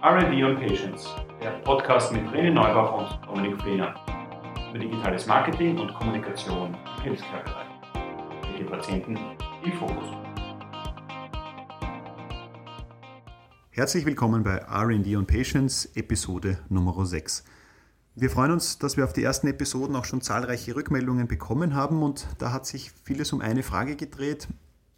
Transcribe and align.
RD 0.00 0.44
on 0.44 0.54
Patients, 0.54 1.08
der 1.42 1.50
Podcast 1.64 2.12
mit 2.12 2.22
René 2.28 2.52
Neubach 2.52 2.92
und 2.92 3.26
Dominik 3.26 3.60
Fehner 3.60 3.96
über 4.70 4.78
digitales 4.78 5.26
Marketing 5.26 5.76
und 5.76 5.92
Kommunikation 5.92 6.72
im 6.72 7.02
Healthcare-Bereich. 7.02 7.66
Mit 8.48 8.60
den 8.60 8.66
Patienten 8.68 9.18
im 9.64 9.72
Fokus. 9.72 10.04
Herzlich 13.70 14.06
willkommen 14.06 14.44
bei 14.44 14.58
RD 14.58 15.16
on 15.16 15.26
Patients, 15.26 15.86
Episode 15.96 16.60
Nummer 16.68 17.04
6. 17.04 17.42
Wir 18.14 18.30
freuen 18.30 18.52
uns, 18.52 18.78
dass 18.78 18.96
wir 18.96 19.02
auf 19.02 19.12
die 19.12 19.24
ersten 19.24 19.48
Episoden 19.48 19.96
auch 19.96 20.04
schon 20.04 20.20
zahlreiche 20.20 20.76
Rückmeldungen 20.76 21.26
bekommen 21.26 21.74
haben 21.74 22.04
und 22.04 22.28
da 22.38 22.52
hat 22.52 22.66
sich 22.66 22.92
vieles 23.02 23.32
um 23.32 23.40
eine 23.40 23.64
Frage 23.64 23.96
gedreht. 23.96 24.46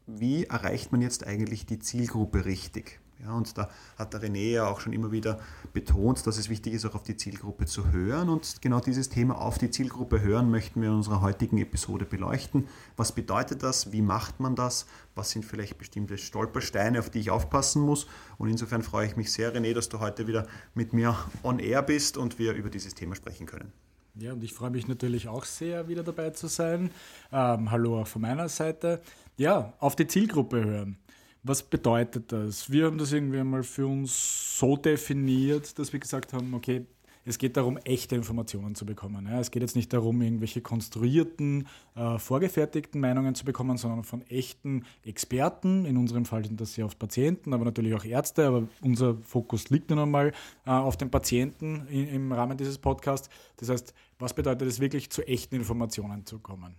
Wie 0.07 0.45
erreicht 0.45 0.93
man 0.93 1.01
jetzt 1.01 1.27
eigentlich 1.27 1.65
die 1.65 1.79
Zielgruppe 1.79 2.45
richtig? 2.45 3.01
Ja, 3.23 3.35
und 3.35 3.57
da 3.59 3.69
hat 3.99 4.15
der 4.15 4.23
René 4.23 4.53
ja 4.53 4.67
auch 4.67 4.81
schon 4.81 4.95
immer 4.95 5.13
wieder 5.13 5.39
betont, 5.73 6.27
dass 6.27 6.39
es 6.39 6.49
wichtig 6.49 6.73
ist, 6.73 6.87
auch 6.87 6.95
auf 6.95 7.03
die 7.03 7.17
Zielgruppe 7.17 7.67
zu 7.67 7.93
hören. 7.93 8.31
Und 8.31 8.63
genau 8.63 8.81
dieses 8.81 9.11
Thema 9.11 9.39
auf 9.39 9.59
die 9.59 9.71
Zielgruppe 9.71 10.23
hören 10.23 10.51
möchten 10.51 10.81
wir 10.81 10.89
in 10.89 10.95
unserer 10.95 11.21
heutigen 11.21 11.59
Episode 11.59 12.07
beleuchten. 12.07 12.67
Was 12.97 13.13
bedeutet 13.13 13.63
das? 13.63 13.93
Wie 13.93 14.01
macht 14.01 14.41
man 14.41 14.57
das? 14.57 14.87
Was 15.15 15.31
sind 15.31 15.45
vielleicht 15.45 15.77
bestimmte 15.77 16.17
Stolpersteine, 16.17 16.99
auf 16.99 17.11
die 17.11 17.21
ich 17.21 17.31
aufpassen 17.31 17.83
muss? 17.83 18.07
Und 18.39 18.49
insofern 18.49 18.83
freue 18.83 19.07
ich 19.07 19.17
mich 19.17 19.33
sehr, 19.33 19.55
René, 19.55 19.75
dass 19.75 19.91
du 19.91 20.01
heute 20.01 20.27
wieder 20.27 20.47
mit 20.75 20.93
mir 20.95 21.17
on 21.43 21.59
air 21.59 21.83
bist 21.83 22.17
und 22.17 22.39
wir 22.39 22.55
über 22.55 22.71
dieses 22.71 22.95
Thema 22.95 23.15
sprechen 23.15 23.47
können. 23.47 23.73
Ja, 24.15 24.33
und 24.33 24.43
ich 24.43 24.53
freue 24.53 24.71
mich 24.71 24.89
natürlich 24.89 25.29
auch 25.29 25.45
sehr, 25.45 25.89
wieder 25.89 26.03
dabei 26.03 26.31
zu 26.31 26.47
sein. 26.47 26.91
Ähm, 27.33 27.71
hallo 27.71 28.01
auch 28.01 28.07
von 28.07 28.23
meiner 28.23 28.49
Seite. 28.49 29.01
Ja, 29.37 29.73
auf 29.79 29.95
die 29.95 30.07
Zielgruppe 30.07 30.65
hören. 30.65 30.99
Was 31.43 31.63
bedeutet 31.63 32.33
das? 32.33 32.71
Wir 32.71 32.87
haben 32.87 32.99
das 32.99 33.13
irgendwie 33.13 33.39
einmal 33.39 33.63
für 33.63 33.87
uns 33.87 34.59
so 34.59 34.77
definiert, 34.77 35.79
dass 35.79 35.93
wir 35.93 36.01
gesagt 36.01 36.35
haben, 36.35 36.53
okay, 36.53 36.85
es 37.25 37.39
geht 37.39 37.57
darum, 37.57 37.77
echte 37.79 38.15
Informationen 38.15 38.75
zu 38.75 38.87
bekommen. 38.87 39.27
Es 39.27 39.51
geht 39.51 39.63
jetzt 39.63 39.77
nicht 39.77 39.93
darum, 39.93 40.23
irgendwelche 40.23 40.63
konstruierten, 40.63 41.67
äh, 41.95 42.19
vorgefertigten 42.19 43.01
Meinungen 43.01 43.35
zu 43.35 43.45
bekommen, 43.45 43.77
sondern 43.77 44.05
von 44.05 44.23
echten 44.29 44.85
Experten. 45.05 45.85
In 45.85 45.97
unserem 45.97 46.25
Fall 46.25 46.45
sind 46.45 46.61
das 46.61 46.75
sehr 46.75 46.87
oft 46.87 46.99
Patienten, 46.99 47.53
aber 47.53 47.67
natürlich 47.67 47.95
auch 47.95 48.05
Ärzte. 48.05 48.47
Aber 48.47 48.69
unser 48.81 49.17
Fokus 49.19 49.69
liegt 49.69 49.91
nun 49.91 49.99
einmal 49.99 50.33
äh, 50.67 50.71
auf 50.71 50.97
den 50.97 51.11
Patienten 51.11 51.87
im 51.89 52.33
Rahmen 52.33 52.57
dieses 52.57 52.79
Podcasts. 52.79 53.29
Das 53.59 53.69
heißt, 53.69 53.95
was 54.19 54.35
bedeutet 54.35 54.67
es 54.67 54.81
wirklich, 54.81 55.11
zu 55.11 55.23
echten 55.27 55.57
Informationen 55.57 56.27
zu 56.27 56.39
kommen? 56.39 56.75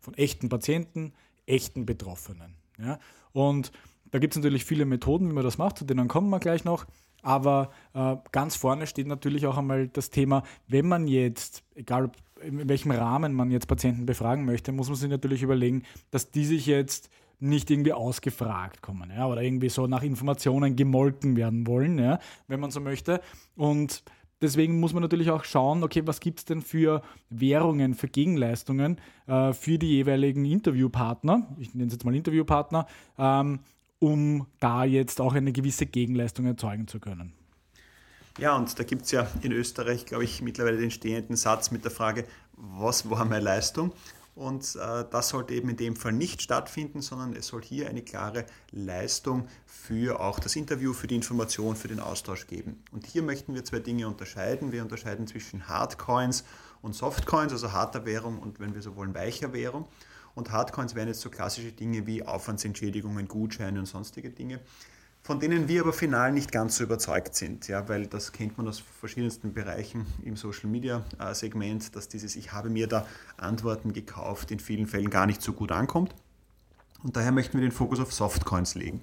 Von 0.00 0.14
echten 0.14 0.48
Patienten, 0.48 1.12
echten 1.46 1.86
Betroffenen. 1.86 2.54
Und 3.32 3.72
da 4.14 4.20
gibt 4.20 4.34
es 4.34 4.36
natürlich 4.36 4.64
viele 4.64 4.84
Methoden, 4.84 5.28
wie 5.28 5.32
man 5.32 5.42
das 5.42 5.58
macht, 5.58 5.76
zu 5.76 5.84
denen 5.84 6.06
kommen 6.06 6.30
wir 6.30 6.38
gleich 6.38 6.64
noch. 6.64 6.86
Aber 7.22 7.72
äh, 7.94 8.14
ganz 8.30 8.54
vorne 8.54 8.86
steht 8.86 9.08
natürlich 9.08 9.44
auch 9.48 9.58
einmal 9.58 9.88
das 9.88 10.10
Thema, 10.10 10.44
wenn 10.68 10.86
man 10.86 11.08
jetzt, 11.08 11.64
egal 11.74 12.12
in 12.40 12.68
welchem 12.68 12.92
Rahmen 12.92 13.32
man 13.32 13.50
jetzt 13.50 13.66
Patienten 13.66 14.06
befragen 14.06 14.44
möchte, 14.44 14.70
muss 14.70 14.86
man 14.86 14.94
sich 14.94 15.10
natürlich 15.10 15.42
überlegen, 15.42 15.82
dass 16.12 16.30
die 16.30 16.44
sich 16.44 16.66
jetzt 16.66 17.10
nicht 17.40 17.72
irgendwie 17.72 17.92
ausgefragt 17.92 18.82
kommen 18.82 19.10
ja, 19.10 19.26
oder 19.26 19.42
irgendwie 19.42 19.68
so 19.68 19.88
nach 19.88 20.04
Informationen 20.04 20.76
gemolken 20.76 21.36
werden 21.36 21.66
wollen, 21.66 21.98
ja, 21.98 22.20
wenn 22.46 22.60
man 22.60 22.70
so 22.70 22.78
möchte. 22.78 23.20
Und 23.56 24.04
deswegen 24.40 24.78
muss 24.78 24.92
man 24.92 25.02
natürlich 25.02 25.32
auch 25.32 25.42
schauen, 25.42 25.82
okay, 25.82 26.02
was 26.04 26.20
gibt 26.20 26.38
es 26.38 26.44
denn 26.44 26.62
für 26.62 27.02
Währungen, 27.30 27.94
für 27.94 28.06
Gegenleistungen 28.06 29.00
äh, 29.26 29.52
für 29.52 29.76
die 29.76 29.88
jeweiligen 29.88 30.44
Interviewpartner, 30.44 31.48
ich 31.58 31.74
nenne 31.74 31.88
es 31.88 31.94
jetzt 31.94 32.04
mal 32.04 32.14
Interviewpartner, 32.14 32.86
ähm, 33.18 33.58
um 34.04 34.46
da 34.60 34.84
jetzt 34.84 35.18
auch 35.18 35.32
eine 35.32 35.50
gewisse 35.50 35.86
Gegenleistung 35.86 36.44
erzeugen 36.44 36.86
zu 36.86 37.00
können. 37.00 37.32
Ja, 38.36 38.54
und 38.54 38.78
da 38.78 38.84
gibt 38.84 39.06
es 39.06 39.12
ja 39.12 39.26
in 39.40 39.50
Österreich, 39.50 40.04
glaube 40.04 40.24
ich, 40.24 40.42
mittlerweile 40.42 40.76
den 40.76 40.90
stehenden 40.90 41.36
Satz 41.36 41.70
mit 41.70 41.84
der 41.84 41.90
Frage, 41.90 42.26
was 42.52 43.08
war 43.08 43.24
meine 43.24 43.42
Leistung? 43.42 43.94
Und 44.34 44.76
äh, 44.76 45.04
das 45.10 45.30
sollte 45.30 45.54
eben 45.54 45.70
in 45.70 45.78
dem 45.78 45.96
Fall 45.96 46.12
nicht 46.12 46.42
stattfinden, 46.42 47.00
sondern 47.00 47.34
es 47.34 47.46
soll 47.46 47.62
hier 47.62 47.88
eine 47.88 48.02
klare 48.02 48.44
Leistung 48.72 49.48
für 49.64 50.20
auch 50.20 50.38
das 50.38 50.54
Interview, 50.54 50.92
für 50.92 51.06
die 51.06 51.14
Information, 51.14 51.74
für 51.74 51.88
den 51.88 52.00
Austausch 52.00 52.46
geben. 52.46 52.82
Und 52.92 53.06
hier 53.06 53.22
möchten 53.22 53.54
wir 53.54 53.64
zwei 53.64 53.78
Dinge 53.78 54.06
unterscheiden. 54.06 54.70
Wir 54.70 54.82
unterscheiden 54.82 55.26
zwischen 55.26 55.66
Hardcoins 55.66 56.44
und 56.82 56.94
Softcoins, 56.94 57.52
also 57.52 57.72
harter 57.72 58.04
Währung 58.04 58.38
und 58.38 58.60
wenn 58.60 58.74
wir 58.74 58.82
so 58.82 58.96
wollen, 58.96 59.14
weicher 59.14 59.54
Währung. 59.54 59.86
Und 60.34 60.50
Hardcoins 60.50 60.94
wären 60.94 61.08
jetzt 61.08 61.20
so 61.20 61.30
klassische 61.30 61.72
Dinge 61.72 62.06
wie 62.06 62.24
Aufwandsentschädigungen, 62.24 63.28
Gutscheine 63.28 63.78
und 63.78 63.86
sonstige 63.86 64.30
Dinge, 64.30 64.60
von 65.22 65.40
denen 65.40 65.68
wir 65.68 65.82
aber 65.82 65.92
final 65.92 66.32
nicht 66.32 66.52
ganz 66.52 66.76
so 66.76 66.84
überzeugt 66.84 67.34
sind, 67.34 67.66
ja, 67.68 67.88
weil 67.88 68.06
das 68.06 68.32
kennt 68.32 68.58
man 68.58 68.68
aus 68.68 68.80
verschiedensten 69.00 69.54
Bereichen 69.54 70.06
im 70.22 70.36
Social 70.36 70.68
Media 70.68 71.02
äh, 71.18 71.34
Segment, 71.34 71.96
dass 71.96 72.08
dieses 72.08 72.36
Ich 72.36 72.52
habe 72.52 72.68
mir 72.68 72.88
da 72.88 73.06
Antworten 73.36 73.92
gekauft 73.92 74.50
in 74.50 74.58
vielen 74.58 74.86
Fällen 74.86 75.08
gar 75.08 75.26
nicht 75.26 75.40
so 75.40 75.52
gut 75.52 75.72
ankommt. 75.72 76.14
Und 77.02 77.16
daher 77.16 77.32
möchten 77.32 77.54
wir 77.54 77.62
den 77.62 77.72
Fokus 77.72 78.00
auf 78.00 78.12
Softcoins 78.12 78.74
legen. 78.74 79.02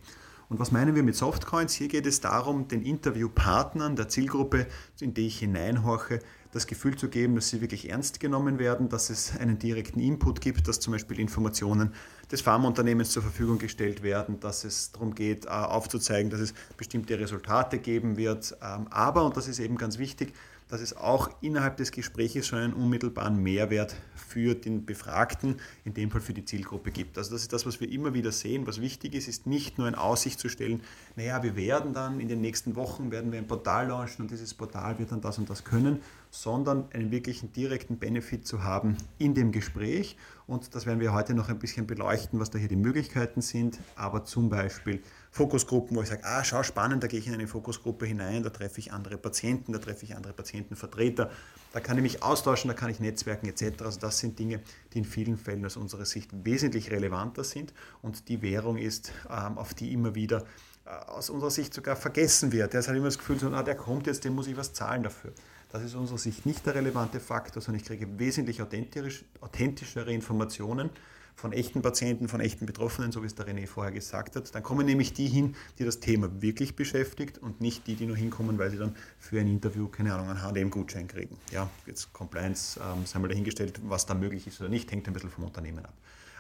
Und 0.49 0.59
was 0.59 0.71
meinen 0.71 0.95
wir 0.95 1.03
mit 1.03 1.15
Softcoins? 1.15 1.73
Hier 1.73 1.87
geht 1.87 2.05
es 2.05 2.19
darum, 2.19 2.67
den 2.67 2.81
Interviewpartnern 2.81 3.95
der 3.95 4.09
Zielgruppe, 4.09 4.67
in 4.99 5.13
die 5.13 5.27
ich 5.27 5.39
hineinhorche, 5.39 6.19
das 6.51 6.67
Gefühl 6.67 6.97
zu 6.97 7.07
geben, 7.07 7.35
dass 7.35 7.49
sie 7.49 7.61
wirklich 7.61 7.89
ernst 7.89 8.19
genommen 8.19 8.59
werden, 8.59 8.89
dass 8.89 9.09
es 9.09 9.37
einen 9.37 9.57
direkten 9.57 9.99
Input 9.99 10.41
gibt, 10.41 10.67
dass 10.67 10.79
zum 10.79 10.93
Beispiel 10.93 11.19
Informationen 11.19 11.93
des 12.31 12.41
Pharmaunternehmens 12.41 13.11
zur 13.11 13.23
Verfügung 13.23 13.57
gestellt 13.57 14.03
werden, 14.03 14.39
dass 14.39 14.63
es 14.63 14.91
darum 14.91 15.15
geht, 15.15 15.45
äh, 15.45 15.49
aufzuzeigen, 15.49 16.29
dass 16.29 16.41
es 16.41 16.53
bestimmte 16.77 17.17
Resultate 17.19 17.79
geben 17.79 18.17
wird. 18.17 18.55
Ähm, 18.61 18.87
aber, 18.89 19.25
und 19.25 19.37
das 19.37 19.47
ist 19.47 19.59
eben 19.59 19.77
ganz 19.77 19.97
wichtig, 19.97 20.33
dass 20.71 20.79
es 20.79 20.95
auch 20.95 21.29
innerhalb 21.41 21.75
des 21.75 21.91
Gesprächs 21.91 22.47
schon 22.47 22.59
einen 22.59 22.73
unmittelbaren 22.73 23.35
Mehrwert 23.43 23.93
für 24.15 24.55
den 24.55 24.85
Befragten, 24.85 25.57
in 25.83 25.93
dem 25.93 26.09
Fall 26.09 26.21
für 26.21 26.33
die 26.33 26.45
Zielgruppe 26.45 26.91
gibt. 26.91 27.17
Also 27.17 27.31
das 27.31 27.41
ist 27.41 27.51
das, 27.51 27.65
was 27.65 27.81
wir 27.81 27.91
immer 27.91 28.13
wieder 28.13 28.31
sehen. 28.31 28.65
Was 28.65 28.79
wichtig 28.79 29.13
ist, 29.13 29.27
ist 29.27 29.45
nicht 29.45 29.77
nur 29.77 29.89
in 29.89 29.95
Aussicht 29.95 30.39
zu 30.39 30.47
stellen, 30.47 30.81
naja, 31.17 31.43
wir 31.43 31.57
werden 31.57 31.93
dann 31.93 32.21
in 32.21 32.29
den 32.29 32.39
nächsten 32.39 32.77
Wochen 32.77 33.11
werden 33.11 33.33
wir 33.33 33.39
ein 33.39 33.47
Portal 33.47 33.89
launchen 33.89 34.23
und 34.23 34.31
dieses 34.31 34.53
Portal 34.53 34.97
wird 34.97 35.11
dann 35.11 35.19
das 35.19 35.37
und 35.37 35.49
das 35.49 35.65
können, 35.65 35.99
sondern 36.29 36.85
einen 36.93 37.11
wirklichen 37.11 37.51
direkten 37.51 37.97
Benefit 37.97 38.47
zu 38.47 38.63
haben 38.63 38.95
in 39.17 39.33
dem 39.33 39.51
Gespräch. 39.51 40.15
Und 40.47 40.73
das 40.73 40.85
werden 40.85 41.01
wir 41.01 41.11
heute 41.11 41.33
noch 41.33 41.49
ein 41.49 41.59
bisschen 41.59 41.85
beleuchten, 41.85 42.39
was 42.39 42.49
da 42.49 42.57
hier 42.57 42.69
die 42.69 42.77
Möglichkeiten 42.77 43.41
sind. 43.41 43.79
Aber 43.97 44.23
zum 44.23 44.49
Beispiel 44.49 45.01
Fokusgruppen, 45.33 45.95
wo 45.95 46.01
ich 46.01 46.09
sage, 46.09 46.25
ah, 46.25 46.43
schau, 46.43 46.61
spannend, 46.61 47.03
da 47.03 47.07
gehe 47.07 47.19
ich 47.19 47.27
in 47.27 47.33
eine 47.33 47.47
Fokusgruppe 47.47 48.05
hinein, 48.05 48.43
da 48.43 48.49
treffe 48.49 48.79
ich 48.79 48.91
andere 48.91 49.17
Patienten, 49.17 49.71
da 49.71 49.79
treffe 49.79 50.03
ich 50.03 50.15
andere 50.15 50.33
Patientenvertreter, 50.33 51.31
da 51.71 51.79
kann 51.79 51.95
ich 51.97 52.03
mich 52.03 52.21
austauschen, 52.21 52.67
da 52.67 52.73
kann 52.73 52.89
ich 52.89 52.99
netzwerken 52.99 53.47
etc. 53.47 53.81
Also 53.83 53.99
das 54.01 54.19
sind 54.19 54.37
Dinge, 54.39 54.59
die 54.93 54.99
in 54.99 55.05
vielen 55.05 55.37
Fällen 55.37 55.65
aus 55.65 55.77
unserer 55.77 56.03
Sicht 56.03 56.29
wesentlich 56.43 56.91
relevanter 56.91 57.45
sind 57.45 57.73
und 58.01 58.27
die 58.27 58.41
Währung 58.41 58.77
ist, 58.77 59.13
ähm, 59.29 59.57
auf 59.57 59.73
die 59.73 59.93
immer 59.93 60.15
wieder 60.15 60.43
äh, 60.85 60.89
aus 60.89 61.29
unserer 61.29 61.51
Sicht 61.51 61.73
sogar 61.73 61.95
vergessen 61.95 62.51
wird. 62.51 62.73
Der 62.73 62.81
hat 62.81 62.89
immer 62.89 63.05
das 63.05 63.17
Gefühl, 63.17 63.39
so, 63.39 63.47
ah, 63.51 63.63
der 63.63 63.75
kommt 63.75 64.07
jetzt, 64.07 64.25
dem 64.25 64.35
muss 64.35 64.47
ich 64.47 64.57
was 64.57 64.73
zahlen 64.73 65.03
dafür. 65.03 65.31
Das 65.71 65.81
ist 65.81 65.95
aus 65.95 66.01
unserer 66.01 66.17
Sicht 66.17 66.45
nicht 66.45 66.65
der 66.65 66.75
relevante 66.75 67.21
Faktor, 67.21 67.61
sondern 67.61 67.79
ich 67.79 67.87
kriege 67.87 68.19
wesentlich 68.19 68.61
authentisch, 68.61 69.23
authentischere 69.39 70.11
Informationen 70.11 70.89
von 71.35 71.53
echten 71.53 71.81
Patienten, 71.81 72.27
von 72.27 72.39
echten 72.41 72.65
Betroffenen, 72.65 73.11
so 73.11 73.23
wie 73.23 73.27
es 73.27 73.35
der 73.35 73.47
René 73.47 73.67
vorher 73.67 73.91
gesagt 73.91 74.35
hat. 74.35 74.53
Dann 74.53 74.63
kommen 74.63 74.85
nämlich 74.85 75.13
die 75.13 75.27
hin, 75.27 75.55
die 75.79 75.85
das 75.85 75.99
Thema 75.99 76.41
wirklich 76.41 76.75
beschäftigt 76.75 77.37
und 77.37 77.61
nicht 77.61 77.87
die, 77.87 77.95
die 77.95 78.05
nur 78.05 78.17
hinkommen, 78.17 78.57
weil 78.57 78.71
sie 78.71 78.77
dann 78.77 78.95
für 79.19 79.39
ein 79.39 79.47
Interview, 79.47 79.87
keine 79.87 80.13
Ahnung, 80.13 80.29
einen 80.29 80.39
HDM-Gutschein 80.39 81.07
kriegen. 81.07 81.37
Ja, 81.51 81.69
jetzt 81.85 82.13
Compliance, 82.13 82.79
ähm, 82.79 83.05
sei 83.05 83.19
mal 83.19 83.27
dahingestellt, 83.27 83.79
was 83.83 84.05
da 84.05 84.13
möglich 84.13 84.47
ist 84.47 84.59
oder 84.59 84.69
nicht, 84.69 84.91
hängt 84.91 85.07
ein 85.07 85.13
bisschen 85.13 85.29
vom 85.29 85.45
Unternehmen 85.45 85.85
ab. 85.85 85.93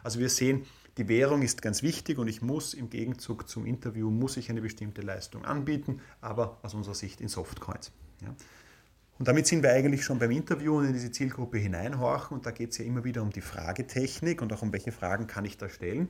Also 0.03 0.19
wir 0.19 0.29
sehen, 0.29 0.65
die 0.97 1.07
Währung 1.07 1.41
ist 1.41 1.61
ganz 1.61 1.83
wichtig 1.83 2.17
und 2.17 2.27
ich 2.27 2.41
muss 2.41 2.73
im 2.73 2.89
Gegenzug 2.89 3.47
zum 3.47 3.65
Interview, 3.65 4.09
muss 4.09 4.37
ich 4.37 4.49
eine 4.49 4.61
bestimmte 4.61 5.01
Leistung 5.01 5.45
anbieten, 5.45 6.01
aber 6.19 6.59
aus 6.63 6.73
unserer 6.73 6.95
Sicht 6.95 7.21
in 7.21 7.27
Softcoins. 7.27 7.91
Ja. 8.21 8.35
Und 9.21 9.27
damit 9.27 9.45
sind 9.45 9.61
wir 9.61 9.71
eigentlich 9.71 10.03
schon 10.03 10.17
beim 10.17 10.31
Interview 10.31 10.79
und 10.79 10.85
in 10.85 10.93
diese 10.93 11.11
Zielgruppe 11.11 11.59
hineinhorchen. 11.59 12.35
Und 12.35 12.47
da 12.47 12.49
geht 12.49 12.71
es 12.71 12.79
ja 12.79 12.85
immer 12.85 13.03
wieder 13.03 13.21
um 13.21 13.29
die 13.29 13.41
Fragetechnik 13.41 14.41
und 14.41 14.51
auch 14.51 14.63
um 14.63 14.73
welche 14.73 14.91
Fragen 14.91 15.27
kann 15.27 15.45
ich 15.45 15.59
da 15.59 15.69
stellen. 15.69 16.09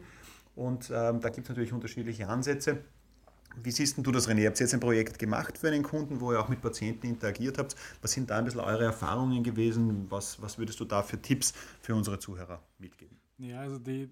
Und 0.55 0.89
ähm, 0.95 1.19
da 1.19 1.27
gibt 1.27 1.39
es 1.39 1.49
natürlich 1.49 1.73
unterschiedliche 1.73 2.29
Ansätze. 2.29 2.77
Wie 3.61 3.71
siehst 3.71 3.97
du 3.97 4.11
das, 4.13 4.29
René? 4.29 4.43
Ihr 4.43 4.47
habt 4.47 4.61
jetzt 4.61 4.73
ein 4.73 4.79
Projekt 4.79 5.19
gemacht 5.19 5.57
für 5.57 5.67
einen 5.67 5.83
Kunden, 5.83 6.21
wo 6.21 6.31
ihr 6.31 6.39
auch 6.39 6.47
mit 6.47 6.61
Patienten 6.61 7.05
interagiert 7.05 7.57
habt. 7.57 7.75
Was 8.01 8.13
sind 8.13 8.29
da 8.29 8.37
ein 8.37 8.45
bisschen 8.45 8.61
eure 8.61 8.85
Erfahrungen 8.85 9.43
gewesen? 9.43 10.05
Was, 10.09 10.41
was 10.41 10.57
würdest 10.57 10.79
du 10.79 10.85
da 10.85 11.03
für 11.03 11.21
Tipps 11.21 11.53
für 11.81 11.93
unsere 11.93 12.17
Zuhörer 12.17 12.63
mitgeben? 12.79 13.17
Ja, 13.39 13.59
also 13.59 13.77
die, 13.77 14.09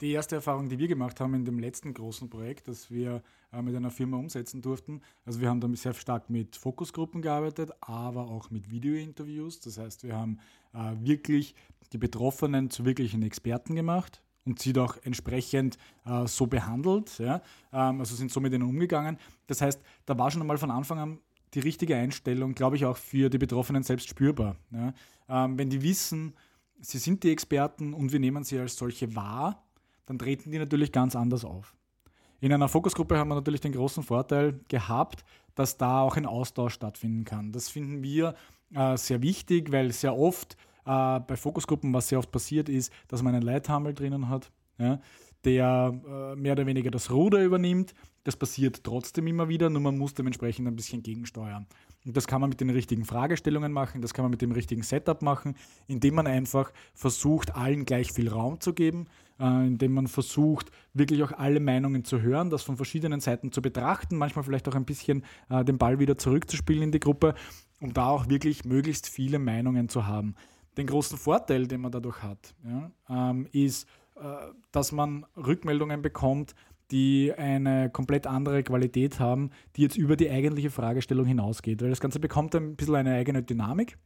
die 0.00 0.10
erste 0.10 0.34
Erfahrung, 0.34 0.68
die 0.68 0.80
wir 0.80 0.88
gemacht 0.88 1.20
haben 1.20 1.34
in 1.34 1.44
dem 1.44 1.60
letzten 1.60 1.94
großen 1.94 2.28
Projekt, 2.28 2.66
das 2.66 2.90
wir 2.90 3.22
äh, 3.54 3.62
mit 3.62 3.74
einer 3.74 3.90
Firma 3.90 4.16
umsetzen 4.16 4.62
durften, 4.62 5.00
also 5.24 5.40
wir 5.40 5.48
haben 5.48 5.60
damit 5.60 5.78
sehr 5.78 5.94
stark 5.94 6.30
mit 6.30 6.56
Fokusgruppen 6.56 7.22
gearbeitet, 7.22 7.70
aber 7.80 8.28
auch 8.28 8.50
mit 8.50 8.70
Videointerviews. 8.70 9.60
Das 9.60 9.78
heißt, 9.78 10.04
wir 10.04 10.16
haben 10.16 10.38
äh, 10.72 10.92
wirklich 11.00 11.54
die 11.92 11.98
Betroffenen 11.98 12.70
zu 12.70 12.84
wirklichen 12.84 13.22
Experten 13.22 13.74
gemacht 13.74 14.22
und 14.44 14.58
sie 14.58 14.72
doch 14.72 14.98
entsprechend 15.02 15.78
äh, 16.04 16.26
so 16.26 16.46
behandelt. 16.46 17.18
Ja? 17.18 17.42
Ähm, 17.72 18.00
also 18.00 18.14
sind 18.14 18.30
so 18.30 18.40
mit 18.40 18.52
ihnen 18.52 18.62
umgegangen. 18.62 19.18
Das 19.46 19.60
heißt, 19.60 19.80
da 20.06 20.18
war 20.18 20.30
schon 20.30 20.42
einmal 20.42 20.58
von 20.58 20.70
Anfang 20.70 20.98
an 20.98 21.18
die 21.54 21.60
richtige 21.60 21.96
Einstellung, 21.96 22.54
glaube 22.54 22.76
ich, 22.76 22.84
auch 22.84 22.96
für 22.96 23.30
die 23.30 23.38
Betroffenen 23.38 23.82
selbst 23.82 24.08
spürbar. 24.08 24.56
Ja? 24.70 24.92
Ähm, 25.28 25.58
wenn 25.58 25.70
die 25.70 25.82
wissen, 25.82 26.34
sie 26.80 26.98
sind 26.98 27.22
die 27.22 27.30
Experten 27.30 27.94
und 27.94 28.12
wir 28.12 28.20
nehmen 28.20 28.44
sie 28.44 28.58
als 28.58 28.76
solche 28.76 29.14
wahr, 29.14 29.64
dann 30.06 30.18
treten 30.18 30.50
die 30.50 30.58
natürlich 30.58 30.92
ganz 30.92 31.16
anders 31.16 31.44
auf. 31.44 31.74
In 32.44 32.52
einer 32.52 32.68
Fokusgruppe 32.68 33.16
haben 33.16 33.28
wir 33.28 33.36
natürlich 33.36 33.62
den 33.62 33.72
großen 33.72 34.02
Vorteil 34.02 34.60
gehabt, 34.68 35.24
dass 35.54 35.78
da 35.78 36.02
auch 36.02 36.18
ein 36.18 36.26
Austausch 36.26 36.74
stattfinden 36.74 37.24
kann. 37.24 37.52
Das 37.52 37.70
finden 37.70 38.02
wir 38.02 38.34
äh, 38.74 38.98
sehr 38.98 39.22
wichtig, 39.22 39.72
weil 39.72 39.92
sehr 39.92 40.14
oft 40.14 40.58
äh, 40.84 41.20
bei 41.20 41.38
Fokusgruppen, 41.38 41.94
was 41.94 42.10
sehr 42.10 42.18
oft 42.18 42.30
passiert 42.30 42.68
ist, 42.68 42.92
dass 43.08 43.22
man 43.22 43.34
einen 43.34 43.40
Leithammel 43.44 43.94
drinnen 43.94 44.28
hat, 44.28 44.52
ja, 44.76 45.00
der 45.46 45.98
äh, 46.06 46.36
mehr 46.36 46.52
oder 46.52 46.66
weniger 46.66 46.90
das 46.90 47.10
Ruder 47.10 47.42
übernimmt. 47.42 47.94
Das 48.24 48.36
passiert 48.36 48.84
trotzdem 48.84 49.26
immer 49.26 49.48
wieder, 49.48 49.70
nur 49.70 49.80
man 49.80 49.96
muss 49.96 50.12
dementsprechend 50.12 50.68
ein 50.68 50.76
bisschen 50.76 51.02
gegensteuern. 51.02 51.66
Und 52.04 52.16
das 52.16 52.26
kann 52.26 52.40
man 52.40 52.50
mit 52.50 52.60
den 52.60 52.70
richtigen 52.70 53.04
Fragestellungen 53.04 53.72
machen, 53.72 54.02
das 54.02 54.12
kann 54.12 54.24
man 54.24 54.30
mit 54.30 54.42
dem 54.42 54.52
richtigen 54.52 54.82
Setup 54.82 55.22
machen, 55.22 55.56
indem 55.86 56.14
man 56.14 56.26
einfach 56.26 56.72
versucht, 56.92 57.54
allen 57.54 57.84
gleich 57.86 58.12
viel 58.12 58.28
Raum 58.28 58.60
zu 58.60 58.74
geben, 58.74 59.06
äh, 59.40 59.66
indem 59.66 59.94
man 59.94 60.06
versucht, 60.06 60.70
wirklich 60.92 61.22
auch 61.22 61.32
alle 61.32 61.60
Meinungen 61.60 62.04
zu 62.04 62.20
hören, 62.20 62.50
das 62.50 62.62
von 62.62 62.76
verschiedenen 62.76 63.20
Seiten 63.20 63.52
zu 63.52 63.62
betrachten, 63.62 64.16
manchmal 64.16 64.44
vielleicht 64.44 64.68
auch 64.68 64.74
ein 64.74 64.84
bisschen 64.84 65.24
äh, 65.48 65.64
den 65.64 65.78
Ball 65.78 65.98
wieder 65.98 66.18
zurückzuspielen 66.18 66.82
in 66.82 66.92
die 66.92 67.00
Gruppe, 67.00 67.34
um 67.80 67.92
da 67.94 68.08
auch 68.08 68.28
wirklich 68.28 68.64
möglichst 68.64 69.08
viele 69.08 69.38
Meinungen 69.38 69.88
zu 69.88 70.06
haben. 70.06 70.34
Den 70.76 70.86
großen 70.86 71.16
Vorteil, 71.16 71.66
den 71.66 71.80
man 71.80 71.92
dadurch 71.92 72.22
hat, 72.22 72.54
ähm, 73.08 73.46
ist, 73.52 73.88
äh, 74.16 74.20
dass 74.72 74.92
man 74.92 75.24
Rückmeldungen 75.36 76.02
bekommt, 76.02 76.54
die 76.94 77.34
eine 77.36 77.90
komplett 77.90 78.24
andere 78.28 78.62
Qualität 78.62 79.18
haben, 79.18 79.50
die 79.74 79.82
jetzt 79.82 79.96
über 79.96 80.14
die 80.14 80.30
eigentliche 80.30 80.70
Fragestellung 80.70 81.26
hinausgeht. 81.26 81.82
Weil 81.82 81.90
das 81.90 81.98
Ganze 81.98 82.20
bekommt 82.20 82.54
ein 82.54 82.76
bisschen 82.76 82.94
eine 82.94 83.16
eigene 83.16 83.42
Dynamik, 83.42 83.98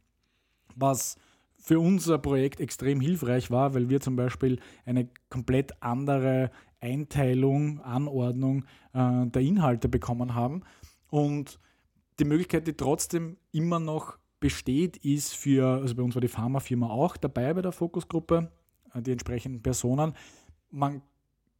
was 0.75 1.15
für 1.55 1.79
unser 1.79 2.17
Projekt 2.17 2.59
extrem 2.59 2.99
hilfreich 2.99 3.51
war, 3.51 3.75
weil 3.75 3.89
wir 3.89 4.01
zum 4.01 4.15
Beispiel 4.15 4.59
eine 4.87 5.07
komplett 5.29 5.83
andere 5.83 6.49
Einteilung, 6.81 7.79
Anordnung 7.81 8.65
äh, 8.93 9.27
der 9.27 9.41
Inhalte 9.43 9.87
bekommen 9.87 10.33
haben. 10.33 10.63
Und 11.11 11.59
die 12.17 12.25
Möglichkeit, 12.25 12.65
die 12.65 12.73
trotzdem 12.73 13.37
immer 13.51 13.79
noch 13.79 14.17
besteht, 14.39 14.97
ist 14.97 15.35
für, 15.35 15.81
also 15.81 15.93
bei 15.93 16.01
uns 16.01 16.15
war 16.15 16.21
die 16.21 16.27
Pharmafirma 16.27 16.89
auch 16.89 17.17
dabei 17.17 17.53
bei 17.53 17.61
der 17.61 17.71
Fokusgruppe, 17.71 18.51
äh, 18.95 19.01
die 19.03 19.11
entsprechenden 19.11 19.61
Personen. 19.61 20.15
Man 20.71 21.03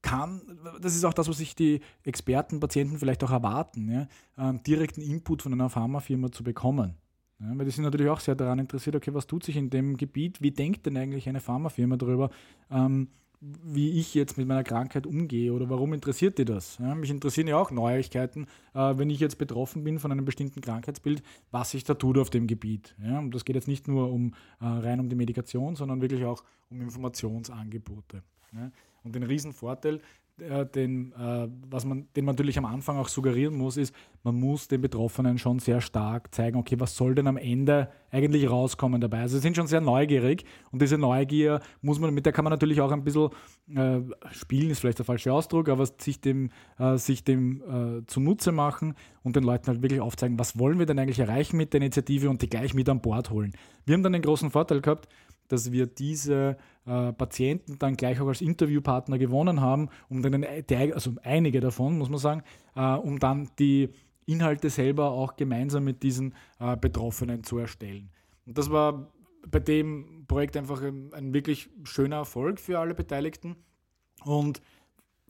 kann, 0.01 0.41
das 0.81 0.95
ist 0.95 1.03
auch 1.03 1.13
das, 1.13 1.27
was 1.27 1.37
sich 1.37 1.55
die 1.55 1.81
Experten, 2.03 2.59
Patienten 2.59 2.97
vielleicht 2.97 3.23
auch 3.23 3.31
erwarten, 3.31 3.91
ja, 3.91 4.07
ähm, 4.37 4.63
direkten 4.63 5.01
Input 5.01 5.41
von 5.41 5.53
einer 5.53 5.69
Pharmafirma 5.69 6.31
zu 6.31 6.43
bekommen. 6.43 6.95
Ja, 7.39 7.57
weil 7.57 7.65
die 7.65 7.71
sind 7.71 7.85
natürlich 7.85 8.09
auch 8.09 8.19
sehr 8.19 8.35
daran 8.35 8.59
interessiert, 8.59 8.95
okay, 8.95 9.13
was 9.13 9.27
tut 9.27 9.43
sich 9.43 9.55
in 9.55 9.69
dem 9.69 9.95
Gebiet, 9.95 10.41
wie 10.41 10.51
denkt 10.51 10.85
denn 10.85 10.97
eigentlich 10.97 11.27
eine 11.29 11.39
Pharmafirma 11.39 11.95
darüber, 11.95 12.29
ähm, 12.69 13.07
wie 13.41 13.91
ich 13.91 14.13
jetzt 14.15 14.37
mit 14.37 14.47
meiner 14.47 14.65
Krankheit 14.65 15.07
umgehe 15.07 15.53
oder 15.53 15.69
warum 15.69 15.93
interessiert 15.93 16.37
die 16.37 16.43
das? 16.43 16.77
Ja, 16.79 16.93
mich 16.93 17.09
interessieren 17.09 17.47
ja 17.47 17.57
auch 17.57 17.71
Neuigkeiten, 17.71 18.47
äh, 18.73 18.97
wenn 18.97 19.09
ich 19.09 19.21
jetzt 19.21 19.37
betroffen 19.37 19.85
bin 19.85 19.99
von 19.99 20.11
einem 20.11 20.25
bestimmten 20.25 20.59
Krankheitsbild, 20.59 21.23
was 21.49 21.71
sich 21.71 21.85
da 21.85 21.93
tut 21.93 22.17
auf 22.17 22.29
dem 22.29 22.47
Gebiet. 22.47 22.95
Ja, 23.01 23.19
und 23.19 23.33
das 23.33 23.45
geht 23.45 23.55
jetzt 23.55 23.69
nicht 23.69 23.87
nur 23.87 24.11
um 24.11 24.33
äh, 24.59 24.65
rein 24.65 24.99
um 24.99 25.07
die 25.07 25.15
Medikation, 25.15 25.77
sondern 25.77 26.01
wirklich 26.01 26.25
auch 26.25 26.43
um 26.69 26.81
Informationsangebote. 26.81 28.23
Ja. 28.53 28.71
Und 29.03 29.15
den 29.15 29.23
Riesenvorteil, 29.23 30.01
äh, 30.41 30.65
den, 30.65 31.11
äh, 31.13 31.47
was 31.69 31.85
man, 31.85 32.07
den 32.15 32.25
man 32.25 32.35
natürlich 32.35 32.57
am 32.57 32.65
Anfang 32.65 32.97
auch 32.97 33.07
suggerieren 33.07 33.55
muss, 33.55 33.77
ist, 33.77 33.93
man 34.23 34.35
muss 34.35 34.67
den 34.67 34.81
Betroffenen 34.81 35.37
schon 35.37 35.59
sehr 35.59 35.81
stark 35.81 36.33
zeigen, 36.33 36.57
okay, 36.57 36.79
was 36.79 36.95
soll 36.95 37.15
denn 37.15 37.27
am 37.27 37.37
Ende 37.37 37.89
eigentlich 38.11 38.49
rauskommen 38.49 39.01
dabei? 39.01 39.21
Also 39.21 39.37
sie 39.37 39.41
sind 39.41 39.55
schon 39.55 39.67
sehr 39.67 39.81
neugierig 39.81 40.45
und 40.71 40.81
diese 40.81 40.97
Neugier 40.97 41.61
muss 41.81 41.99
man, 41.99 42.13
mit 42.13 42.25
der 42.25 42.33
kann 42.33 42.43
man 42.43 42.51
natürlich 42.51 42.81
auch 42.81 42.91
ein 42.91 43.03
bisschen 43.03 43.29
äh, 43.75 44.01
spielen, 44.31 44.69
ist 44.69 44.79
vielleicht 44.79 44.99
der 44.99 45.05
falsche 45.05 45.31
Ausdruck, 45.31 45.69
aber 45.69 45.85
sich 45.85 46.21
dem, 46.21 46.51
äh, 46.77 46.97
sich 46.97 47.23
dem 47.23 47.61
äh, 47.61 48.05
zunutze 48.07 48.51
machen 48.51 48.95
und 49.23 49.35
den 49.35 49.43
Leuten 49.43 49.67
halt 49.67 49.81
wirklich 49.81 50.01
aufzeigen, 50.01 50.39
was 50.39 50.57
wollen 50.57 50.79
wir 50.79 50.85
denn 50.85 50.99
eigentlich 50.99 51.19
erreichen 51.19 51.57
mit 51.57 51.73
der 51.73 51.81
Initiative 51.81 52.29
und 52.29 52.41
die 52.41 52.49
gleich 52.49 52.73
mit 52.73 52.89
an 52.89 53.01
Bord 53.01 53.29
holen. 53.29 53.53
Wir 53.85 53.93
haben 53.93 54.03
dann 54.03 54.13
den 54.13 54.21
großen 54.21 54.51
Vorteil 54.51 54.81
gehabt, 54.81 55.07
dass 55.49 55.71
wir 55.71 55.87
diese 55.87 56.55
äh, 56.85 57.11
Patienten 57.11 57.77
dann 57.77 57.97
gleich 57.97 58.21
auch 58.21 58.27
als 58.27 58.41
Interviewpartner 58.41 59.17
gewonnen 59.17 59.59
haben, 59.59 59.89
um 60.07 60.21
dann, 60.21 60.45
also 60.93 61.15
einige 61.23 61.59
davon, 61.59 61.97
muss 61.97 62.09
man 62.09 62.19
sagen, 62.19 62.43
äh, 62.75 62.93
um 62.93 63.19
dann 63.19 63.49
die 63.59 63.89
Inhalte 64.25 64.69
selber 64.69 65.11
auch 65.11 65.35
gemeinsam 65.35 65.83
mit 65.83 66.03
diesen 66.03 66.33
äh, 66.59 66.77
Betroffenen 66.77 67.43
zu 67.43 67.57
erstellen. 67.57 68.09
Und 68.45 68.57
das 68.57 68.71
war 68.71 69.11
bei 69.47 69.59
dem 69.59 70.25
Projekt 70.27 70.55
einfach 70.55 70.81
ein, 70.81 71.13
ein 71.13 71.33
wirklich 71.33 71.69
schöner 71.83 72.17
Erfolg 72.17 72.59
für 72.59 72.79
alle 72.79 72.93
Beteiligten 72.93 73.55
und 74.23 74.61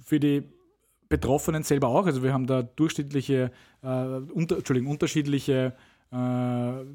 für 0.04 0.20
die 0.20 0.44
Betroffenen 1.08 1.64
selber 1.64 1.88
auch. 1.88 2.06
Also 2.06 2.24
wir 2.24 2.34
haben 2.34 2.46
da 2.46 2.62
durchschnittliche, 2.62 3.52
äh, 3.82 3.88
unter, 3.88 4.58
Entschuldigung, 4.58 4.92
unterschiedliche 4.92 5.76
äh, 6.12 6.86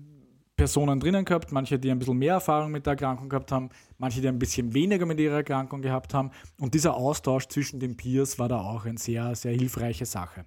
Personen 0.57 1.01
drinnen 1.01 1.25
gehabt, 1.25 1.51
manche, 1.51 1.79
die 1.79 1.91
ein 1.91 1.99
bisschen 1.99 2.17
mehr 2.17 2.35
Erfahrung 2.35 2.71
mit 2.71 2.87
der 2.87 2.93
Erkrankung 2.93 3.29
gehabt 3.29 3.51
haben, 3.51 3.71
manche, 3.99 4.21
die 4.21 4.29
ein 4.29 4.39
bisschen 4.39 4.73
weniger 4.73 5.05
mit 5.05 5.19
ihrer 5.19 5.37
Erkrankung 5.37 5.83
gehabt 5.83 6.15
haben. 6.15 6.31
Und 6.61 6.75
dieser 6.75 6.95
Austausch 6.95 7.49
zwischen 7.49 7.81
den 7.81 7.97
Peers 7.97 8.39
war 8.39 8.49
da 8.49 8.61
auch 8.61 8.85
eine 8.85 8.99
sehr, 8.99 9.35
sehr 9.35 9.53
hilfreiche 9.53 10.07
Sache. 10.07 10.45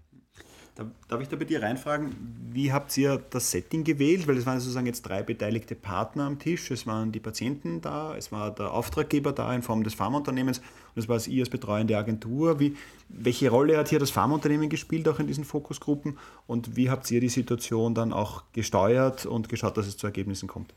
Darf 1.08 1.22
ich 1.22 1.28
da 1.28 1.36
bei 1.36 1.46
dir 1.46 1.64
reinfragen, 1.64 2.16
wie 2.52 2.72
habt 2.72 2.96
ihr 2.98 3.18
das 3.32 3.50
Setting 3.50 3.84
gewählt? 3.84 4.28
Weil 4.28 4.38
es 4.38 4.46
waren 4.46 4.60
sozusagen 4.60 4.86
jetzt 4.86 5.02
drei 5.02 5.24
beteiligte 5.24 5.74
Partner 5.74 6.26
am 6.26 6.38
Tisch. 6.38 6.70
Es 6.70 6.86
waren 6.86 7.12
die 7.12 7.20
Patienten 7.20 7.82
da, 7.82 8.16
es 8.16 8.32
war 8.32 8.54
der 8.54 8.72
Auftraggeber 8.72 9.32
da 9.32 9.54
in 9.56 9.64
Form 9.64 9.84
des 9.84 9.96
Pharmaunternehmens 9.96 10.60
und 10.60 11.02
es 11.02 11.10
war 11.10 11.26
ihr 11.28 11.42
als 11.42 11.50
betreuende 11.50 11.98
Agentur. 11.98 12.60
Wie, 12.60 12.76
welche 13.10 13.50
Rolle 13.50 13.78
hat 13.78 13.90
hier 13.90 13.98
das 13.98 14.12
Pharmaunternehmen 14.12 14.70
gespielt, 14.70 15.08
auch 15.08 15.20
in 15.20 15.26
diesen 15.26 15.46
Fokusgruppen? 15.46 16.20
Und 16.46 16.76
wie 16.76 16.92
habt 16.92 17.10
ihr 17.10 17.22
die 17.22 17.30
Situation 17.30 17.96
dann 17.96 18.14
auch 18.14 18.44
gesteuert 18.54 19.26
und 19.26 19.50
geschaut, 19.50 19.78
dass 19.78 19.88
es 19.88 19.98
zu 19.98 20.06
Ergebnissen 20.06 20.48
kommt? 20.48 20.76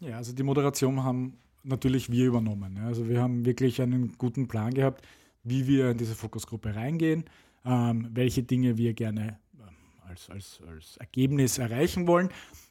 Ja, 0.00 0.18
also 0.18 0.34
die 0.34 0.42
Moderation 0.42 1.04
haben 1.04 1.38
natürlich 1.62 2.10
wir 2.10 2.26
übernommen. 2.26 2.78
Also 2.84 3.08
wir 3.08 3.22
haben 3.22 3.46
wirklich 3.46 3.80
einen 3.80 4.12
guten 4.18 4.46
Plan 4.46 4.74
gehabt, 4.74 5.06
wie 5.42 5.66
wir 5.66 5.92
in 5.92 5.98
diese 5.98 6.14
Fokusgruppe 6.14 6.74
reingehen 6.74 7.24
ähm, 7.64 8.08
welche 8.12 8.42
Dinge 8.42 8.76
wir 8.76 8.94
gerne 8.94 9.38
äh, 9.58 10.08
als, 10.08 10.30
als, 10.30 10.60
als 10.68 10.96
Ergebnis 10.98 11.58
erreichen 11.58 12.06
wollen. 12.06 12.28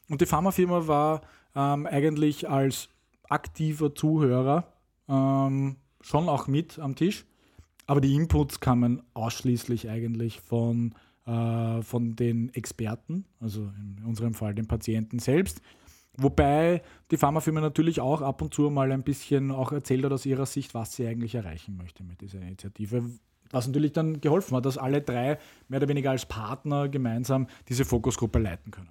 Und 0.08 0.20
die 0.20 0.26
Pharmafirma 0.26 0.86
war 0.86 1.22
ähm, 1.54 1.86
eigentlich 1.86 2.48
als 2.48 2.88
aktiver 3.28 3.94
Zuhörer 3.94 4.72
ähm, 5.08 5.76
schon 6.00 6.28
auch 6.28 6.46
mit 6.46 6.78
am 6.78 6.96
Tisch, 6.96 7.24
aber 7.86 8.00
die 8.00 8.14
Inputs 8.14 8.60
kamen 8.60 9.02
ausschließlich 9.14 9.88
eigentlich 9.88 10.40
von, 10.40 10.94
äh, 11.26 11.82
von 11.82 12.16
den 12.16 12.52
Experten, 12.54 13.24
also 13.40 13.70
in 13.98 14.04
unserem 14.04 14.34
Fall 14.34 14.54
den 14.54 14.66
Patienten 14.66 15.18
selbst. 15.18 15.62
Wobei 16.16 16.82
die 17.10 17.16
Pharmafirma 17.16 17.60
natürlich 17.60 18.00
auch 18.00 18.20
ab 18.20 18.42
und 18.42 18.52
zu 18.52 18.68
mal 18.70 18.92
ein 18.92 19.02
bisschen 19.02 19.50
auch 19.50 19.72
erzählt 19.72 20.04
hat 20.04 20.12
aus 20.12 20.26
ihrer 20.26 20.44
Sicht, 20.44 20.74
was 20.74 20.94
sie 20.94 21.06
eigentlich 21.06 21.34
erreichen 21.34 21.76
möchte 21.76 22.04
mit 22.04 22.20
dieser 22.20 22.40
Initiative. 22.42 23.10
Was 23.52 23.66
natürlich 23.66 23.92
dann 23.92 24.20
geholfen 24.20 24.56
hat, 24.56 24.66
dass 24.66 24.76
alle 24.76 25.00
drei 25.00 25.38
mehr 25.68 25.78
oder 25.78 25.88
weniger 25.88 26.10
als 26.10 26.26
Partner 26.26 26.88
gemeinsam 26.88 27.46
diese 27.68 27.84
Fokusgruppe 27.84 28.38
leiten 28.38 28.72
können. 28.72 28.88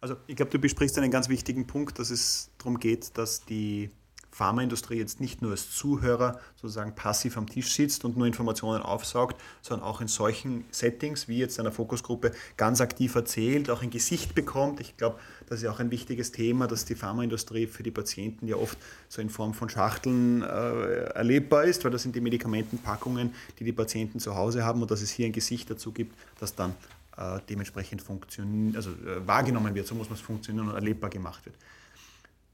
Also 0.00 0.16
ich 0.26 0.34
glaube, 0.34 0.50
du 0.50 0.58
besprichst 0.58 0.98
einen 0.98 1.12
ganz 1.12 1.28
wichtigen 1.28 1.68
Punkt, 1.68 2.00
dass 2.00 2.10
es 2.10 2.50
darum 2.58 2.80
geht, 2.80 3.16
dass 3.16 3.44
die 3.44 3.90
Pharmaindustrie 4.32 4.96
jetzt 4.96 5.20
nicht 5.20 5.42
nur 5.42 5.50
als 5.50 5.70
Zuhörer 5.70 6.40
sozusagen 6.56 6.94
passiv 6.94 7.36
am 7.36 7.46
Tisch 7.46 7.74
sitzt 7.74 8.04
und 8.04 8.16
nur 8.16 8.26
Informationen 8.26 8.82
aufsaugt, 8.82 9.40
sondern 9.60 9.86
auch 9.86 10.00
in 10.00 10.08
solchen 10.08 10.64
Settings 10.70 11.28
wie 11.28 11.38
jetzt 11.38 11.60
einer 11.60 11.70
Fokusgruppe 11.70 12.32
ganz 12.56 12.80
aktiv 12.80 13.14
erzählt, 13.14 13.68
auch 13.68 13.82
ein 13.82 13.90
Gesicht 13.90 14.34
bekommt. 14.34 14.80
Ich 14.80 14.96
glaube, 14.96 15.18
das 15.46 15.58
ist 15.58 15.64
ja 15.64 15.70
auch 15.70 15.80
ein 15.80 15.90
wichtiges 15.90 16.32
Thema, 16.32 16.66
dass 16.66 16.86
die 16.86 16.94
Pharmaindustrie 16.94 17.66
für 17.66 17.82
die 17.82 17.90
Patienten 17.90 18.48
ja 18.48 18.56
oft 18.56 18.78
so 19.10 19.20
in 19.20 19.28
Form 19.28 19.52
von 19.52 19.68
Schachteln 19.68 20.40
äh, 20.40 21.04
erlebbar 21.10 21.64
ist, 21.64 21.84
weil 21.84 21.90
das 21.90 22.02
sind 22.02 22.16
die 22.16 22.22
Medikamentenpackungen, 22.22 23.34
die 23.58 23.64
die 23.64 23.72
Patienten 23.72 24.18
zu 24.18 24.34
Hause 24.34 24.64
haben 24.64 24.80
und 24.80 24.90
dass 24.90 25.02
es 25.02 25.10
hier 25.10 25.26
ein 25.26 25.32
Gesicht 25.32 25.70
dazu 25.70 25.92
gibt, 25.92 26.16
das 26.40 26.54
dann 26.54 26.74
äh, 27.18 27.38
dementsprechend 27.50 28.00
funktioniert, 28.00 28.76
also 28.76 28.90
äh, 28.92 29.26
wahrgenommen 29.26 29.74
wird, 29.74 29.86
so 29.86 29.94
muss 29.94 30.08
man 30.08 30.16
es 30.16 30.22
funktionieren 30.22 30.70
und 30.70 30.74
erlebbar 30.74 31.10
gemacht 31.10 31.44
wird. 31.44 31.56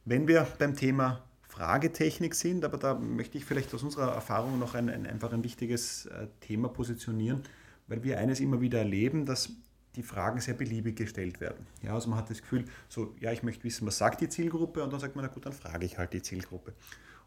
Wenn 0.05 0.27
wir 0.27 0.49
beim 0.59 0.75
Thema 0.75 1.23
Fragetechnik 1.59 2.37
sind, 2.37 2.65
aber 2.65 2.79
da 2.79 2.95
möchte 2.95 3.37
ich 3.37 3.45
vielleicht 3.45 3.75
aus 3.75 3.83
unserer 3.83 4.12
Erfahrung 4.15 4.61
noch 4.61 4.77
ein, 4.77 4.88
ein 4.88 5.07
einfach 5.07 5.33
ein 5.33 5.43
wichtiges 5.43 6.07
äh, 6.07 6.29
Thema 6.41 6.69
positionieren, 6.69 7.43
weil 7.88 8.05
wir 8.05 8.19
eines 8.19 8.38
immer 8.38 8.61
wieder 8.61 8.79
erleben, 8.79 9.27
dass 9.27 9.50
die 9.97 10.05
Fragen 10.05 10.41
sehr 10.41 10.55
beliebig 10.55 10.95
gestellt 10.95 11.41
werden. 11.41 11.67
Ja, 11.83 11.95
also 11.95 12.11
man 12.11 12.21
hat 12.21 12.31
das 12.31 12.43
Gefühl, 12.43 12.65
so, 12.88 13.17
ja, 13.19 13.33
ich 13.33 13.43
möchte 13.43 13.65
wissen, 13.65 13.88
was 13.88 13.99
sagt 13.99 14.21
die 14.21 14.29
Zielgruppe 14.29 14.85
und 14.85 14.93
dann 14.93 15.00
sagt 15.00 15.17
man, 15.17 15.25
na 15.25 15.33
gut, 15.33 15.47
dann 15.47 15.53
frage 15.53 15.85
ich 15.85 15.99
halt 15.99 16.12
die 16.12 16.23
Zielgruppe. 16.23 16.75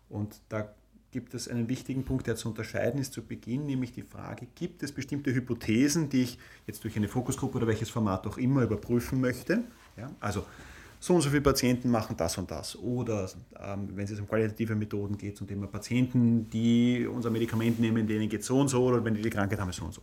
Und 0.07 0.39
da 0.47 0.73
gibt 1.11 1.33
es 1.33 1.49
einen 1.49 1.67
wichtigen 1.67 2.05
Punkt, 2.05 2.25
der 2.25 2.37
zu 2.37 2.47
unterscheiden 2.47 3.01
ist 3.01 3.11
zu 3.11 3.23
Beginn, 3.23 3.65
nämlich 3.65 3.91
die 3.91 4.03
Frage, 4.03 4.47
gibt 4.55 4.81
es 4.81 4.93
bestimmte 4.93 5.33
Hypothesen, 5.33 6.07
die 6.07 6.21
ich 6.21 6.39
jetzt 6.67 6.85
durch 6.85 6.95
eine 6.95 7.09
Fokusgruppe 7.09 7.57
oder 7.57 7.67
welches 7.67 7.89
Format 7.89 8.25
auch 8.27 8.37
immer 8.37 8.61
überprüfen 8.61 9.19
möchte? 9.19 9.65
Ja, 9.97 10.09
also 10.21 10.45
so 11.01 11.15
und 11.15 11.21
so 11.21 11.29
viele 11.29 11.41
Patienten 11.41 11.89
machen 11.89 12.15
das 12.15 12.37
und 12.37 12.49
das. 12.51 12.77
Oder 12.77 13.27
ähm, 13.59 13.89
wenn 13.95 14.05
es 14.05 14.19
um 14.19 14.27
qualitative 14.27 14.75
Methoden 14.75 15.17
geht, 15.17 15.35
zum 15.35 15.47
Thema 15.47 15.65
Patienten, 15.65 16.47
die 16.51 17.07
unser 17.11 17.31
Medikament 17.31 17.79
nehmen, 17.79 18.05
denen 18.05 18.29
geht 18.29 18.43
so 18.43 18.59
und 18.59 18.67
so, 18.67 18.83
oder 18.85 19.03
wenn 19.03 19.15
die 19.15 19.21
die 19.21 19.31
Krankheit 19.31 19.59
haben, 19.59 19.71
so 19.71 19.83
und 19.83 19.93
so. 19.95 20.01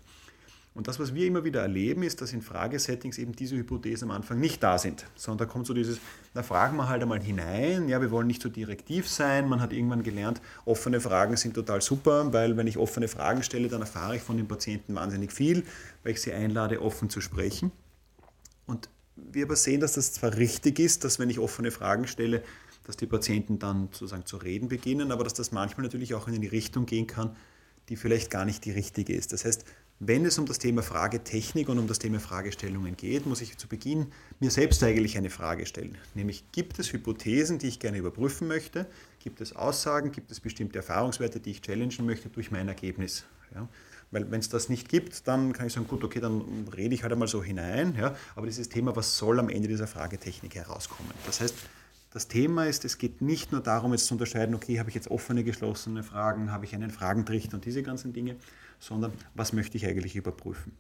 Und 0.75 0.89
das, 0.89 0.99
was 0.99 1.15
wir 1.15 1.27
immer 1.27 1.45
wieder 1.45 1.63
erleben, 1.63 2.03
ist, 2.03 2.21
dass 2.21 2.33
in 2.33 2.43
Fragesettings 2.43 3.19
eben 3.19 3.33
diese 3.33 3.57
Hypothesen 3.57 4.11
am 4.11 4.17
Anfang 4.17 4.41
nicht 4.41 4.61
da 4.61 4.77
sind, 4.77 5.07
sondern 5.15 5.47
da 5.47 5.53
kommt 5.53 5.67
so 5.67 5.75
dieses, 5.75 6.01
da 6.35 6.43
fragen 6.43 6.77
wir 6.77 6.89
halt 6.89 7.01
einmal 7.01 7.21
hinein, 7.21 7.89
ja, 7.89 8.01
wir 8.01 8.11
wollen 8.11 8.27
nicht 8.27 8.43
so 8.43 8.49
direktiv 8.49 9.09
sein, 9.09 9.49
man 9.49 9.61
hat 9.61 9.73
irgendwann 9.73 10.03
gelernt, 10.03 10.41
offene 10.65 11.01
Fragen 11.01 11.37
sind 11.37 11.55
total 11.55 11.81
super, 11.81 12.33
weil 12.33 12.57
wenn 12.57 12.67
ich 12.67 12.77
offene 12.77 13.07
Fragen 13.07 13.45
stelle, 13.45 13.69
dann 13.69 13.83
erfahre 13.83 14.17
ich 14.17 14.23
von 14.23 14.37
den 14.37 14.49
Patienten 14.49 14.97
wahnsinnig 14.97 15.33
viel, 15.33 15.65
weil 16.03 16.13
ich 16.13 16.21
sie 16.21 16.33
einlade, 16.33 16.83
offen 16.83 17.09
zu 17.09 17.21
sprechen. 17.21 17.71
Und 18.67 18.89
wir 19.33 19.45
aber 19.45 19.57
sehen, 19.57 19.81
dass 19.81 19.95
das 19.95 20.13
zwar 20.13 20.37
richtig 20.37 20.79
ist, 20.79 21.05
dass 21.05 21.19
wenn 21.19 21.31
ich 21.31 21.39
offene 21.39 21.71
Fragen 21.71 22.07
stelle, 22.07 22.43
dass 22.85 22.97
die 22.97 23.07
Patienten 23.07 23.59
dann 23.59 23.89
sozusagen 23.93 24.25
zu 24.25 24.39
reden 24.39 24.69
beginnen, 24.69 25.13
aber 25.13 25.25
dass 25.25 25.35
das 25.35 25.53
manchmal 25.53 25.85
natürlich 25.85 26.15
auch 26.15 26.29
in 26.29 26.41
die 26.41 26.47
Richtung 26.47 26.87
gehen 26.87 27.07
kann, 27.07 27.37
die 27.89 27.97
vielleicht 27.97 28.31
gar 28.31 28.45
nicht 28.45 28.65
die 28.65 28.71
richtige 28.71 29.15
ist. 29.15 29.33
Das 29.33 29.45
heißt, 29.45 29.65
wenn 30.01 30.25
es 30.25 30.39
um 30.39 30.47
das 30.47 30.59
Thema 30.59 30.83
Fragetechnik 30.83 31.69
und 31.69 31.79
um 31.79 31.89
das 31.89 31.99
Thema 31.99 32.21
Fragestellungen 32.21 32.97
geht, 32.97 33.27
muss 33.27 33.41
ich 33.41 33.59
zu 33.59 33.67
Beginn 33.67 34.13
mir 34.39 34.51
selbst 34.51 34.83
eigentlich 34.85 35.19
eine 35.19 35.29
Frage 35.29 35.67
stellen. 35.67 35.99
Nämlich, 36.15 36.45
gibt 36.53 36.79
es 36.79 36.93
Hypothesen, 36.93 37.59
die 37.59 37.67
ich 37.67 37.81
gerne 37.81 37.99
überprüfen 37.99 38.47
möchte? 38.47 38.87
Gibt 39.19 39.41
es 39.41 39.57
Aussagen? 39.57 40.13
Gibt 40.13 40.31
es 40.31 40.39
bestimmte 40.39 40.79
Erfahrungswerte, 40.79 41.41
die 41.41 41.51
ich 41.51 41.63
challengen 41.63 42.07
möchte 42.07 42.29
durch 42.29 42.53
mein 42.53 42.69
Ergebnis? 42.69 43.25
Ja? 43.53 43.69
Weil 44.11 44.31
wenn 44.31 44.41
es 44.41 44.49
das 44.49 44.69
nicht 44.69 44.89
gibt, 44.89 45.29
dann 45.29 45.53
kann 45.53 45.67
ich 45.67 45.73
sagen, 45.73 45.87
gut, 45.87 46.03
okay, 46.03 46.21
dann 46.21 46.69
rede 46.75 46.95
ich 46.95 47.03
halt 47.03 47.13
einmal 47.13 47.29
so 47.29 47.43
hinein. 47.43 47.95
Ja? 47.95 48.17
Aber 48.37 48.47
dieses 48.47 48.69
Thema, 48.69 48.97
was 48.97 49.19
soll 49.19 49.39
am 49.39 49.49
Ende 49.49 49.69
dieser 49.69 49.87
Fragetechnik 49.87 50.55
herauskommen? 50.55 51.13
Das 51.27 51.41
heißt, 51.41 51.55
das 52.11 52.27
Thema 52.27 52.65
ist, 52.65 52.85
es 52.85 52.97
geht 52.97 53.21
nicht 53.21 53.53
nur 53.53 53.61
darum, 53.61 53.93
jetzt 53.93 54.07
zu 54.07 54.15
unterscheiden, 54.15 54.55
okay, 54.55 54.79
habe 54.79 54.89
ich 54.89 54.95
jetzt 54.95 55.11
offene, 55.11 55.45
geschlossene 55.45 56.03
Fragen, 56.03 56.51
habe 56.51 56.65
ich 56.65 56.75
einen 56.75 56.91
Fragentrichter 56.91 57.55
und 57.55 57.65
diese 57.67 57.83
ganzen 57.83 58.15
Dinge, 58.15 58.37
sondern 58.79 59.13
was 59.35 59.53
möchte 59.53 59.77
ich 59.77 59.87
eigentlich 59.87 60.17
überprüfen. 60.17 60.73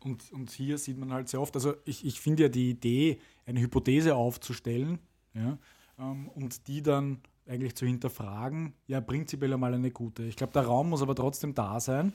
Und, 0.00 0.32
und 0.32 0.50
hier 0.50 0.78
sieht 0.78 0.98
man 0.98 1.12
halt 1.12 1.28
sehr 1.28 1.40
oft, 1.40 1.54
also 1.56 1.74
ich, 1.84 2.06
ich 2.06 2.20
finde 2.20 2.44
ja 2.44 2.48
die 2.48 2.70
Idee, 2.70 3.18
eine 3.44 3.60
Hypothese 3.60 4.14
aufzustellen 4.14 4.98
ja, 5.34 5.58
ähm, 5.98 6.28
und 6.28 6.68
die 6.68 6.82
dann 6.82 7.20
eigentlich 7.46 7.74
zu 7.74 7.86
hinterfragen, 7.86 8.72
ja 8.86 9.00
prinzipiell 9.00 9.52
einmal 9.52 9.74
eine 9.74 9.90
gute. 9.90 10.24
Ich 10.24 10.36
glaube, 10.36 10.52
der 10.52 10.62
Raum 10.62 10.90
muss 10.90 11.02
aber 11.02 11.14
trotzdem 11.14 11.54
da 11.54 11.80
sein. 11.80 12.12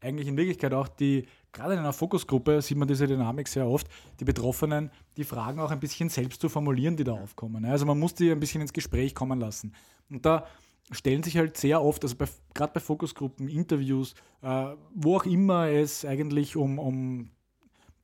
Eigentlich 0.00 0.28
in 0.28 0.36
Wirklichkeit 0.36 0.72
auch 0.72 0.88
die, 0.88 1.26
gerade 1.52 1.74
in 1.74 1.80
einer 1.80 1.92
Fokusgruppe 1.92 2.62
sieht 2.62 2.78
man 2.78 2.88
diese 2.88 3.06
Dynamik 3.06 3.48
sehr 3.48 3.66
oft, 3.66 3.86
die 4.18 4.24
Betroffenen, 4.24 4.90
die 5.16 5.24
Fragen 5.24 5.60
auch 5.60 5.70
ein 5.70 5.80
bisschen 5.80 6.08
selbst 6.08 6.40
zu 6.40 6.48
formulieren, 6.48 6.96
die 6.96 7.04
da 7.04 7.12
aufkommen. 7.12 7.64
Also 7.64 7.84
man 7.84 7.98
muss 7.98 8.14
die 8.14 8.30
ein 8.30 8.40
bisschen 8.40 8.62
ins 8.62 8.72
Gespräch 8.72 9.14
kommen 9.14 9.38
lassen. 9.38 9.74
Und 10.08 10.24
da 10.24 10.46
stellen 10.90 11.22
sich 11.22 11.36
halt 11.36 11.56
sehr 11.56 11.82
oft, 11.82 12.02
also 12.02 12.16
gerade 12.54 12.72
bei 12.72 12.80
Fokusgruppen, 12.80 13.48
Interviews, 13.48 14.14
äh, 14.42 14.68
wo 14.94 15.16
auch 15.16 15.26
immer 15.26 15.68
es 15.68 16.04
eigentlich 16.04 16.56
um, 16.56 16.78
um 16.78 17.30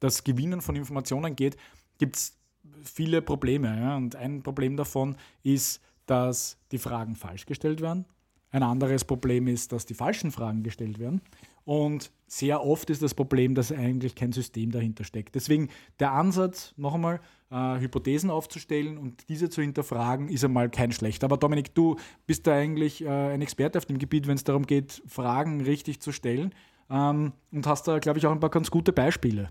das 0.00 0.22
Gewinnen 0.22 0.60
von 0.60 0.76
Informationen 0.76 1.34
geht, 1.34 1.56
gibt 1.98 2.16
es 2.16 2.36
viele 2.82 3.22
Probleme. 3.22 3.68
Ja? 3.68 3.96
Und 3.96 4.16
ein 4.16 4.42
Problem 4.42 4.76
davon 4.76 5.16
ist, 5.42 5.80
dass 6.06 6.58
die 6.70 6.78
Fragen 6.78 7.16
falsch 7.16 7.46
gestellt 7.46 7.80
werden. 7.80 8.04
Ein 8.50 8.62
anderes 8.62 9.04
Problem 9.04 9.48
ist, 9.48 9.72
dass 9.72 9.86
die 9.86 9.94
falschen 9.94 10.30
Fragen 10.30 10.62
gestellt 10.62 10.98
werden. 10.98 11.20
Und 11.66 12.12
sehr 12.28 12.64
oft 12.64 12.90
ist 12.90 13.02
das 13.02 13.12
Problem, 13.12 13.56
dass 13.56 13.72
eigentlich 13.72 14.14
kein 14.14 14.30
System 14.30 14.70
dahinter 14.70 15.02
steckt. 15.02 15.34
Deswegen 15.34 15.68
der 15.98 16.12
Ansatz, 16.12 16.72
noch 16.76 16.94
einmal, 16.94 17.20
äh, 17.50 17.80
Hypothesen 17.80 18.30
aufzustellen 18.30 18.96
und 18.96 19.28
diese 19.28 19.50
zu 19.50 19.62
hinterfragen, 19.62 20.28
ist 20.28 20.44
einmal 20.44 20.70
kein 20.70 20.92
schlechter. 20.92 21.24
Aber 21.24 21.36
Dominik, 21.36 21.74
du 21.74 21.96
bist 22.24 22.46
da 22.46 22.54
eigentlich 22.54 23.04
äh, 23.04 23.08
ein 23.08 23.42
Experte 23.42 23.78
auf 23.78 23.84
dem 23.84 23.98
Gebiet, 23.98 24.28
wenn 24.28 24.36
es 24.36 24.44
darum 24.44 24.64
geht, 24.64 25.02
Fragen 25.08 25.60
richtig 25.60 26.00
zu 26.00 26.12
stellen 26.12 26.54
ähm, 26.88 27.32
und 27.50 27.66
hast 27.66 27.88
da, 27.88 27.98
glaube 27.98 28.20
ich, 28.20 28.26
auch 28.28 28.32
ein 28.32 28.40
paar 28.40 28.50
ganz 28.50 28.70
gute 28.70 28.92
Beispiele. 28.92 29.50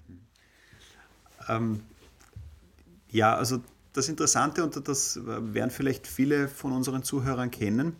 Ähm, 1.50 1.82
ja, 3.12 3.36
also 3.36 3.60
das 3.92 4.08
Interessante, 4.08 4.64
und 4.64 4.88
das 4.88 5.20
werden 5.26 5.70
vielleicht 5.70 6.08
viele 6.08 6.48
von 6.48 6.72
unseren 6.72 7.04
Zuhörern 7.04 7.52
kennen, 7.52 7.98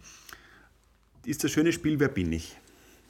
ist 1.26 1.44
das 1.44 1.52
schöne 1.52 1.74
Spiel 1.74 2.00
Wer 2.00 2.10
bin 2.10 2.32
ich? 2.32 2.58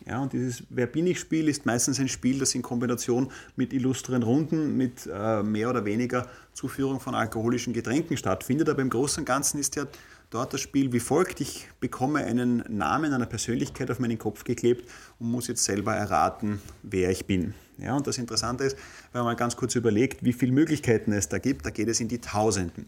Ja, 0.05 0.21
und 0.21 0.33
dieses 0.33 0.63
Wer 0.69 0.87
bin 0.87 1.07
ich 1.07 1.19
Spiel 1.19 1.47
ist 1.47 1.65
meistens 1.65 1.99
ein 1.99 2.07
Spiel, 2.07 2.37
das 2.37 2.53
in 2.53 2.61
Kombination 2.61 3.31
mit 3.55 3.73
illustren 3.73 4.23
Runden, 4.23 4.77
mit 4.77 5.09
äh, 5.11 5.41
mehr 5.41 5.69
oder 5.69 5.85
weniger 5.85 6.27
Zuführung 6.53 6.99
von 6.99 7.15
alkoholischen 7.15 7.73
Getränken 7.73 8.17
stattfindet. 8.17 8.69
Aber 8.69 8.81
im 8.81 8.89
Großen 8.89 9.21
und 9.21 9.25
Ganzen 9.25 9.59
ist 9.59 9.75
ja 9.75 9.85
dort 10.29 10.53
das 10.53 10.61
Spiel 10.61 10.91
wie 10.93 10.99
folgt. 10.99 11.41
Ich 11.41 11.69
bekomme 11.79 12.19
einen 12.23 12.63
Namen 12.67 13.13
einer 13.13 13.25
Persönlichkeit 13.25 13.89
auf 13.89 13.99
meinen 13.99 14.17
Kopf 14.17 14.43
geklebt 14.43 14.89
und 15.19 15.31
muss 15.31 15.47
jetzt 15.47 15.63
selber 15.63 15.95
erraten, 15.95 16.61
wer 16.83 17.09
ich 17.09 17.25
bin. 17.25 17.53
Ja, 17.77 17.95
und 17.95 18.07
das 18.07 18.17
Interessante 18.17 18.63
ist, 18.63 18.77
wenn 19.11 19.19
man 19.19 19.33
mal 19.33 19.35
ganz 19.35 19.55
kurz 19.55 19.75
überlegt, 19.75 20.23
wie 20.23 20.33
viele 20.33 20.51
Möglichkeiten 20.51 21.11
es 21.11 21.29
da 21.29 21.39
gibt, 21.39 21.65
da 21.65 21.71
geht 21.71 21.87
es 21.87 21.99
in 21.99 22.07
die 22.07 22.19
Tausenden. 22.19 22.85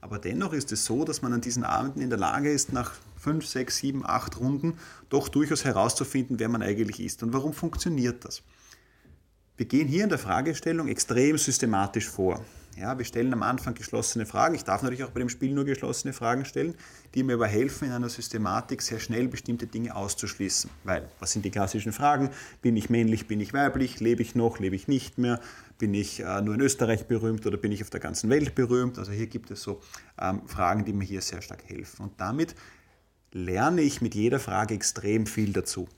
Aber 0.00 0.18
dennoch 0.18 0.52
ist 0.52 0.72
es 0.72 0.84
so, 0.84 1.04
dass 1.04 1.22
man 1.22 1.32
an 1.32 1.40
diesen 1.40 1.64
Abenden 1.64 2.00
in 2.00 2.10
der 2.10 2.18
Lage 2.18 2.50
ist, 2.50 2.72
nach 2.72 2.92
fünf, 3.16 3.46
sechs, 3.46 3.78
sieben, 3.78 4.04
acht 4.06 4.38
Runden 4.38 4.78
doch 5.08 5.28
durchaus 5.28 5.64
herauszufinden, 5.64 6.38
wer 6.38 6.48
man 6.48 6.62
eigentlich 6.62 7.00
ist. 7.00 7.22
Und 7.22 7.32
warum 7.32 7.52
funktioniert 7.52 8.24
das? 8.24 8.42
Wir 9.56 9.66
gehen 9.66 9.88
hier 9.88 10.04
in 10.04 10.10
der 10.10 10.18
Fragestellung 10.18 10.88
extrem 10.88 11.38
systematisch 11.38 12.08
vor. 12.08 12.44
Ja, 12.78 12.98
wir 12.98 13.06
stellen 13.06 13.32
am 13.32 13.42
Anfang 13.42 13.72
geschlossene 13.72 14.26
Fragen. 14.26 14.54
Ich 14.54 14.64
darf 14.64 14.82
natürlich 14.82 15.04
auch 15.04 15.10
bei 15.10 15.20
dem 15.20 15.30
Spiel 15.30 15.54
nur 15.54 15.64
geschlossene 15.64 16.12
Fragen 16.12 16.44
stellen, 16.44 16.74
die 17.14 17.22
mir 17.22 17.34
aber 17.34 17.46
helfen, 17.46 17.86
in 17.88 17.92
einer 17.92 18.10
Systematik 18.10 18.82
sehr 18.82 19.00
schnell 19.00 19.28
bestimmte 19.28 19.66
Dinge 19.66 19.96
auszuschließen. 19.96 20.68
Weil, 20.84 21.08
was 21.18 21.32
sind 21.32 21.46
die 21.46 21.50
klassischen 21.50 21.92
Fragen? 21.92 22.28
Bin 22.60 22.76
ich 22.76 22.90
männlich, 22.90 23.26
bin 23.26 23.40
ich 23.40 23.54
weiblich? 23.54 24.00
Lebe 24.00 24.20
ich 24.20 24.34
noch, 24.34 24.58
lebe 24.58 24.76
ich 24.76 24.88
nicht 24.88 25.16
mehr? 25.16 25.40
Bin 25.78 25.94
ich 25.94 26.20
äh, 26.20 26.42
nur 26.42 26.54
in 26.54 26.60
Österreich 26.60 27.06
berühmt 27.06 27.46
oder 27.46 27.56
bin 27.56 27.72
ich 27.72 27.82
auf 27.82 27.88
der 27.88 28.00
ganzen 28.00 28.28
Welt 28.28 28.54
berühmt? 28.54 28.98
Also 28.98 29.10
hier 29.10 29.26
gibt 29.26 29.50
es 29.50 29.62
so 29.62 29.80
ähm, 30.20 30.46
Fragen, 30.46 30.84
die 30.84 30.92
mir 30.92 31.04
hier 31.04 31.22
sehr 31.22 31.40
stark 31.40 31.64
helfen. 31.66 32.02
Und 32.02 32.20
damit 32.20 32.54
lerne 33.32 33.80
ich 33.80 34.02
mit 34.02 34.14
jeder 34.14 34.38
Frage 34.38 34.74
extrem 34.74 35.26
viel 35.26 35.54
dazu. 35.54 35.88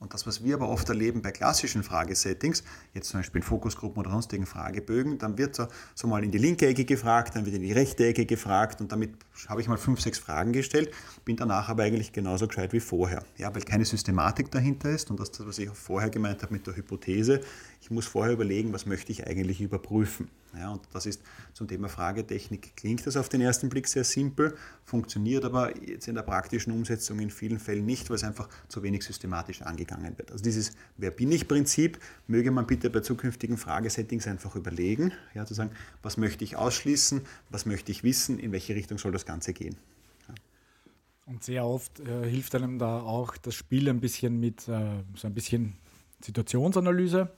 Und 0.00 0.14
das, 0.14 0.26
was 0.26 0.42
wir 0.42 0.54
aber 0.54 0.70
oft 0.70 0.88
erleben 0.88 1.20
bei 1.20 1.30
klassischen 1.30 1.82
Fragesettings, 1.82 2.64
jetzt 2.94 3.10
zum 3.10 3.20
Beispiel 3.20 3.42
in 3.42 3.46
Fokusgruppen 3.46 4.00
oder 4.00 4.10
sonstigen 4.10 4.46
Fragebögen, 4.46 5.18
dann 5.18 5.36
wird 5.36 5.54
so, 5.54 5.66
so 5.94 6.08
mal 6.08 6.24
in 6.24 6.30
die 6.30 6.38
linke 6.38 6.66
Ecke 6.66 6.86
gefragt, 6.86 7.36
dann 7.36 7.44
wird 7.44 7.56
in 7.56 7.62
die 7.62 7.72
rechte 7.72 8.06
Ecke 8.06 8.24
gefragt 8.24 8.80
und 8.80 8.90
damit 8.90 9.10
habe 9.46 9.60
ich 9.60 9.68
mal 9.68 9.76
fünf, 9.76 10.00
sechs 10.00 10.18
Fragen 10.18 10.54
gestellt, 10.54 10.90
bin 11.26 11.36
danach 11.36 11.68
aber 11.68 11.82
eigentlich 11.82 12.12
genauso 12.12 12.48
gescheit 12.48 12.72
wie 12.72 12.80
vorher. 12.80 13.22
Ja, 13.36 13.54
weil 13.54 13.60
keine 13.60 13.84
Systematik 13.84 14.50
dahinter 14.50 14.88
ist 14.88 15.10
und 15.10 15.20
das, 15.20 15.32
was 15.38 15.58
ich 15.58 15.68
auch 15.68 15.76
vorher 15.76 16.08
gemeint 16.08 16.42
habe 16.42 16.54
mit 16.54 16.66
der 16.66 16.76
Hypothese, 16.76 17.42
ich 17.82 17.90
muss 17.90 18.06
vorher 18.06 18.32
überlegen, 18.32 18.72
was 18.72 18.86
möchte 18.86 19.12
ich 19.12 19.26
eigentlich 19.26 19.60
überprüfen. 19.60 20.28
Ja, 20.56 20.70
und 20.70 20.82
das 20.92 21.06
ist 21.06 21.22
zum 21.52 21.68
Thema 21.68 21.88
Fragetechnik, 21.88 22.76
klingt 22.76 23.06
das 23.06 23.16
auf 23.16 23.28
den 23.28 23.40
ersten 23.40 23.68
Blick 23.68 23.86
sehr 23.86 24.02
simpel, 24.04 24.56
funktioniert 24.84 25.44
aber 25.44 25.76
jetzt 25.80 26.08
in 26.08 26.16
der 26.16 26.22
praktischen 26.22 26.72
Umsetzung 26.72 27.20
in 27.20 27.30
vielen 27.30 27.60
Fällen 27.60 27.86
nicht, 27.86 28.10
weil 28.10 28.16
es 28.16 28.24
einfach 28.24 28.48
zu 28.68 28.82
wenig 28.82 29.04
systematisch 29.04 29.62
angegangen 29.62 30.18
wird. 30.18 30.32
Also 30.32 30.42
dieses 30.42 30.72
Wer 30.96 31.12
bin 31.12 31.30
ich 31.30 31.46
Prinzip 31.46 31.98
möge 32.26 32.50
man 32.50 32.66
bitte 32.66 32.90
bei 32.90 33.00
zukünftigen 33.00 33.56
Fragesettings 33.56 34.26
einfach 34.26 34.56
überlegen, 34.56 35.12
ja, 35.34 35.46
zu 35.46 35.54
sagen, 35.54 35.70
was 36.02 36.16
möchte 36.16 36.44
ich 36.44 36.56
ausschließen, 36.56 37.22
was 37.50 37.66
möchte 37.66 37.92
ich 37.92 38.02
wissen, 38.02 38.38
in 38.38 38.52
welche 38.52 38.74
Richtung 38.74 38.98
soll 38.98 39.12
das 39.12 39.26
Ganze 39.26 39.52
gehen. 39.52 39.76
Und 41.26 41.44
sehr 41.44 41.64
oft 41.64 42.00
äh, 42.00 42.28
hilft 42.28 42.56
einem 42.56 42.80
da 42.80 43.02
auch 43.02 43.36
das 43.36 43.54
Spiel 43.54 43.88
ein 43.88 44.00
bisschen 44.00 44.40
mit 44.40 44.66
äh, 44.66 45.04
so 45.14 45.28
ein 45.28 45.34
bisschen 45.34 45.74
Situationsanalyse 46.20 47.30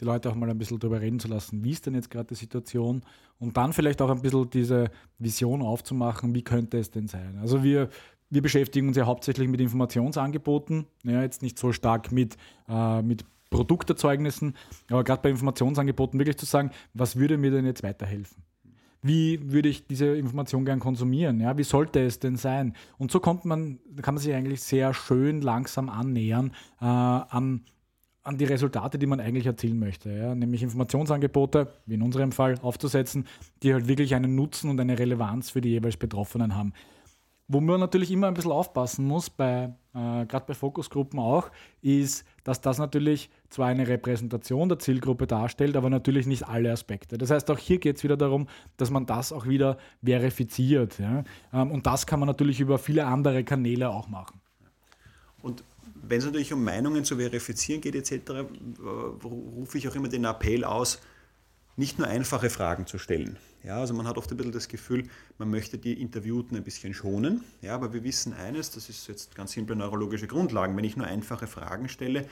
die 0.00 0.04
Leute 0.04 0.30
auch 0.30 0.34
mal 0.34 0.48
ein 0.48 0.58
bisschen 0.58 0.78
darüber 0.78 1.00
reden 1.00 1.20
zu 1.20 1.28
lassen, 1.28 1.62
wie 1.64 1.72
ist 1.72 1.86
denn 1.86 1.94
jetzt 1.94 2.10
gerade 2.10 2.28
die 2.28 2.34
Situation 2.34 3.02
und 3.38 3.56
dann 3.56 3.72
vielleicht 3.72 4.00
auch 4.02 4.10
ein 4.10 4.22
bisschen 4.22 4.48
diese 4.50 4.90
Vision 5.18 5.62
aufzumachen, 5.62 6.34
wie 6.34 6.42
könnte 6.42 6.78
es 6.78 6.90
denn 6.90 7.06
sein. 7.06 7.38
Also 7.40 7.62
wir, 7.62 7.90
wir 8.30 8.42
beschäftigen 8.42 8.88
uns 8.88 8.96
ja 8.96 9.06
hauptsächlich 9.06 9.48
mit 9.48 9.60
Informationsangeboten, 9.60 10.86
ja, 11.04 11.22
jetzt 11.22 11.42
nicht 11.42 11.58
so 11.58 11.72
stark 11.72 12.12
mit, 12.12 12.36
äh, 12.68 13.02
mit 13.02 13.24
Produkterzeugnissen, 13.50 14.54
aber 14.88 15.04
gerade 15.04 15.22
bei 15.22 15.30
Informationsangeboten 15.30 16.18
wirklich 16.18 16.38
zu 16.38 16.46
sagen, 16.46 16.70
was 16.94 17.16
würde 17.16 17.36
mir 17.36 17.50
denn 17.50 17.66
jetzt 17.66 17.82
weiterhelfen? 17.82 18.42
Wie 19.02 19.50
würde 19.50 19.70
ich 19.70 19.86
diese 19.86 20.14
Information 20.16 20.64
gern 20.66 20.78
konsumieren? 20.78 21.40
Ja, 21.40 21.56
wie 21.56 21.62
sollte 21.62 22.00
es 22.00 22.18
denn 22.18 22.36
sein? 22.36 22.74
Und 22.98 23.10
so 23.10 23.18
kommt 23.18 23.46
man, 23.46 23.78
kann 24.02 24.14
man 24.14 24.22
sich 24.22 24.34
eigentlich 24.34 24.60
sehr 24.60 24.92
schön 24.92 25.40
langsam 25.40 25.88
annähern 25.88 26.52
äh, 26.80 26.84
an 26.84 27.62
an 28.22 28.36
die 28.36 28.44
Resultate, 28.44 28.98
die 28.98 29.06
man 29.06 29.20
eigentlich 29.20 29.46
erzielen 29.46 29.78
möchte. 29.78 30.10
Ja? 30.10 30.34
Nämlich 30.34 30.62
Informationsangebote, 30.62 31.68
wie 31.86 31.94
in 31.94 32.02
unserem 32.02 32.32
Fall, 32.32 32.56
aufzusetzen, 32.62 33.26
die 33.62 33.72
halt 33.72 33.88
wirklich 33.88 34.14
einen 34.14 34.34
Nutzen 34.34 34.70
und 34.70 34.78
eine 34.80 34.98
Relevanz 34.98 35.50
für 35.50 35.60
die 35.60 35.70
jeweils 35.70 35.96
Betroffenen 35.96 36.54
haben. 36.54 36.72
wo 37.52 37.60
man 37.60 37.80
natürlich 37.80 38.12
immer 38.12 38.28
ein 38.28 38.34
bisschen 38.34 38.52
aufpassen 38.52 39.04
muss, 39.04 39.28
bei, 39.28 39.74
äh, 39.92 40.24
gerade 40.26 40.44
bei 40.46 40.54
Fokusgruppen 40.54 41.18
auch, 41.18 41.50
ist, 41.82 42.24
dass 42.44 42.60
das 42.60 42.78
natürlich 42.78 43.28
zwar 43.48 43.66
eine 43.66 43.88
Repräsentation 43.88 44.68
der 44.68 44.78
Zielgruppe 44.78 45.26
darstellt, 45.26 45.76
aber 45.76 45.90
natürlich 45.90 46.28
nicht 46.28 46.46
alle 46.46 46.70
Aspekte. 46.70 47.18
Das 47.18 47.30
heißt, 47.30 47.50
auch 47.50 47.58
hier 47.58 47.78
geht 47.80 47.96
es 47.96 48.04
wieder 48.04 48.16
darum, 48.16 48.46
dass 48.76 48.90
man 48.90 49.04
das 49.04 49.32
auch 49.32 49.48
wieder 49.48 49.78
verifiziert. 50.00 51.00
Ja? 51.00 51.24
Ähm, 51.52 51.72
und 51.72 51.86
das 51.86 52.06
kann 52.06 52.20
man 52.20 52.28
natürlich 52.28 52.60
über 52.60 52.78
viele 52.78 53.04
andere 53.06 53.42
Kanäle 53.42 53.90
auch 53.90 54.08
machen. 54.08 54.40
Wenn 56.02 56.18
es 56.18 56.24
natürlich 56.24 56.52
um 56.52 56.64
Meinungen 56.64 57.04
zu 57.04 57.16
verifizieren 57.16 57.80
geht 57.80 57.94
etc., 57.94 58.12
äh, 58.30 58.44
rufe 59.24 59.78
ich 59.78 59.88
auch 59.88 59.94
immer 59.94 60.08
den 60.08 60.24
Appell 60.24 60.64
aus, 60.64 61.00
nicht 61.76 61.98
nur 61.98 62.08
einfache 62.08 62.50
Fragen 62.50 62.86
zu 62.86 62.98
stellen. 62.98 63.38
Ja, 63.62 63.78
also 63.78 63.94
man 63.94 64.06
hat 64.06 64.18
oft 64.18 64.30
ein 64.30 64.36
bisschen 64.36 64.52
das 64.52 64.68
Gefühl, 64.68 65.08
man 65.38 65.50
möchte 65.50 65.78
die 65.78 66.00
Interviewten 66.00 66.56
ein 66.56 66.64
bisschen 66.64 66.94
schonen. 66.94 67.44
Ja, 67.62 67.74
aber 67.74 67.92
wir 67.92 68.04
wissen 68.04 68.32
eines, 68.32 68.70
das 68.70 68.88
ist 68.88 69.06
jetzt 69.06 69.34
ganz 69.34 69.52
simple 69.52 69.76
neurologische 69.76 70.26
Grundlagen. 70.26 70.76
Wenn 70.76 70.84
ich 70.84 70.96
nur 70.96 71.06
einfache 71.06 71.46
Fragen 71.46 71.88
stelle, 71.88 72.28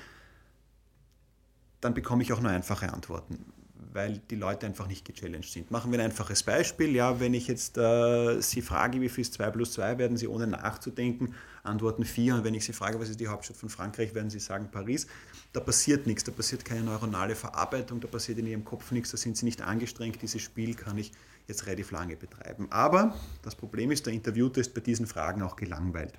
dann 1.80 1.94
bekomme 1.94 2.22
ich 2.22 2.32
auch 2.32 2.40
nur 2.40 2.50
einfache 2.50 2.92
Antworten 2.92 3.44
weil 3.92 4.18
die 4.30 4.36
Leute 4.36 4.66
einfach 4.66 4.86
nicht 4.86 5.04
gechallenged 5.04 5.50
sind. 5.50 5.70
Machen 5.70 5.92
wir 5.92 5.98
ein 5.98 6.06
einfaches 6.06 6.42
Beispiel. 6.42 6.94
Ja, 6.94 7.20
wenn 7.20 7.34
ich 7.34 7.46
jetzt 7.46 7.78
äh, 7.78 8.40
Sie 8.40 8.62
frage, 8.62 9.00
wie 9.00 9.08
viel 9.08 9.22
ist 9.22 9.34
2 9.34 9.50
plus 9.50 9.72
2, 9.72 9.98
werden 9.98 10.16
Sie 10.16 10.28
ohne 10.28 10.46
nachzudenken 10.46 11.34
antworten 11.62 12.04
4. 12.04 12.36
Und 12.36 12.44
wenn 12.44 12.54
ich 12.54 12.64
Sie 12.64 12.72
frage, 12.72 12.98
was 13.00 13.08
ist 13.08 13.20
die 13.20 13.28
Hauptstadt 13.28 13.56
von 13.56 13.68
Frankreich, 13.68 14.14
werden 14.14 14.30
Sie 14.30 14.40
sagen 14.40 14.68
Paris. 14.70 15.06
Da 15.52 15.60
passiert 15.60 16.06
nichts, 16.06 16.24
da 16.24 16.32
passiert 16.32 16.64
keine 16.64 16.82
neuronale 16.82 17.34
Verarbeitung, 17.34 18.00
da 18.00 18.08
passiert 18.08 18.38
in 18.38 18.46
Ihrem 18.46 18.64
Kopf 18.64 18.90
nichts, 18.90 19.10
da 19.10 19.16
sind 19.16 19.36
Sie 19.36 19.44
nicht 19.44 19.62
angestrengt. 19.62 20.20
Dieses 20.20 20.42
Spiel 20.42 20.74
kann 20.74 20.98
ich 20.98 21.12
jetzt 21.46 21.66
relativ 21.66 21.90
lange 21.90 22.16
betreiben. 22.16 22.66
Aber 22.70 23.14
das 23.42 23.54
Problem 23.54 23.90
ist, 23.90 24.06
der 24.06 24.12
Interviewte 24.12 24.60
ist 24.60 24.74
bei 24.74 24.80
diesen 24.80 25.06
Fragen 25.06 25.42
auch 25.42 25.56
gelangweilt. 25.56 26.14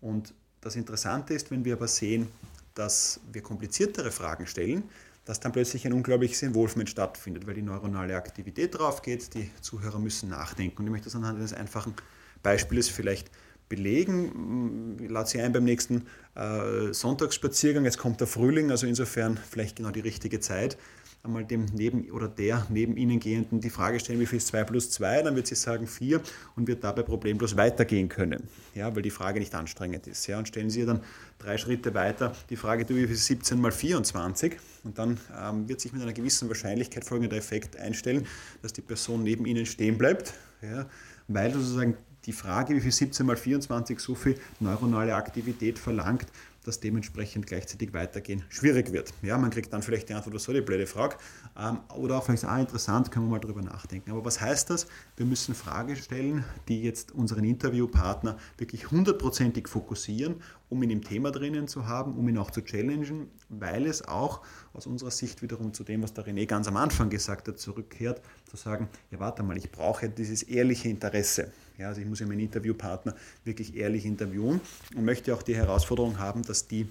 Und 0.00 0.34
das 0.60 0.76
Interessante 0.76 1.34
ist, 1.34 1.50
wenn 1.50 1.64
wir 1.64 1.74
aber 1.74 1.88
sehen, 1.88 2.28
dass 2.74 3.20
wir 3.32 3.42
kompliziertere 3.42 4.12
Fragen 4.12 4.46
stellen, 4.46 4.84
dass 5.26 5.40
dann 5.40 5.52
plötzlich 5.52 5.86
ein 5.86 5.92
unglaubliches 5.92 6.42
Involvement 6.42 6.88
stattfindet, 6.88 7.46
weil 7.46 7.54
die 7.54 7.62
neuronale 7.62 8.16
Aktivität 8.16 8.78
drauf 8.78 9.02
geht, 9.02 9.34
die 9.34 9.50
Zuhörer 9.60 9.98
müssen 9.98 10.30
nachdenken. 10.30 10.78
Und 10.78 10.86
ich 10.86 10.90
möchte 10.92 11.06
das 11.06 11.16
anhand 11.16 11.38
eines 11.38 11.52
einfachen 11.52 11.94
Beispiels 12.42 12.88
vielleicht 12.88 13.30
belegen. 13.68 14.96
Ich 15.02 15.10
lade 15.10 15.28
Sie 15.28 15.40
ein 15.40 15.52
beim 15.52 15.64
nächsten 15.64 16.06
äh, 16.36 16.92
Sonntagsspaziergang. 16.92 17.84
Jetzt 17.84 17.98
kommt 17.98 18.20
der 18.20 18.28
Frühling, 18.28 18.70
also 18.70 18.86
insofern 18.86 19.36
vielleicht 19.36 19.76
genau 19.76 19.90
die 19.90 20.00
richtige 20.00 20.38
Zeit 20.38 20.78
einmal 21.26 21.44
dem 21.44 21.66
neben 21.74 22.10
oder 22.10 22.28
der 22.28 22.66
neben 22.70 22.96
Ihnen 22.96 23.20
Gehenden 23.20 23.60
die 23.60 23.70
Frage 23.70 24.00
stellen, 24.00 24.20
wie 24.20 24.26
viel 24.26 24.38
ist 24.38 24.48
2 24.48 24.64
plus 24.64 24.90
2, 24.90 25.22
dann 25.22 25.36
wird 25.36 25.46
sie 25.46 25.54
sagen 25.54 25.86
4 25.86 26.20
und 26.56 26.66
wird 26.66 26.82
dabei 26.82 27.02
problemlos 27.02 27.56
weitergehen 27.56 28.08
können, 28.08 28.48
ja, 28.74 28.94
weil 28.94 29.02
die 29.02 29.10
Frage 29.10 29.38
nicht 29.38 29.54
anstrengend 29.54 30.06
ist. 30.06 30.26
Ja, 30.26 30.38
und 30.38 30.48
stellen 30.48 30.70
Sie 30.70 30.86
dann 30.86 31.00
drei 31.38 31.58
Schritte 31.58 31.92
weiter 31.94 32.32
die 32.48 32.56
Frage, 32.56 32.88
wie 32.88 33.06
viel 33.06 33.10
ist 33.10 33.26
17 33.26 33.60
mal 33.60 33.72
24 33.72 34.56
und 34.84 34.98
dann 34.98 35.18
ähm, 35.38 35.68
wird 35.68 35.80
sich 35.80 35.92
mit 35.92 36.02
einer 36.02 36.12
gewissen 36.12 36.48
Wahrscheinlichkeit 36.48 37.04
folgender 37.04 37.36
Effekt 37.36 37.76
einstellen, 37.76 38.26
dass 38.62 38.72
die 38.72 38.82
Person 38.82 39.22
neben 39.22 39.44
Ihnen 39.44 39.66
stehen 39.66 39.98
bleibt, 39.98 40.32
ja, 40.62 40.86
weil 41.28 41.52
sozusagen 41.52 41.96
die 42.24 42.32
Frage, 42.32 42.74
wie 42.74 42.80
viel 42.80 42.92
17 42.92 43.24
mal 43.24 43.36
24 43.36 44.00
so 44.00 44.14
viel 44.14 44.36
neuronale 44.58 45.14
Aktivität 45.14 45.78
verlangt, 45.78 46.26
dass 46.66 46.80
dementsprechend 46.80 47.46
gleichzeitig 47.46 47.92
weitergehen 47.92 48.42
schwierig 48.48 48.92
wird. 48.92 49.12
Ja, 49.22 49.38
man 49.38 49.50
kriegt 49.50 49.72
dann 49.72 49.82
vielleicht 49.82 50.08
die 50.08 50.14
Antwort, 50.14 50.34
was 50.34 50.44
soll 50.44 50.56
die 50.56 50.60
blöde 50.60 50.86
Frage? 50.86 51.16
Ähm, 51.58 51.78
oder 51.96 52.18
auch 52.18 52.24
vielleicht, 52.24 52.44
ah, 52.44 52.60
interessant, 52.60 53.10
können 53.10 53.26
wir 53.26 53.32
mal 53.32 53.38
drüber 53.38 53.62
nachdenken. 53.62 54.10
Aber 54.10 54.24
was 54.24 54.40
heißt 54.40 54.70
das? 54.70 54.86
Wir 55.16 55.26
müssen 55.26 55.54
Fragen 55.54 55.96
stellen, 55.96 56.44
die 56.68 56.82
jetzt 56.82 57.12
unseren 57.12 57.44
Interviewpartner 57.44 58.36
wirklich 58.58 58.90
hundertprozentig 58.90 59.68
fokussieren, 59.68 60.42
um 60.68 60.82
ihn 60.82 60.90
im 60.90 61.02
Thema 61.02 61.30
drinnen 61.30 61.68
zu 61.68 61.86
haben, 61.86 62.16
um 62.16 62.28
ihn 62.28 62.38
auch 62.38 62.50
zu 62.50 62.62
challengen, 62.62 63.30
weil 63.48 63.86
es 63.86 64.06
auch 64.06 64.42
aus 64.72 64.86
unserer 64.86 65.10
Sicht 65.10 65.42
wiederum 65.42 65.72
zu 65.72 65.84
dem, 65.84 66.02
was 66.02 66.12
der 66.12 66.26
René 66.26 66.46
ganz 66.46 66.66
am 66.68 66.76
Anfang 66.76 67.10
gesagt 67.10 67.48
hat, 67.48 67.58
zurückkehrt, 67.58 68.20
zu 68.50 68.56
sagen, 68.56 68.88
ja 69.10 69.20
warte 69.20 69.42
mal, 69.42 69.56
ich 69.56 69.70
brauche 69.70 70.08
dieses 70.08 70.42
ehrliche 70.42 70.88
Interesse. 70.88 71.52
Ja, 71.78 71.88
also 71.88 72.00
ich 72.00 72.06
muss 72.06 72.20
ja 72.20 72.26
meinen 72.26 72.40
Interviewpartner 72.40 73.14
wirklich 73.44 73.76
ehrlich 73.76 74.06
interviewen 74.06 74.60
und 74.94 75.04
möchte 75.04 75.34
auch 75.34 75.42
die 75.42 75.54
Herausforderung 75.54 76.18
haben, 76.18 76.42
dass 76.42 76.66
die 76.66 76.88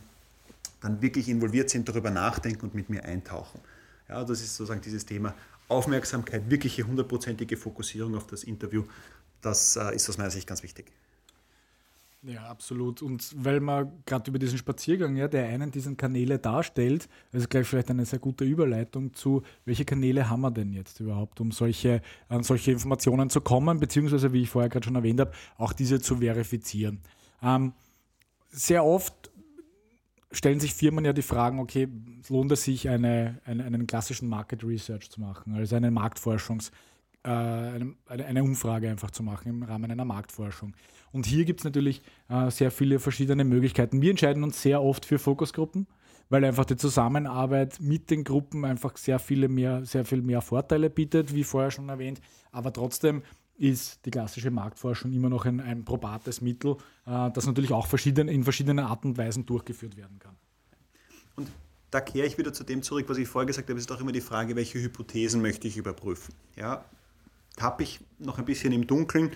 dann 0.81 1.01
wirklich 1.01 1.27
involviert 1.27 1.69
sind, 1.69 1.89
darüber 1.89 2.11
nachdenken 2.11 2.65
und 2.65 2.75
mit 2.75 2.89
mir 2.89 3.03
eintauchen. 3.03 3.59
Ja, 4.07 4.23
das 4.23 4.41
ist 4.41 4.55
sozusagen 4.55 4.81
dieses 4.81 5.05
Thema 5.05 5.33
Aufmerksamkeit, 5.67 6.49
wirkliche 6.49 6.83
hundertprozentige 6.83 7.57
Fokussierung 7.57 8.15
auf 8.15 8.27
das 8.27 8.43
Interview. 8.43 8.83
Das 9.41 9.75
äh, 9.75 9.95
ist 9.95 10.07
aus 10.09 10.17
meiner 10.17 10.29
Sicht 10.29 10.47
ganz 10.47 10.61
wichtig. 10.61 10.85
Ja, 12.27 12.47
absolut. 12.47 13.03
Und 13.03 13.31
weil 13.37 13.59
man 13.59 13.91
gerade 14.05 14.29
über 14.31 14.39
diesen 14.39 14.57
Spaziergang, 14.57 15.15
ja, 15.15 15.27
der 15.27 15.47
einen 15.47 15.69
diesen 15.69 15.95
Kanäle 15.95 16.39
darstellt, 16.39 17.07
also 17.31 17.47
gleich 17.47 17.67
vielleicht 17.67 17.91
eine 17.91 18.05
sehr 18.05 18.19
gute 18.19 18.45
Überleitung 18.45 19.13
zu, 19.13 19.43
welche 19.65 19.85
Kanäle 19.85 20.27
haben 20.27 20.41
wir 20.41 20.49
denn 20.49 20.73
jetzt 20.73 20.99
überhaupt, 20.99 21.39
um 21.39 21.51
solche, 21.51 22.01
an 22.27 22.41
solche 22.41 22.71
Informationen 22.71 23.29
zu 23.29 23.41
kommen, 23.41 23.79
beziehungsweise, 23.79 24.33
wie 24.33 24.41
ich 24.41 24.49
vorher 24.49 24.69
gerade 24.69 24.85
schon 24.85 24.95
erwähnt 24.95 25.19
habe, 25.19 25.31
auch 25.57 25.71
diese 25.71 26.01
zu 26.01 26.17
verifizieren. 26.17 26.99
Ähm, 27.43 27.73
sehr 28.49 28.83
oft 28.83 29.31
stellen 30.31 30.59
sich 30.59 30.73
Firmen 30.73 31.05
ja 31.05 31.13
die 31.13 31.21
Fragen, 31.21 31.59
okay, 31.59 31.87
lohnt 32.29 32.51
es 32.51 32.63
sich, 32.63 32.89
eine, 32.89 33.39
eine, 33.45 33.65
einen 33.65 33.85
klassischen 33.85 34.27
Market 34.27 34.63
Research 34.63 35.11
zu 35.11 35.21
machen, 35.21 35.53
also 35.53 35.75
eine 35.75 35.91
Marktforschungs- 35.91 36.71
eine, 37.29 37.95
eine, 38.07 38.43
Umfrage 38.43 38.89
einfach 38.89 39.11
zu 39.11 39.23
machen 39.23 39.49
im 39.49 39.63
Rahmen 39.63 39.89
einer 39.91 40.05
Marktforschung. 40.05 40.75
Und 41.11 41.25
hier 41.25 41.45
gibt 41.45 41.61
es 41.61 41.63
natürlich 41.63 42.01
äh, 42.29 42.49
sehr 42.51 42.71
viele 42.71 42.99
verschiedene 42.99 43.43
Möglichkeiten. 43.43 44.01
Wir 44.01 44.11
entscheiden 44.11 44.43
uns 44.43 44.61
sehr 44.61 44.81
oft 44.81 45.05
für 45.05 45.17
Fokusgruppen, 45.17 45.87
weil 46.29 46.43
einfach 46.43 46.65
die 46.65 46.75
Zusammenarbeit 46.75 47.79
mit 47.79 48.09
den 48.09 48.23
Gruppen 48.23 48.65
einfach 48.65 48.97
sehr 48.97 49.19
viele 49.19 49.47
mehr, 49.47 49.85
sehr 49.85 50.05
viel 50.05 50.21
mehr 50.21 50.41
Vorteile 50.41 50.89
bietet, 50.89 51.33
wie 51.33 51.43
vorher 51.43 51.71
schon 51.71 51.89
erwähnt. 51.89 52.21
Aber 52.51 52.73
trotzdem 52.73 53.23
ist 53.57 54.05
die 54.05 54.11
klassische 54.11 54.51
Marktforschung 54.51 55.13
immer 55.13 55.29
noch 55.29 55.45
ein, 55.45 55.59
ein 55.59 55.85
probates 55.85 56.41
Mittel, 56.41 56.77
äh, 57.05 57.31
das 57.31 57.45
natürlich 57.45 57.71
auch 57.71 57.87
verschieden, 57.87 58.27
in 58.27 58.43
verschiedenen 58.43 58.79
Arten 58.79 59.09
und 59.09 59.17
Weisen 59.17 59.45
durchgeführt 59.45 59.97
werden 59.97 60.19
kann. 60.19 60.35
Und 61.35 61.49
da 61.91 62.01
kehre 62.01 62.27
ich 62.27 62.37
wieder 62.37 62.51
zu 62.51 62.63
dem 62.63 62.81
zurück, 62.83 63.05
was 63.07 63.17
ich 63.17 63.27
vorher 63.27 63.45
gesagt 63.45 63.69
habe, 63.69 63.79
ist 63.79 63.91
auch 63.91 64.01
immer 64.01 64.11
die 64.11 64.21
Frage, 64.21 64.55
welche 64.55 64.81
Hypothesen 64.81 65.41
möchte 65.41 65.67
ich 65.67 65.77
überprüfen. 65.77 66.33
Ja, 66.55 66.83
tappe 67.55 67.83
ich 67.83 67.99
noch 68.19 68.37
ein 68.37 68.45
bisschen 68.45 68.71
im 68.71 68.87
Dunkeln, 68.87 69.31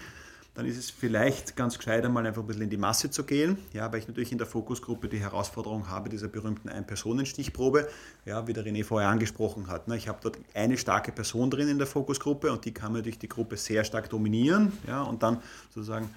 dann 0.55 0.65
ist 0.65 0.77
es 0.77 0.89
vielleicht 0.89 1.55
ganz 1.55 1.77
gescheit, 1.77 2.03
einmal 2.03 2.25
einfach 2.27 2.41
ein 2.41 2.47
bisschen 2.47 2.63
in 2.63 2.69
die 2.69 2.77
Masse 2.77 3.09
zu 3.09 3.23
gehen, 3.23 3.57
ja, 3.71 3.89
weil 3.91 3.99
ich 3.99 4.07
natürlich 4.07 4.33
in 4.33 4.37
der 4.37 4.47
Fokusgruppe 4.47 5.07
die 5.07 5.19
Herausforderung 5.19 5.87
habe, 5.87 6.09
dieser 6.09 6.27
berühmten 6.27 6.67
Ein-Personen-Stichprobe, 6.67 7.87
ja, 8.25 8.45
wie 8.45 8.51
der 8.51 8.65
René 8.65 8.83
vorher 8.83 9.09
angesprochen 9.09 9.67
hat. 9.67 9.87
Ne. 9.87 9.95
Ich 9.95 10.09
habe 10.09 10.19
dort 10.21 10.37
eine 10.53 10.77
starke 10.77 11.13
Person 11.13 11.49
drin 11.49 11.69
in 11.69 11.77
der 11.77 11.87
Fokusgruppe 11.87 12.51
und 12.51 12.65
die 12.65 12.73
kann 12.73 12.91
natürlich 12.91 13.19
die 13.19 13.29
Gruppe 13.29 13.55
sehr 13.55 13.85
stark 13.85 14.09
dominieren 14.09 14.73
ja, 14.85 15.01
und 15.03 15.23
dann 15.23 15.41
sozusagen 15.73 16.09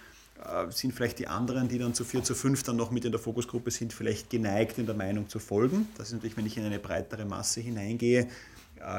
äh, 0.45 0.71
sind 0.71 0.93
vielleicht 0.93 1.21
die 1.21 1.29
anderen, 1.29 1.69
die 1.69 1.79
dann 1.79 1.95
zu 1.95 2.05
4 2.05 2.25
zu 2.25 2.35
5 2.35 2.65
dann 2.65 2.77
noch 2.77 2.91
mit 2.91 3.05
in 3.05 3.13
der 3.13 3.21
Fokusgruppe 3.21 3.71
sind, 3.71 3.93
vielleicht 3.93 4.31
geneigt, 4.31 4.77
in 4.79 4.87
der 4.87 4.97
Meinung 4.97 5.29
zu 5.29 5.39
folgen. 5.39 5.89
Das 5.97 6.09
ist 6.09 6.15
natürlich, 6.15 6.37
wenn 6.37 6.47
ich 6.47 6.57
in 6.57 6.65
eine 6.65 6.81
breitere 6.81 7.25
Masse 7.25 7.61
hineingehe, 7.61 8.29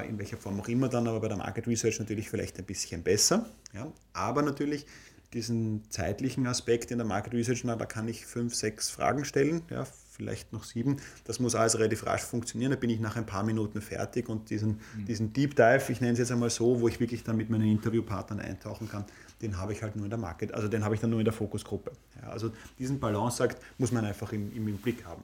in 0.08 0.17
welcher 0.17 0.38
Form 0.38 0.60
auch 0.60 0.67
immer 0.67 0.89
dann, 0.89 1.08
aber 1.08 1.19
bei 1.19 1.28
der 1.28 1.38
Market 1.38 1.67
Research 1.67 2.00
natürlich 2.00 2.30
vielleicht 2.30 2.58
ein 2.58 2.65
bisschen 2.65 3.04
besser. 3.04 3.46
Ja. 3.74 3.91
Aber 4.13 4.41
natürlich 4.41 4.86
diesen 5.34 5.89
zeitlichen 5.89 6.46
Aspekt 6.48 6.91
in 6.91 6.98
der 6.98 7.08
Market 7.08 7.34
Research, 7.34 7.63
na, 7.63 7.76
da 7.76 7.86
kann 7.86 8.08
ich 8.08 8.26
fünf, 8.26 8.54
sechs 8.54 8.89
Fragen 8.89 9.26
stellen, 9.26 9.63
ja, 9.69 9.86
vielleicht 9.86 10.54
noch 10.54 10.63
sieben. 10.63 10.98
Das 11.26 11.39
muss 11.39 11.56
alles 11.56 11.78
relativ 11.78 12.06
rasch 12.06 12.22
funktionieren, 12.22 12.72
da 12.72 12.78
bin 12.78 12.89
ich 12.89 13.00
nach 13.00 13.15
ein 13.15 13.26
paar 13.26 13.43
Minuten 13.43 13.82
fertig 13.82 14.30
und 14.30 14.50
diesen, 14.50 14.80
mhm. 14.96 15.06
diesen 15.06 15.34
Deep 15.34 15.56
Dive, 15.56 15.91
ich 15.91 16.02
nenne 16.02 16.13
es 16.13 16.19
jetzt 16.19 16.32
einmal 16.32 16.50
so, 16.52 16.82
wo 16.82 16.88
ich 16.88 17.00
wirklich 17.00 17.24
dann 17.24 17.38
mit 17.38 17.50
meinen 17.50 17.67
Interviewpartnern 17.67 18.39
eintauchen 18.39 18.88
kann, 18.88 19.06
den 19.41 19.58
habe 19.58 19.74
ich 19.74 19.82
halt 19.82 19.96
nur 19.96 20.06
in 20.06 20.12
der 20.12 20.19
Market, 20.19 20.54
also 20.54 20.67
den 20.67 20.84
habe 20.86 20.96
ich 20.96 21.02
dann 21.02 21.10
nur 21.10 21.19
in 21.19 21.26
der 21.26 21.34
Fokusgruppe. 21.34 21.91
Ja, 22.22 22.30
also 22.30 22.52
diesen 22.78 23.00
Balance 23.00 23.38
sagt, 23.38 23.62
muss 23.78 23.91
man 23.91 24.06
einfach 24.06 24.32
im, 24.34 24.56
im 24.56 24.78
Blick 24.78 25.04
haben. 25.06 25.24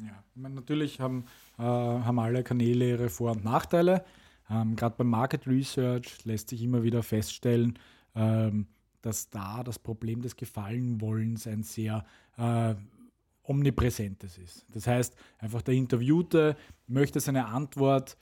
Ja, 0.00 0.24
meine, 0.34 0.54
natürlich 0.54 1.00
haben, 1.00 1.26
äh, 1.51 1.51
haben 1.64 2.18
alle 2.18 2.42
Kanäle 2.42 2.90
ihre 2.90 3.08
Vor- 3.08 3.32
und 3.32 3.44
Nachteile. 3.44 4.04
Ähm, 4.50 4.76
Gerade 4.76 4.96
beim 4.96 5.08
Market 5.08 5.46
Research 5.46 6.24
lässt 6.24 6.50
sich 6.50 6.62
immer 6.62 6.82
wieder 6.82 7.02
feststellen, 7.02 7.78
ähm, 8.14 8.66
dass 9.00 9.30
da 9.30 9.62
das 9.62 9.78
Problem 9.78 10.22
des 10.22 10.36
Gefallenwollens 10.36 11.46
ein 11.46 11.62
sehr 11.62 12.04
äh, 12.36 12.74
omnipräsentes 13.44 14.38
ist. 14.38 14.66
Das 14.70 14.86
heißt, 14.86 15.16
einfach 15.38 15.62
der 15.62 15.74
Interviewte 15.74 16.56
möchte 16.86 17.20
seine 17.20 17.46
Antwort 17.46 18.16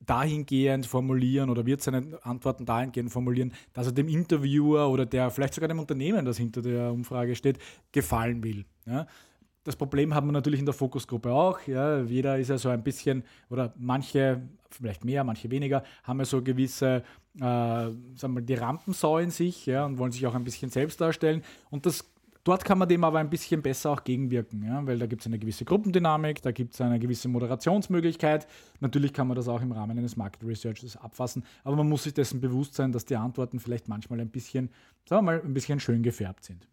dahingehend 0.00 0.86
formulieren 0.86 1.48
oder 1.48 1.64
wird 1.64 1.80
seine 1.80 2.18
Antworten 2.22 2.66
dahingehend 2.66 3.10
formulieren, 3.10 3.52
dass 3.72 3.86
er 3.86 3.92
dem 3.92 4.08
Interviewer 4.08 4.90
oder 4.90 5.06
der 5.06 5.30
vielleicht 5.30 5.54
sogar 5.54 5.68
dem 5.68 5.78
Unternehmen, 5.78 6.24
das 6.24 6.38
hinter 6.38 6.60
der 6.60 6.92
Umfrage 6.92 7.36
steht, 7.36 7.58
gefallen 7.92 8.42
will. 8.42 8.64
Ja? 8.84 9.06
Das 9.64 9.76
Problem 9.76 10.14
haben 10.14 10.28
wir 10.28 10.32
natürlich 10.32 10.60
in 10.60 10.66
der 10.66 10.74
Fokusgruppe 10.74 11.30
auch. 11.30 11.60
Ja. 11.66 12.02
Jeder 12.02 12.38
ist 12.38 12.48
ja 12.48 12.58
so 12.58 12.68
ein 12.68 12.82
bisschen, 12.82 13.24
oder 13.48 13.72
manche, 13.76 14.42
vielleicht 14.70 15.04
mehr, 15.04 15.24
manche 15.24 15.50
weniger, 15.50 15.82
haben 16.02 16.18
ja 16.18 16.24
so 16.24 16.42
gewisse, 16.42 17.02
äh, 17.36 17.40
sagen 17.40 18.16
wir 18.20 18.28
mal, 18.28 18.42
die 18.42 18.54
Rampensau 18.54 19.18
in 19.18 19.30
sich 19.30 19.66
ja, 19.66 19.84
und 19.84 19.98
wollen 19.98 20.12
sich 20.12 20.26
auch 20.26 20.34
ein 20.34 20.44
bisschen 20.44 20.70
selbst 20.70 21.00
darstellen. 21.00 21.42
Und 21.70 21.86
das 21.86 22.12
Dort 22.44 22.64
kann 22.64 22.78
man 22.78 22.88
dem 22.88 23.04
aber 23.04 23.20
ein 23.20 23.30
bisschen 23.30 23.62
besser 23.62 23.90
auch 23.90 24.02
gegenwirken, 24.02 24.64
ja? 24.64 24.84
weil 24.84 24.98
da 24.98 25.06
gibt 25.06 25.22
es 25.22 25.26
eine 25.26 25.38
gewisse 25.38 25.64
Gruppendynamik, 25.64 26.42
da 26.42 26.50
gibt 26.50 26.74
es 26.74 26.80
eine 26.80 26.98
gewisse 26.98 27.28
Moderationsmöglichkeit. 27.28 28.48
Natürlich 28.80 29.12
kann 29.12 29.28
man 29.28 29.36
das 29.36 29.46
auch 29.46 29.62
im 29.62 29.70
Rahmen 29.70 29.96
eines 29.96 30.16
Market 30.16 30.42
Researches 30.44 30.96
abfassen, 30.96 31.44
aber 31.62 31.76
man 31.76 31.88
muss 31.88 32.02
sich 32.02 32.14
dessen 32.14 32.40
bewusst 32.40 32.74
sein, 32.74 32.90
dass 32.90 33.04
die 33.04 33.14
Antworten 33.14 33.60
vielleicht 33.60 33.86
manchmal 33.86 34.20
ein 34.20 34.30
bisschen, 34.30 34.70
sagen 35.08 35.24
wir 35.24 35.32
mal, 35.32 35.40
ein 35.40 35.54
bisschen 35.54 35.78
schön 35.78 36.02
gefärbt 36.02 36.42
sind. 36.42 36.66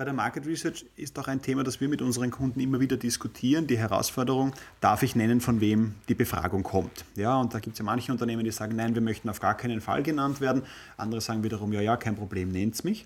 Bei 0.00 0.06
der 0.06 0.14
Market 0.14 0.46
Research 0.46 0.86
ist 0.96 1.18
auch 1.18 1.28
ein 1.28 1.42
Thema, 1.42 1.62
das 1.62 1.82
wir 1.82 1.86
mit 1.86 2.00
unseren 2.00 2.30
Kunden 2.30 2.58
immer 2.58 2.80
wieder 2.80 2.96
diskutieren. 2.96 3.66
Die 3.66 3.76
Herausforderung, 3.76 4.54
darf 4.80 5.02
ich 5.02 5.14
nennen, 5.14 5.42
von 5.42 5.60
wem 5.60 5.94
die 6.08 6.14
Befragung 6.14 6.62
kommt. 6.62 7.04
Ja, 7.16 7.36
und 7.36 7.52
da 7.52 7.58
gibt 7.58 7.74
es 7.74 7.80
ja 7.80 7.84
manche 7.84 8.10
Unternehmen, 8.10 8.42
die 8.42 8.50
sagen, 8.50 8.76
nein, 8.76 8.94
wir 8.94 9.02
möchten 9.02 9.28
auf 9.28 9.40
gar 9.40 9.54
keinen 9.54 9.82
Fall 9.82 10.02
genannt 10.02 10.40
werden. 10.40 10.62
Andere 10.96 11.20
sagen 11.20 11.44
wiederum, 11.44 11.74
ja, 11.74 11.82
ja, 11.82 11.98
kein 11.98 12.16
Problem, 12.16 12.50
nennt 12.50 12.76
es 12.76 12.82
mich. 12.82 13.04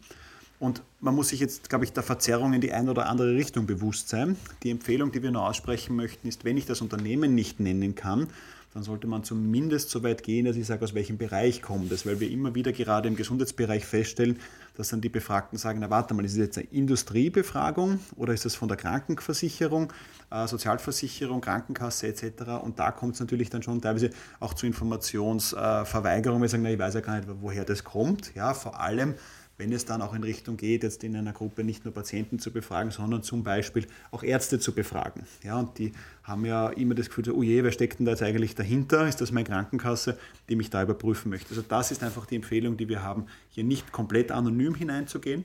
Und 0.59 0.83
man 1.01 1.15
muss 1.15 1.29
sich 1.29 1.41
jetzt, 1.41 1.69
glaube 1.69 1.85
ich, 1.85 1.93
der 1.93 2.03
Verzerrung 2.03 2.53
in 2.53 2.61
die 2.61 2.73
eine 2.73 2.91
oder 2.91 3.07
andere 3.07 3.35
Richtung 3.35 3.67
bewusst 3.67 4.09
sein. 4.09 4.37
Die 4.63 4.71
Empfehlung, 4.71 5.13
die 5.13 5.23
wir 5.23 5.31
nur 5.31 5.47
aussprechen 5.47 5.97
möchten, 5.97 6.29
ist, 6.29 6.45
wenn 6.45 6.57
ich 6.57 6.67
das 6.67 6.81
Unternehmen 6.81 7.35
nicht 7.35 7.61
nennen 7.61 7.95
kann, 7.95 8.29
dann 8.75 8.83
sollte 8.83 9.07
man 9.07 9.23
zumindest 9.23 9.91
so 9.91 10.03
weit 10.03 10.25
gehen, 10.25 10.47
dass 10.47 10.57
ich 10.57 10.67
sage, 10.67 10.85
aus 10.85 10.95
welchem 10.95 11.17
Bereich 11.17 11.63
kommt 11.63 11.93
es, 11.93 12.05
weil 12.07 12.19
wir 12.19 12.29
immer 12.29 12.57
wieder 12.57 12.73
gerade 12.73 13.07
im 13.09 13.15
Gesundheitsbereich 13.15 13.85
feststellen, 13.87 14.41
dass 14.77 14.89
dann 14.89 15.01
die 15.01 15.09
Befragten 15.09 15.57
sagen, 15.59 15.79
na 15.81 15.91
warte 15.91 16.13
mal, 16.13 16.25
ist 16.25 16.33
es 16.33 16.39
jetzt 16.39 16.59
eine 16.59 16.67
Industriebefragung 16.73 18.01
oder 18.17 18.35
ist 18.35 18.45
das 18.45 18.57
von 18.57 18.67
der 18.67 18.77
Krankenversicherung, 18.77 19.93
äh, 20.33 20.49
Sozialversicherung, 20.49 21.41
Krankenkasse 21.41 22.09
etc. 22.09 22.25
Und 22.63 22.81
da 22.81 22.91
kommt 22.91 23.15
es 23.15 23.21
natürlich 23.21 23.49
dann 23.49 23.63
schon 23.63 23.81
teilweise 23.81 24.11
auch 24.41 24.55
zu 24.55 24.67
Informationsverweigerung. 24.67 26.43
Wir 26.43 26.49
sagen, 26.49 26.65
na, 26.65 26.73
ich 26.73 26.79
weiß 26.79 26.95
ja 26.95 27.01
gar 27.01 27.19
nicht, 27.19 27.29
woher 27.41 27.65
das 27.65 27.85
kommt. 27.85 28.35
Ja, 28.35 28.55
vor 28.55 28.81
allem 28.81 29.15
wenn 29.57 29.73
es 29.73 29.85
dann 29.85 30.03
auch 30.03 30.15
in 30.15 30.25
Richtung 30.25 30.57
geht, 30.57 30.83
jetzt 30.83 31.05
in 31.05 31.17
einer 31.17 31.33
Gruppe 31.33 31.63
nicht 31.63 31.85
nur 31.85 31.95
Patienten 31.95 32.39
zu 32.39 32.51
befragen, 32.51 32.91
sondern 32.91 33.23
zum 33.23 33.45
Beispiel 33.45 33.87
auch 34.11 34.23
Ärzte 34.23 34.59
zu 34.59 34.73
befragen. 34.73 35.27
Ja, 35.43 35.59
und 35.59 35.79
die 35.79 35.93
haben 36.25 36.45
ja 36.45 36.71
immer 36.71 36.95
das 36.95 37.09
Gefühl, 37.09 37.31
oh 37.31 37.43
je, 37.43 37.63
wer 37.63 37.71
steckt 37.71 37.99
denn 37.99 38.07
da 38.07 38.13
jetzt 38.13 38.23
eigentlich 38.23 38.55
dahinter? 38.55 39.07
Ist 39.07 39.21
das 39.21 39.31
meine 39.31 39.49
Krankenkasse, 39.49 40.19
die 40.49 40.57
mich 40.57 40.71
da 40.71 40.83
überprüfen 40.83 41.31
möchte? 41.31 41.51
Also 41.51 41.63
das 41.63 41.91
ist 41.93 42.03
einfach 42.03 42.27
die 42.27 42.37
Empfehlung, 42.37 42.77
die 42.77 42.89
wir 42.89 43.03
haben, 43.03 43.27
hier 43.51 43.65
nicht 43.65 43.93
komplett 43.93 44.33
anonym 44.33 44.75
hineinzugehen, 44.75 45.45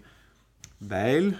weil 0.80 1.36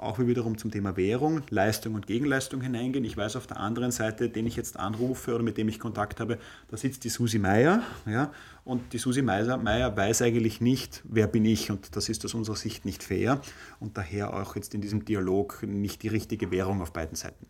auch 0.00 0.18
wiederum 0.18 0.56
zum 0.56 0.70
Thema 0.70 0.96
Währung, 0.96 1.42
Leistung 1.50 1.94
und 1.94 2.06
Gegenleistung 2.06 2.62
hineingehen. 2.62 3.04
Ich 3.04 3.16
weiß 3.16 3.36
auf 3.36 3.46
der 3.46 3.58
anderen 3.58 3.90
Seite, 3.90 4.30
den 4.30 4.46
ich 4.46 4.56
jetzt 4.56 4.78
anrufe 4.78 5.34
oder 5.34 5.42
mit 5.42 5.58
dem 5.58 5.68
ich 5.68 5.78
Kontakt 5.78 6.20
habe, 6.20 6.38
da 6.68 6.76
sitzt 6.76 7.04
die 7.04 7.10
Susi 7.10 7.38
Meier. 7.38 7.82
Ja, 8.06 8.32
und 8.64 8.92
die 8.92 8.98
Susi 8.98 9.20
Meier 9.22 9.96
weiß 9.96 10.22
eigentlich 10.22 10.60
nicht, 10.60 11.02
wer 11.04 11.26
bin 11.26 11.44
ich. 11.44 11.70
Und 11.70 11.94
das 11.96 12.08
ist 12.08 12.24
aus 12.24 12.34
unserer 12.34 12.56
Sicht 12.56 12.84
nicht 12.84 13.02
fair. 13.02 13.40
Und 13.78 13.98
daher 13.98 14.32
auch 14.34 14.56
jetzt 14.56 14.74
in 14.74 14.80
diesem 14.80 15.04
Dialog 15.04 15.62
nicht 15.62 16.02
die 16.02 16.08
richtige 16.08 16.50
Währung 16.50 16.80
auf 16.80 16.92
beiden 16.92 17.16
Seiten. 17.16 17.46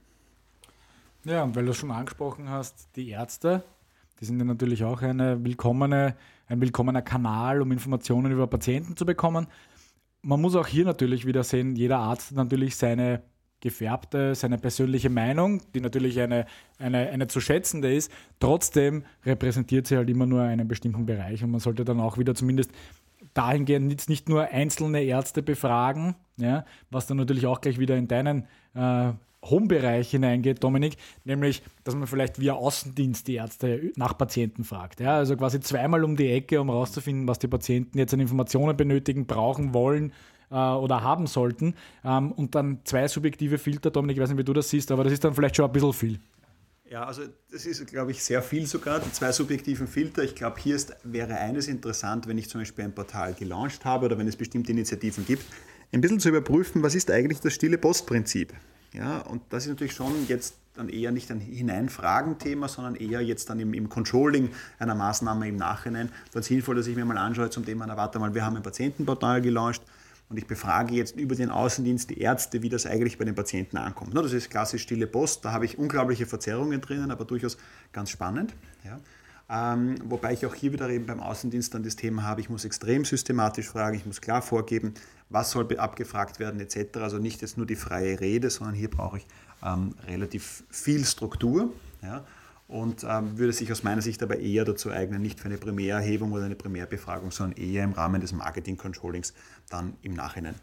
Ja, 1.25 1.45
und 1.45 1.55
weil 1.55 1.67
du 1.67 1.73
schon 1.73 1.91
angesprochen 1.91 2.49
hast, 2.49 2.89
die 2.97 3.11
Ärzte, 3.11 3.63
die 4.21 4.25
sind 4.25 4.39
ja 4.39 4.45
natürlich 4.45 4.83
auch 4.85 5.03
eine 5.03 5.45
willkommene, 5.45 6.17
ein 6.49 6.61
willkommener 6.61 7.03
Kanal, 7.03 7.63
um 7.63 7.71
Informationen 7.71 8.33
über 8.33 8.47
Patienten 8.47 8.97
zu 8.97 9.07
bekommen 9.07 9.47
man 10.23 10.41
muss 10.41 10.55
auch 10.57 10.67
hier 10.67 10.85
natürlich 10.85 11.27
wieder 11.27 11.45
sehen, 11.45 11.77
jeder 11.77 11.99
Arzt 11.99 12.31
hat 12.31 12.37
natürlich 12.37 12.77
seine 12.77 13.23
gefärbte, 13.61 14.35
seine 14.35 14.59
persönliche 14.59 15.11
Meinung, 15.11 15.61
die 15.75 15.81
natürlich 15.81 16.19
eine, 16.21 16.47
eine, 16.79 17.11
eine 17.11 17.27
zu 17.27 17.41
schätzende 17.41 17.93
ist. 17.93 18.11
Trotzdem 18.41 19.05
repräsentiert 19.25 19.87
sie 19.87 19.97
halt 19.97 20.09
immer 20.09 20.27
nur 20.27 20.43
einen 20.43 20.67
bestimmten 20.67 21.05
Bereich 21.07 21.45
und 21.45 21.51
man 21.51 21.61
sollte 21.61 21.85
dann 21.85 22.01
auch 22.01 22.17
wieder 22.19 22.35
zumindest 22.35 22.73
dahingehend 23.35 23.91
jetzt 23.91 24.09
nicht 24.09 24.29
nur 24.29 24.43
einzelne 24.49 25.03
Ärzte 25.03 25.43
befragen, 25.43 26.15
ja, 26.37 26.65
was 26.91 27.07
dann 27.07 27.17
natürlich 27.17 27.47
auch 27.47 27.61
gleich 27.61 27.79
wieder 27.79 27.97
in 27.97 28.09
deinen 28.09 28.47
äh, 28.75 29.13
Home-Bereich 29.45 30.11
hineingeht, 30.11 30.63
Dominik, 30.63 30.97
nämlich, 31.25 31.63
dass 31.85 31.95
man 31.95 32.07
vielleicht 32.07 32.41
via 32.41 32.55
Außendienst 32.55 33.27
die 33.27 33.37
Ärzte 33.37 33.91
nach 33.97 34.17
Patienten 34.17 34.65
fragt. 34.65 35.01
Ja, 35.01 35.17
also 35.17 35.37
quasi 35.37 35.61
zweimal 35.61 36.05
um 36.05 36.17
die 36.17 36.31
Ecke, 36.31 36.61
um 36.61 36.69
herauszufinden, 36.69 37.27
was 37.27 37.39
die 37.39 37.49
Patienten 37.49 37.99
jetzt 37.99 38.13
an 38.13 38.21
Informationen 38.21 38.77
benötigen, 38.77 39.27
brauchen, 39.27 39.73
wollen 39.73 40.13
äh, 40.51 40.55
oder 40.55 41.03
haben 41.03 41.27
sollten. 41.27 41.75
Ähm, 42.05 42.33
und 42.33 42.55
dann 42.55 42.81
zwei 42.85 43.09
subjektive 43.09 43.59
Filter, 43.59 43.91
Dominik, 43.91 44.19
ich 44.19 44.23
weiß 44.23 44.29
nicht, 44.31 44.39
wie 44.39 44.45
du 44.45 44.53
das 44.53 44.69
siehst, 44.69 44.93
aber 44.93 45.05
das 45.05 45.13
ist 45.13 45.25
dann 45.25 45.35
vielleicht 45.35 45.57
schon 45.57 45.65
ein 45.65 45.73
bisschen 45.73 45.93
viel. 45.93 46.21
Ja, 46.91 47.05
also 47.05 47.23
das 47.53 47.67
ist, 47.67 47.87
glaube 47.87 48.11
ich, 48.11 48.21
sehr 48.21 48.43
viel 48.43 48.67
sogar, 48.67 48.99
die 48.99 49.13
zwei 49.13 49.31
subjektiven 49.31 49.87
Filter. 49.87 50.25
Ich 50.25 50.35
glaube, 50.35 50.61
hier 50.61 50.75
ist, 50.75 50.93
wäre 51.05 51.37
eines 51.37 51.69
interessant, 51.69 52.27
wenn 52.27 52.37
ich 52.37 52.51
zum 52.51 52.63
Beispiel 52.63 52.85
ein 52.85 52.93
Portal 52.93 53.33
gelauncht 53.35 53.85
habe 53.85 54.07
oder 54.07 54.19
wenn 54.19 54.27
es 54.27 54.35
bestimmte 54.35 54.73
Initiativen 54.73 55.25
gibt, 55.25 55.45
ein 55.93 56.01
bisschen 56.01 56.19
zu 56.19 56.31
überprüfen, 56.31 56.83
was 56.83 56.97
ist 56.97 57.09
eigentlich 57.09 57.39
das 57.39 57.53
stille 57.53 57.79
Postprinzip. 57.79 58.53
Ja, 58.93 59.19
und 59.19 59.41
das 59.51 59.67
ist 59.67 59.69
natürlich 59.69 59.93
schon 59.93 60.27
jetzt 60.27 60.57
dann 60.75 60.89
eher 60.89 61.13
nicht 61.13 61.31
ein 61.31 61.39
Hineinfragen-Thema, 61.39 62.67
sondern 62.67 62.97
eher 62.97 63.21
jetzt 63.21 63.49
dann 63.51 63.61
im, 63.61 63.73
im, 63.73 63.89
Controlling 63.89 64.51
einer 64.81 64.97
Maßnahme 64.97 65.47
im 65.47 65.55
Nachhinein. 65.55 66.11
Dann 66.33 66.43
sinnvoll, 66.43 66.75
dass 66.75 66.89
ich 66.89 66.97
mir 66.97 67.05
mal 67.05 67.19
anschaue 67.19 67.51
zum 67.51 67.65
Thema, 67.65 67.87
na 67.87 67.97
warte 67.97 68.19
mal, 68.19 68.35
wir 68.35 68.45
haben 68.45 68.57
ein 68.57 68.65
Patientenportal 68.65 69.41
gelauncht 69.43 69.83
und 70.31 70.37
ich 70.37 70.47
befrage 70.47 70.95
jetzt 70.95 71.17
über 71.17 71.35
den 71.35 71.51
Außendienst 71.51 72.09
die 72.09 72.21
Ärzte, 72.21 72.63
wie 72.63 72.69
das 72.69 72.87
eigentlich 72.87 73.19
bei 73.19 73.25
den 73.25 73.35
Patienten 73.35 73.77
ankommt. 73.77 74.17
Das 74.17 74.33
ist 74.33 74.49
klassisch 74.49 74.83
stille 74.83 75.09
Post, 75.09 75.45
da 75.45 75.51
habe 75.51 75.65
ich 75.65 75.77
unglaubliche 75.77 76.25
Verzerrungen 76.25 76.81
drinnen, 76.81 77.11
aber 77.11 77.25
durchaus 77.25 77.59
ganz 77.93 78.11
spannend. 78.11 78.55
Ja. 78.85 79.01
Ähm, 79.53 79.97
wobei 80.05 80.33
ich 80.33 80.47
auch 80.47 80.55
hier 80.55 80.73
wieder 80.73 80.89
eben 80.89 81.07
beim 81.07 81.19
Außendienst 81.19 81.75
dann 81.75 81.83
das 81.83 81.97
Thema 81.97 82.23
habe, 82.23 82.41
ich 82.41 82.49
muss 82.49 82.65
extrem 82.65 83.05
systematisch 83.05 83.69
fragen, 83.69 83.97
ich 83.97 84.07
muss 84.07 84.21
klar 84.21 84.41
vorgeben, 84.41 84.95
was 85.29 85.51
soll 85.51 85.67
abgefragt 85.77 86.39
werden 86.39 86.61
etc. 86.61 86.99
Also 86.99 87.19
nicht 87.19 87.43
jetzt 87.43 87.57
nur 87.57 87.67
die 87.67 87.75
freie 87.75 88.21
Rede, 88.21 88.51
sondern 88.51 88.77
hier 88.77 88.89
brauche 88.89 89.17
ich 89.17 89.27
ähm, 89.65 89.97
relativ 90.07 90.63
viel 90.71 91.05
Struktur. 91.05 91.73
Ja, 92.03 92.25
und 92.71 93.05
ähm, 93.05 93.37
würde 93.37 93.53
sich 93.53 93.71
aus 93.73 93.83
meiner 93.83 94.01
Sicht 94.01 94.23
aber 94.23 94.39
eher 94.39 94.65
dazu 94.65 94.91
eignen, 94.91 95.21
nicht 95.21 95.41
für 95.41 95.47
eine 95.47 95.59
Primärerhebung 95.59 96.31
oder 96.31 96.45
eine 96.45 96.55
Primärbefragung, 96.55 97.33
sondern 97.33 97.59
eher 97.59 97.83
im 97.83 97.93
Rahmen 97.93 98.21
des 98.21 98.33
Marketing-Controllings 98.33 99.35
dann 99.69 99.95
im 100.03 100.15
Nachhinein. 100.15 100.55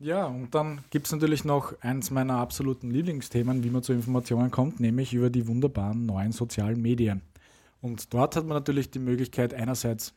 Ja, 0.00 0.26
und 0.26 0.52
dann 0.52 0.80
gibt 0.90 1.06
es 1.06 1.12
natürlich 1.12 1.44
noch 1.44 1.80
eins 1.80 2.10
meiner 2.10 2.38
absoluten 2.38 2.90
Lieblingsthemen, 2.90 3.62
wie 3.62 3.70
man 3.70 3.84
zu 3.84 3.92
Informationen 3.92 4.50
kommt, 4.50 4.80
nämlich 4.80 5.14
über 5.14 5.30
die 5.30 5.46
wunderbaren 5.46 6.04
neuen 6.04 6.32
sozialen 6.32 6.82
Medien. 6.82 7.22
Und 7.80 8.12
dort 8.12 8.34
hat 8.34 8.46
man 8.46 8.56
natürlich 8.56 8.90
die 8.90 8.98
Möglichkeit, 8.98 9.54
einerseits, 9.54 10.12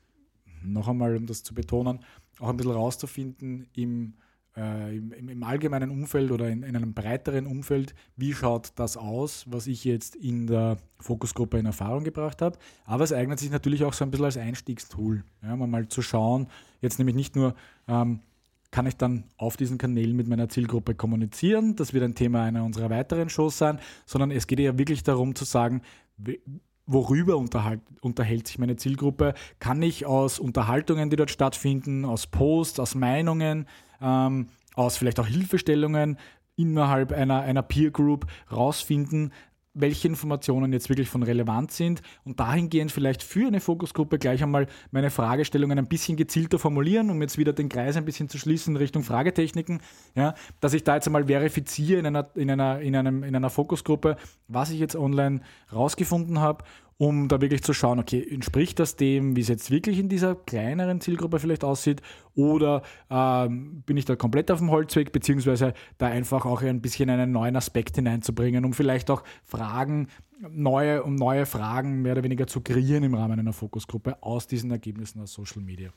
noch 0.64 0.88
einmal 0.88 1.16
um 1.16 1.28
das 1.28 1.44
zu 1.44 1.54
betonen, 1.54 2.00
auch 2.40 2.50
ein 2.50 2.58
bisschen 2.58 2.72
rauszufinden 2.72 3.68
im, 3.76 4.16
äh, 4.58 4.98
im, 4.98 5.30
im, 5.30 5.44
allgemeinen 5.44 5.92
Umfeld 5.92 6.32
oder 6.32 6.50
in, 6.50 6.64
in, 6.64 6.76
einem 6.76 6.94
breiteren 6.94 7.46
Umfeld, 7.46 7.94
wie 8.16 8.34
schaut 8.34 8.72
das 8.76 8.98
aus, 8.98 9.46
was 9.48 9.68
ich 9.68 9.84
jetzt 9.84 10.16
in 10.16 10.48
der 10.48 10.78
Fokusgruppe 11.00 11.60
in 11.60 11.68
Erfahrung 11.68 12.04
gebracht 12.04 12.42
habe. 12.42 12.58
Aber 12.86 13.04
es 13.04 13.14
eignet 13.14 13.40
sich 13.40 13.52
natürlich 13.52 13.84
auch 13.84 13.94
so 13.94 14.04
ein 14.04 14.12
bisschen 14.12 14.26
als 14.26 14.38
Einstiegstool, 14.38 15.24
ja, 15.44 15.56
mal 15.56 15.88
zu 15.88 16.02
schauen, 16.02 16.48
jetzt 16.82 16.98
nämlich 16.98 17.16
nicht 17.16 17.36
nur, 17.36 17.56
ähm, 17.88 18.22
kann 18.72 18.86
ich 18.86 18.98
dann 18.98 19.24
auf 19.38 19.56
diesen 19.56 19.78
Kanälen 19.78 20.16
mit 20.16 20.28
meiner 20.28 20.50
Zielgruppe 20.50 20.94
kommunizieren. 20.94 21.76
Das 21.76 21.94
wird 21.94 22.04
ein 22.04 22.16
Thema 22.16 22.44
einer 22.44 22.66
unserer 22.66 22.90
weiteren 22.90 23.30
Shows 23.30 23.58
sein, 23.58 23.80
sondern 24.06 24.32
es 24.32 24.46
geht 24.46 24.60
ja 24.60 24.78
wirklich 24.78 25.04
darum 25.04 25.36
zu 25.36 25.46
sagen, 25.46 25.82
worüber 26.88 27.38
unterhält 27.38 28.48
sich 28.48 28.58
meine 28.58 28.78
Zielgruppe? 28.78 29.34
Kann 29.60 29.82
ich 29.84 30.06
aus 30.06 30.40
Unterhaltungen, 30.40 31.10
die 31.10 31.16
dort 31.18 31.30
stattfinden, 31.30 32.06
aus 32.06 32.28
Posts, 32.28 32.80
aus 32.80 32.96
Meinungen, 32.96 33.68
ähm, 34.02 34.48
aus 34.74 34.98
vielleicht 34.98 35.20
auch 35.20 35.28
Hilfestellungen 35.28 36.18
innerhalb 36.56 37.12
einer, 37.12 37.42
einer 37.42 37.62
Peer 37.62 37.92
Group 37.92 38.26
rausfinden, 38.52 39.32
welche 39.80 40.08
Informationen 40.08 40.74
jetzt 40.74 40.90
wirklich 40.90 41.10
von 41.10 41.24
Relevanz 41.24 41.78
sind 41.78 42.02
und 42.24 42.40
dahingehend 42.40 42.92
vielleicht 42.92 43.24
für 43.24 43.48
eine 43.48 43.60
Fokusgruppe 43.60 44.20
gleich 44.20 44.44
einmal 44.44 44.68
meine 44.92 45.10
Fragestellungen 45.10 45.78
ein 45.78 45.88
bisschen 45.88 46.18
gezielter 46.18 46.60
formulieren, 46.60 47.10
um 47.10 47.22
jetzt 47.22 47.38
wieder 47.38 47.54
den 47.54 47.70
Kreis 47.70 47.96
ein 47.98 48.06
bisschen 48.06 48.30
zu 48.30 48.38
schließen 48.38 48.76
Richtung 48.76 49.04
Fragetechniken, 49.04 49.82
ja, 50.16 50.34
dass 50.60 50.74
ich 50.74 50.84
da 50.84 50.96
jetzt 50.96 51.08
einmal 51.08 51.28
verifiziere 51.28 52.00
in 52.00 52.06
einer, 52.06 52.30
in 52.36 52.50
einer, 52.50 52.80
in 52.80 52.96
einem, 52.96 53.24
in 53.24 53.36
einer 53.36 53.50
Fokusgruppe, 53.50 54.18
was 54.48 54.72
ich 54.72 54.80
jetzt 54.80 54.96
online 54.96 55.42
rausgefunden 55.72 56.40
habe 56.40 56.64
um 56.98 57.28
da 57.28 57.40
wirklich 57.42 57.64
zu 57.64 57.74
schauen, 57.74 58.00
okay, 58.00 58.26
entspricht 58.28 58.80
das 58.80 58.96
dem, 58.96 59.36
wie 59.36 59.42
es 59.42 59.48
jetzt 59.48 59.70
wirklich 59.70 60.00
in 60.00 60.10
dieser 60.10 60.36
kleineren 60.36 61.00
Zielgruppe 61.00 61.40
vielleicht 61.40 61.64
aussieht, 61.64 62.02
oder 62.34 62.82
ähm, 63.10 63.84
bin 63.86 63.98
ich 63.98 64.06
da 64.06 64.16
komplett 64.16 64.50
auf 64.52 64.60
dem 64.60 64.72
Holzweg, 64.72 65.12
beziehungsweise 65.12 65.74
da 66.00 66.08
einfach 66.08 66.46
auch 66.46 66.62
ein 66.62 66.82
bisschen 66.82 67.10
einen 67.10 67.32
neuen 67.32 67.56
Aspekt 67.56 67.96
hineinzubringen, 67.96 68.66
um 68.66 68.74
vielleicht 68.74 69.12
auch 69.12 69.24
Fragen, 69.44 70.08
neue, 70.40 71.04
um 71.04 71.16
neue 71.16 71.46
Fragen 71.46 72.02
mehr 72.02 72.14
oder 72.14 72.24
weniger 72.24 72.48
zu 72.48 72.62
kreieren 72.62 73.04
im 73.04 73.14
Rahmen 73.14 73.40
einer 73.40 73.54
Fokusgruppe 73.54 74.22
aus 74.24 74.48
diesen 74.48 74.72
Ergebnissen 74.72 75.22
aus 75.22 75.34
Social 75.34 75.62
Media. 75.62 75.92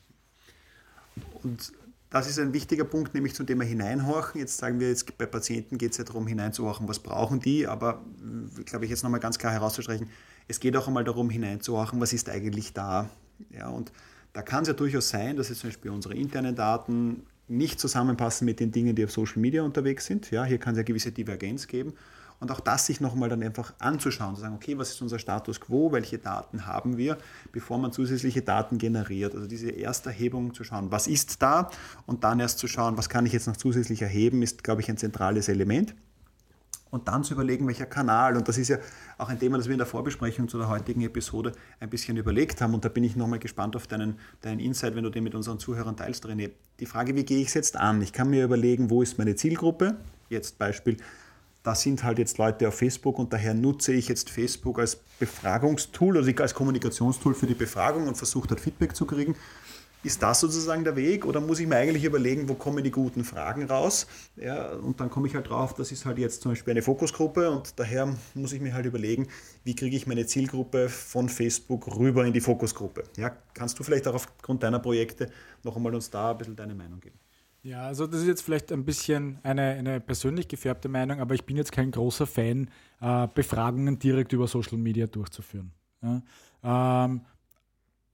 Und 1.43 1.73
das 2.11 2.29
ist 2.29 2.39
ein 2.39 2.53
wichtiger 2.53 2.85
Punkt, 2.85 3.15
nämlich 3.15 3.35
zum 3.35 3.47
Thema 3.47 3.65
Hineinhorchen. 3.65 4.41
Jetzt 4.41 4.59
sagen 4.59 4.81
wir, 4.81 4.89
jetzt 4.89 5.17
bei 5.17 5.27
Patienten 5.27 5.79
geht 5.79 5.93
es 5.93 5.99
ja 5.99 6.05
darum, 6.05 6.27
hineinzuhorchen, 6.27 6.89
was 6.89 6.99
brauchen 6.99 7.41
die, 7.41 7.67
aber 7.67 8.05
äh, 8.59 8.65
glaube 8.65 8.85
ich, 8.85 8.91
jetzt 8.91 9.03
nochmal 9.03 9.21
ganz 9.21 9.39
klar 9.39 9.53
herauszustreichen, 9.53 10.09
es 10.51 10.61
geht 10.61 10.77
auch 10.77 10.89
einmal 10.89 11.05
darum, 11.05 11.31
hineinzuhorchen, 11.31 12.01
was 12.01 12.13
ist 12.13 12.29
eigentlich 12.29 12.73
da. 12.73 13.09
Ja, 13.51 13.69
und 13.69 13.93
da 14.33 14.43
kann 14.43 14.63
es 14.63 14.69
ja 14.69 14.75
durchaus 14.75 15.09
sein, 15.09 15.37
dass 15.37 15.49
jetzt 15.49 15.61
zum 15.61 15.71
Beispiel 15.71 15.91
unsere 15.91 16.15
internen 16.15 16.55
Daten 16.55 17.23
nicht 17.49 17.81
zusammenpassen 17.81 18.45
mit 18.45 18.61
den 18.61 18.71
Dingen, 18.71 18.95
die 18.95 19.05
auf 19.05 19.13
Social 19.13 19.39
Media 19.39 19.63
unterwegs 19.63 20.07
sind. 20.07 20.31
Ja, 20.31 20.45
hier 20.45 20.59
kann 20.59 20.73
es 20.73 20.79
ja 20.79 20.83
gewisse 20.83 21.13
Divergenz 21.13 21.67
geben. 21.67 21.95
Und 22.41 22.51
auch 22.51 22.61
das 22.61 22.87
sich 22.87 23.01
nochmal 23.01 23.29
dann 23.29 23.43
einfach 23.43 23.75
anzuschauen, 23.79 24.35
zu 24.35 24.41
sagen, 24.41 24.55
okay, 24.55 24.79
was 24.79 24.91
ist 24.91 25.03
unser 25.03 25.19
Status 25.19 25.61
quo, 25.61 25.93
welche 25.93 26.19
Daten 26.19 26.67
haben 26.67 26.97
wir, 26.97 27.19
bevor 27.53 27.79
man 27.79 27.93
zusätzliche 27.93 28.41
Daten 28.41 28.79
generiert. 28.79 29.35
Also 29.35 29.47
diese 29.47 29.71
Ersterhebung 29.71 30.55
zu 30.55 30.65
schauen, 30.65 30.91
was 30.91 31.07
ist 31.07 31.43
da 31.43 31.71
und 32.07 32.25
dann 32.25 32.41
erst 32.41 32.59
zu 32.59 32.67
schauen, 32.67 32.97
was 32.97 33.11
kann 33.11 33.27
ich 33.27 33.35
jetzt 33.35 33.47
noch 33.47 33.59
zusätzlich 33.59 34.01
erheben, 34.01 34.43
ist, 34.43 34.65
glaube 34.65 34.81
ich, 34.81 34.89
ein 34.89 34.97
zentrales 34.97 35.49
Element. 35.49 35.95
Und 36.91 37.07
dann 37.07 37.23
zu 37.23 37.35
überlegen, 37.35 37.67
welcher 37.67 37.87
Kanal, 37.87 38.37
und 38.37 38.49
das 38.49 38.59
ist 38.59 38.69
ja 38.69 38.79
auch 39.17 39.29
ein 39.29 39.39
Thema, 39.39 39.59
das 39.59 39.67
wir 39.67 39.73
in 39.73 39.79
der 39.79 39.87
Vorbesprechung 39.87 40.49
zu 40.49 40.59
der 40.59 40.69
heutigen 40.69 41.03
Episode 41.03 41.53
ein 41.79 41.89
bisschen 41.89 42.17
überlegt 42.17 42.61
haben. 42.61 42.75
Und 42.75 42.85
da 42.85 42.89
bin 42.89 43.05
ich 43.05 43.15
nochmal 43.15 43.39
gespannt 43.39 43.77
auf 43.77 43.87
deinen, 43.87 44.19
deinen 44.41 44.59
Insight, 44.59 44.97
wenn 44.97 45.05
du 45.05 45.11
den 45.11 45.23
mit 45.23 45.35
unseren 45.35 45.59
Zuhörern 45.59 45.97
teilst, 45.97 46.27
René. 46.27 46.51
Die 46.81 46.87
Frage, 46.87 47.15
wie 47.15 47.25
gehe 47.25 47.41
ich 47.41 47.49
es 47.49 47.55
jetzt 47.55 47.77
an? 47.77 48.03
Ich 48.03 48.13
kann 48.13 48.31
mir 48.31 48.45
überlegen, 48.45 48.91
wo 48.91 49.03
ist 49.03 49.19
meine 49.19 49.37
Zielgruppe? 49.37 49.97
Jetzt 50.29 50.59
Beispiel, 50.59 50.97
da 51.63 51.75
sind 51.75 52.03
halt 52.03 52.19
jetzt 52.19 52.39
Leute 52.39 52.67
auf 52.69 52.75
Facebook 52.75 53.19
und 53.19 53.33
daher 53.33 53.55
nutze 53.55 53.93
ich 53.93 54.09
jetzt 54.09 54.31
Facebook 54.31 54.79
als 54.79 54.97
Befragungstool, 55.19 56.17
also 56.17 56.33
als 56.39 56.55
Kommunikationstool 56.55 57.35
für 57.35 57.47
die 57.47 57.55
Befragung 57.55 58.09
und 58.09 58.17
versuche 58.17 58.49
dort 58.49 58.61
Feedback 58.61 58.97
zu 58.97 59.05
kriegen. 59.05 59.37
Ist 60.03 60.23
das 60.23 60.41
sozusagen 60.41 60.83
der 60.83 60.97
Weg 60.97 61.27
oder 61.27 61.41
muss 61.41 61.61
ich 61.61 61.67
mir 61.67 61.77
eigentlich 61.77 62.05
überlegen, 62.05 62.49
wo 62.49 62.55
kommen 62.55 62.83
die 62.83 62.91
guten 62.91 63.23
Fragen 63.23 63.67
raus? 63.67 64.07
Ja, 64.37 64.73
und 64.73 64.99
dann 64.99 65.11
komme 65.11 65.29
ich 65.29 65.35
halt 65.35 65.51
drauf, 65.51 65.75
das 65.75 65.93
ist 65.93 66.07
halt 66.07 66.17
jetzt 66.17 66.41
zum 66.41 66.53
Beispiel 66.53 66.71
eine 66.71 66.81
Fokusgruppe 66.81 67.51
und 67.51 67.79
daher 67.79 68.17
muss 68.35 68.53
ich 68.53 68.63
mir 68.63 68.73
halt 68.73 68.87
überlegen, 68.87 69.29
wie 69.63 69.75
kriege 69.75 69.95
ich 69.95 70.07
meine 70.07 70.25
Zielgruppe 70.25 70.89
von 70.89 71.29
Facebook 71.29 71.87
rüber 71.99 72.25
in 72.25 72.33
die 72.33 72.41
Fokusgruppe? 72.41 73.05
Ja, 73.19 73.37
kannst 73.53 73.79
du 73.79 73.83
vielleicht 73.83 74.09
auch 74.09 74.15
aufgrund 74.15 74.63
deiner 74.63 74.79
Projekte 74.79 75.31
noch 75.65 75.77
einmal 75.77 75.95
uns 75.95 76.09
da 76.09 76.31
ein 76.31 76.39
bisschen 76.39 76.57
deine 76.57 76.75
Meinung 76.75 77.01
geben? 77.01 77.19
Ja, 77.63 77.83
also 77.83 78.07
das 78.07 78.23
ist 78.23 78.27
jetzt 78.27 78.43
vielleicht 78.43 78.73
ein 78.73 78.87
bisschen 78.87 79.39
eine, 79.43 79.63
eine 79.63 80.01
persönlich 80.01 80.49
gefärbte 80.49 80.89
Meinung, 80.89 81.21
aber 81.21 81.35
ich 81.35 81.45
bin 81.45 81.59
jetzt 81.59 81.73
kein 81.73 81.91
großer 81.91 82.27
Fan, 82.27 82.71
äh, 83.03 83.29
Befragungen 83.35 83.99
direkt 83.99 84.33
über 84.33 84.47
Social 84.47 84.79
Media 84.79 85.07
durchzuführen. 85.07 85.73
Ja? 86.03 86.23
Ähm, 87.05 87.21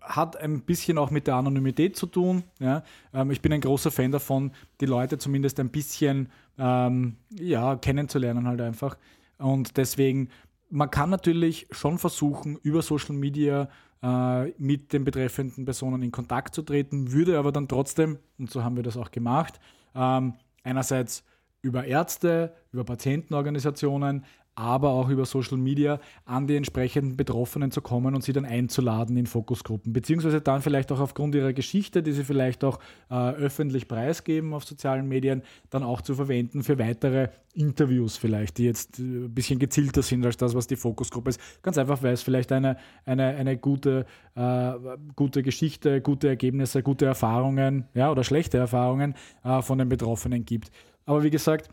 hat 0.07 0.37
ein 0.37 0.63
bisschen 0.63 0.99
auch 0.99 1.11
mit 1.11 1.27
der 1.27 1.35
Anonymität 1.35 1.97
zu 1.97 2.07
tun. 2.07 2.45
Ja? 2.59 2.83
Ähm, 3.13 3.31
ich 3.31 3.43
bin 3.43 3.53
ein 3.53 3.61
großer 3.61 3.91
Fan 3.91 4.13
davon, 4.13 4.53
die 4.81 4.87
Leute 4.87 5.19
zumindest 5.19 5.61
ein 5.61 5.71
bisschen 5.71 6.31
ähm, 6.59 7.17
ja, 7.31 7.77
kennenzulernen 7.77 8.47
halt 8.47 8.61
einfach. 8.61 8.97
Und 9.39 9.77
deswegen, 9.77 10.31
man 10.71 10.91
kann 10.91 11.11
natürlich 11.11 11.67
schon 11.71 11.99
versuchen, 11.99 12.57
über 12.63 12.83
Social 12.83 13.15
Media 13.15 13.69
äh, 14.03 14.47
mit 14.59 14.93
den 14.93 15.05
betreffenden 15.05 15.65
Personen 15.65 16.03
in 16.03 16.13
Kontakt 16.13 16.55
zu 16.55 16.63
treten, 16.63 17.13
würde 17.13 17.39
aber 17.39 17.53
dann 17.53 17.69
trotzdem, 17.69 18.19
und 18.39 18.51
so 18.51 18.65
haben 18.65 18.77
wir 18.77 18.83
das 18.83 18.97
auch 18.97 19.11
gemacht, 19.11 19.61
ähm, 19.95 20.35
einerseits 20.63 21.25
über 21.63 21.85
Ärzte, 21.85 22.55
über 22.73 22.85
Patientenorganisationen, 22.85 24.25
aber 24.57 24.91
auch 24.91 25.11
über 25.11 25.27
Social 25.27 25.59
Media 25.59 26.01
an 26.25 26.47
die 26.47 26.57
entsprechenden 26.57 27.17
Betroffenen 27.17 27.71
zu 27.71 27.83
kommen 27.83 28.15
und 28.15 28.25
sie 28.25 28.33
dann 28.33 28.47
einzuladen 28.47 29.17
in 29.17 29.27
Fokusgruppen, 29.27 29.93
beziehungsweise 29.93 30.41
dann 30.41 30.63
vielleicht 30.63 30.91
auch 30.91 30.99
aufgrund 30.99 31.35
ihrer 31.35 31.53
Geschichte, 31.53 32.03
die 32.03 32.13
sie 32.13 32.25
vielleicht 32.25 32.65
auch 32.65 32.79
äh, 33.11 33.15
öffentlich 33.15 33.87
preisgeben 33.87 34.55
auf 34.55 34.65
sozialen 34.65 35.07
Medien, 35.09 35.43
dann 35.69 35.83
auch 35.83 36.01
zu 36.01 36.15
verwenden 36.15 36.65
für 36.65 36.79
weitere 36.79 37.29
Interviews 37.53 38.17
vielleicht, 38.17 38.57
die 38.57 38.65
jetzt 38.65 38.99
äh, 38.99 39.03
ein 39.03 39.35
bisschen 39.35 39.59
gezielter 39.59 40.03
sind 40.03 40.25
als 40.25 40.39
das, 40.39 40.55
was 40.55 40.67
die 40.67 40.77
Fokusgruppe 40.77 41.31
ist. 41.31 41.41
Ganz 41.63 41.77
einfach, 41.77 42.03
weil 42.03 42.15
es 42.15 42.23
vielleicht 42.23 42.51
eine, 42.51 42.79
eine, 43.05 43.27
eine 43.27 43.59
gute, 43.59 44.07
äh, 44.37 44.73
gute 45.17 45.43
Geschichte, 45.43 46.01
gute 46.01 46.29
Ergebnisse, 46.29 46.83
gute 46.83 47.05
Erfahrungen 47.05 47.85
ja, 47.93 48.11
oder 48.11 48.25
schlechte 48.25 48.57
Erfahrungen 48.57 49.15
äh, 49.45 49.61
von 49.61 49.77
den 49.77 49.91
Betroffenen 49.91 50.47
gibt. 50.47 50.71
Aber 51.05 51.23
wie 51.23 51.31
gesagt, 51.31 51.69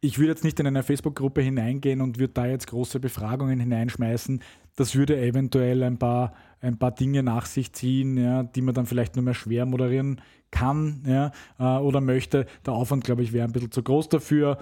ich 0.00 0.18
würde 0.18 0.30
jetzt 0.30 0.44
nicht 0.44 0.60
in 0.60 0.66
eine 0.66 0.82
Facebook-Gruppe 0.82 1.40
hineingehen 1.40 2.00
und 2.00 2.18
würde 2.18 2.34
da 2.34 2.46
jetzt 2.46 2.66
große 2.66 3.00
Befragungen 3.00 3.60
hineinschmeißen. 3.60 4.42
Das 4.76 4.94
würde 4.94 5.20
eventuell 5.20 5.82
ein 5.82 5.98
paar, 5.98 6.34
ein 6.60 6.78
paar 6.78 6.92
Dinge 6.92 7.22
nach 7.22 7.46
sich 7.46 7.72
ziehen, 7.72 8.16
ja, 8.16 8.42
die 8.42 8.62
man 8.62 8.74
dann 8.74 8.86
vielleicht 8.86 9.16
nur 9.16 9.24
mehr 9.24 9.34
schwer 9.34 9.66
moderieren 9.66 10.20
kann 10.50 11.02
ja, 11.06 11.32
äh, 11.58 11.80
oder 11.80 12.00
möchte. 12.00 12.46
Der 12.64 12.74
Aufwand, 12.74 13.04
glaube 13.04 13.22
ich, 13.22 13.32
wäre 13.32 13.46
ein 13.46 13.52
bisschen 13.52 13.72
zu 13.72 13.82
groß 13.82 14.08
dafür. 14.08 14.58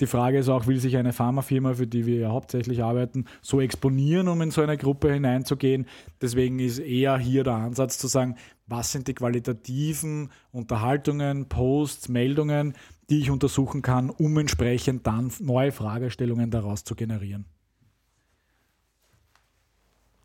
Die 0.00 0.06
Frage 0.06 0.38
ist 0.38 0.48
auch, 0.48 0.66
will 0.66 0.78
sich 0.78 0.96
eine 0.96 1.12
Pharmafirma, 1.12 1.74
für 1.74 1.86
die 1.86 2.06
wir 2.06 2.18
ja 2.20 2.28
hauptsächlich 2.28 2.84
arbeiten, 2.84 3.24
so 3.42 3.60
exponieren, 3.60 4.28
um 4.28 4.40
in 4.42 4.52
so 4.52 4.62
eine 4.62 4.76
Gruppe 4.76 5.12
hineinzugehen? 5.12 5.86
Deswegen 6.22 6.60
ist 6.60 6.78
eher 6.78 7.18
hier 7.18 7.42
der 7.42 7.54
Ansatz 7.54 7.98
zu 7.98 8.06
sagen, 8.06 8.36
was 8.68 8.92
sind 8.92 9.08
die 9.08 9.14
qualitativen 9.14 10.30
Unterhaltungen, 10.52 11.48
Posts, 11.48 12.08
Meldungen, 12.08 12.74
die 13.10 13.20
ich 13.20 13.30
untersuchen 13.30 13.82
kann, 13.82 14.10
um 14.10 14.38
entsprechend 14.38 15.06
dann 15.06 15.32
neue 15.40 15.72
Fragestellungen 15.72 16.50
daraus 16.50 16.84
zu 16.84 16.94
generieren. 16.94 17.46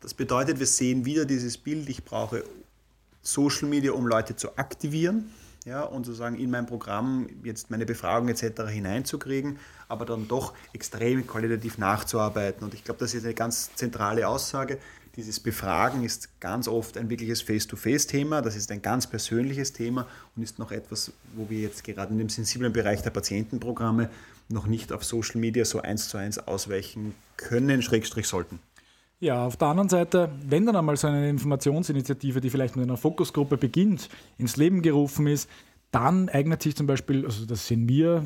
Das 0.00 0.12
bedeutet, 0.12 0.58
wir 0.58 0.66
sehen 0.66 1.06
wieder 1.06 1.24
dieses 1.24 1.56
Bild, 1.56 1.88
ich 1.88 2.04
brauche 2.04 2.44
Social 3.22 3.68
Media, 3.68 3.92
um 3.92 4.06
Leute 4.06 4.36
zu 4.36 4.58
aktivieren 4.58 5.30
ja, 5.64 5.82
und 5.82 6.04
sozusagen 6.04 6.36
in 6.36 6.50
mein 6.50 6.66
Programm 6.66 7.26
jetzt 7.42 7.70
meine 7.70 7.86
Befragung 7.86 8.28
etc. 8.28 8.68
hineinzukriegen, 8.68 9.58
aber 9.88 10.04
dann 10.04 10.28
doch 10.28 10.52
extrem 10.74 11.26
qualitativ 11.26 11.78
nachzuarbeiten. 11.78 12.64
Und 12.64 12.74
ich 12.74 12.84
glaube, 12.84 13.00
das 13.00 13.14
ist 13.14 13.24
eine 13.24 13.32
ganz 13.32 13.74
zentrale 13.74 14.28
Aussage. 14.28 14.78
Dieses 15.16 15.38
Befragen 15.38 16.02
ist 16.02 16.40
ganz 16.40 16.66
oft 16.66 16.98
ein 16.98 17.08
wirkliches 17.08 17.40
Face-to-Face-Thema, 17.40 18.42
das 18.42 18.56
ist 18.56 18.72
ein 18.72 18.82
ganz 18.82 19.06
persönliches 19.06 19.72
Thema 19.72 20.08
und 20.34 20.42
ist 20.42 20.58
noch 20.58 20.72
etwas, 20.72 21.12
wo 21.36 21.48
wir 21.48 21.60
jetzt 21.60 21.84
gerade 21.84 22.12
in 22.12 22.18
dem 22.18 22.28
sensiblen 22.28 22.72
Bereich 22.72 23.02
der 23.02 23.10
Patientenprogramme 23.10 24.10
noch 24.48 24.66
nicht 24.66 24.92
auf 24.92 25.04
Social 25.04 25.40
Media 25.40 25.64
so 25.64 25.80
eins 25.80 26.08
zu 26.08 26.18
eins 26.18 26.38
ausweichen 26.38 27.14
können, 27.36 27.80
Schrägstrich 27.80 28.26
sollten. 28.26 28.58
Ja, 29.20 29.46
auf 29.46 29.56
der 29.56 29.68
anderen 29.68 29.88
Seite, 29.88 30.30
wenn 30.44 30.66
dann 30.66 30.76
einmal 30.76 30.96
so 30.96 31.06
eine 31.06 31.30
Informationsinitiative, 31.30 32.40
die 32.40 32.50
vielleicht 32.50 32.74
mit 32.74 32.84
einer 32.84 32.96
Fokusgruppe 32.96 33.56
beginnt, 33.56 34.08
ins 34.36 34.56
Leben 34.56 34.82
gerufen 34.82 35.28
ist, 35.28 35.48
dann 35.92 36.28
eignet 36.28 36.60
sich 36.60 36.74
zum 36.74 36.88
Beispiel, 36.88 37.24
also 37.24 37.46
das 37.46 37.68
sehen 37.68 37.88
wir 37.88 38.24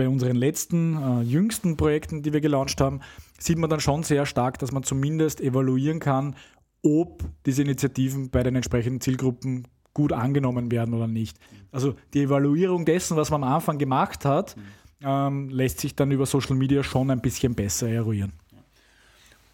bei 0.00 0.08
unseren 0.08 0.36
letzten, 0.36 0.96
äh, 0.96 1.20
jüngsten 1.20 1.76
Projekten, 1.76 2.22
die 2.22 2.32
wir 2.32 2.40
gelauncht 2.40 2.80
haben, 2.80 3.00
sieht 3.38 3.58
man 3.58 3.68
dann 3.68 3.80
schon 3.80 4.02
sehr 4.02 4.24
stark, 4.24 4.58
dass 4.58 4.72
man 4.72 4.82
zumindest 4.82 5.42
evaluieren 5.42 6.00
kann, 6.00 6.36
ob 6.82 7.22
diese 7.44 7.60
Initiativen 7.60 8.30
bei 8.30 8.42
den 8.42 8.56
entsprechenden 8.56 9.02
Zielgruppen 9.02 9.68
gut 9.92 10.14
angenommen 10.14 10.70
werden 10.70 10.94
oder 10.94 11.06
nicht. 11.06 11.36
Also 11.70 11.96
die 12.14 12.22
Evaluierung 12.22 12.86
dessen, 12.86 13.14
was 13.18 13.30
man 13.30 13.44
am 13.44 13.52
Anfang 13.52 13.76
gemacht 13.76 14.24
hat, 14.24 14.56
ähm, 15.02 15.50
lässt 15.50 15.80
sich 15.80 15.94
dann 15.94 16.10
über 16.12 16.24
Social 16.24 16.56
Media 16.56 16.82
schon 16.82 17.10
ein 17.10 17.20
bisschen 17.20 17.54
besser 17.54 17.90
eruieren. 17.90 18.32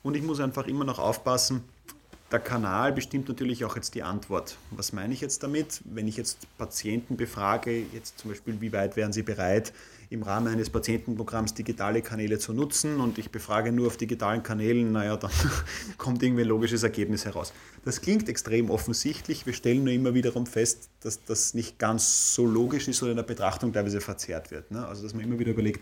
Und 0.04 0.16
ich 0.16 0.22
muss 0.22 0.38
einfach 0.38 0.68
immer 0.68 0.84
noch 0.84 1.00
aufpassen, 1.00 1.64
der 2.32 2.40
Kanal 2.40 2.92
bestimmt 2.92 3.28
natürlich 3.28 3.64
auch 3.64 3.76
jetzt 3.76 3.94
die 3.94 4.02
Antwort. 4.02 4.56
Was 4.72 4.92
meine 4.92 5.14
ich 5.14 5.20
jetzt 5.20 5.42
damit? 5.42 5.80
Wenn 5.84 6.08
ich 6.08 6.16
jetzt 6.16 6.38
Patienten 6.58 7.16
befrage, 7.16 7.84
jetzt 7.92 8.18
zum 8.18 8.30
Beispiel, 8.30 8.60
wie 8.60 8.72
weit 8.72 8.96
wären 8.96 9.12
sie 9.12 9.22
bereit, 9.22 9.72
im 10.10 10.22
Rahmen 10.22 10.48
eines 10.48 10.70
Patientenprogramms 10.70 11.54
digitale 11.54 12.02
Kanäle 12.02 12.38
zu 12.38 12.52
nutzen 12.52 13.00
und 13.00 13.18
ich 13.18 13.30
befrage 13.30 13.72
nur 13.72 13.88
auf 13.88 13.96
digitalen 13.96 14.42
Kanälen, 14.42 14.92
naja, 14.92 15.16
dann 15.16 15.30
kommt 15.98 16.22
irgendwie 16.22 16.42
ein 16.42 16.48
logisches 16.48 16.82
Ergebnis 16.82 17.24
heraus. 17.24 17.52
Das 17.84 18.00
klingt 18.00 18.28
extrem 18.28 18.70
offensichtlich. 18.70 19.46
Wir 19.46 19.52
stellen 19.52 19.84
nur 19.84 19.92
immer 19.92 20.14
wiederum 20.14 20.46
fest, 20.46 20.90
dass 21.00 21.24
das 21.24 21.54
nicht 21.54 21.78
ganz 21.78 22.34
so 22.34 22.46
logisch 22.46 22.88
ist 22.88 23.02
oder 23.02 23.12
in 23.12 23.16
der 23.16 23.24
Betrachtung 23.24 23.72
teilweise 23.72 24.00
verzerrt 24.00 24.50
wird. 24.50 24.70
Ne? 24.70 24.86
Also, 24.86 25.02
dass 25.02 25.14
man 25.14 25.24
immer 25.24 25.38
wieder 25.38 25.52
überlegt, 25.52 25.80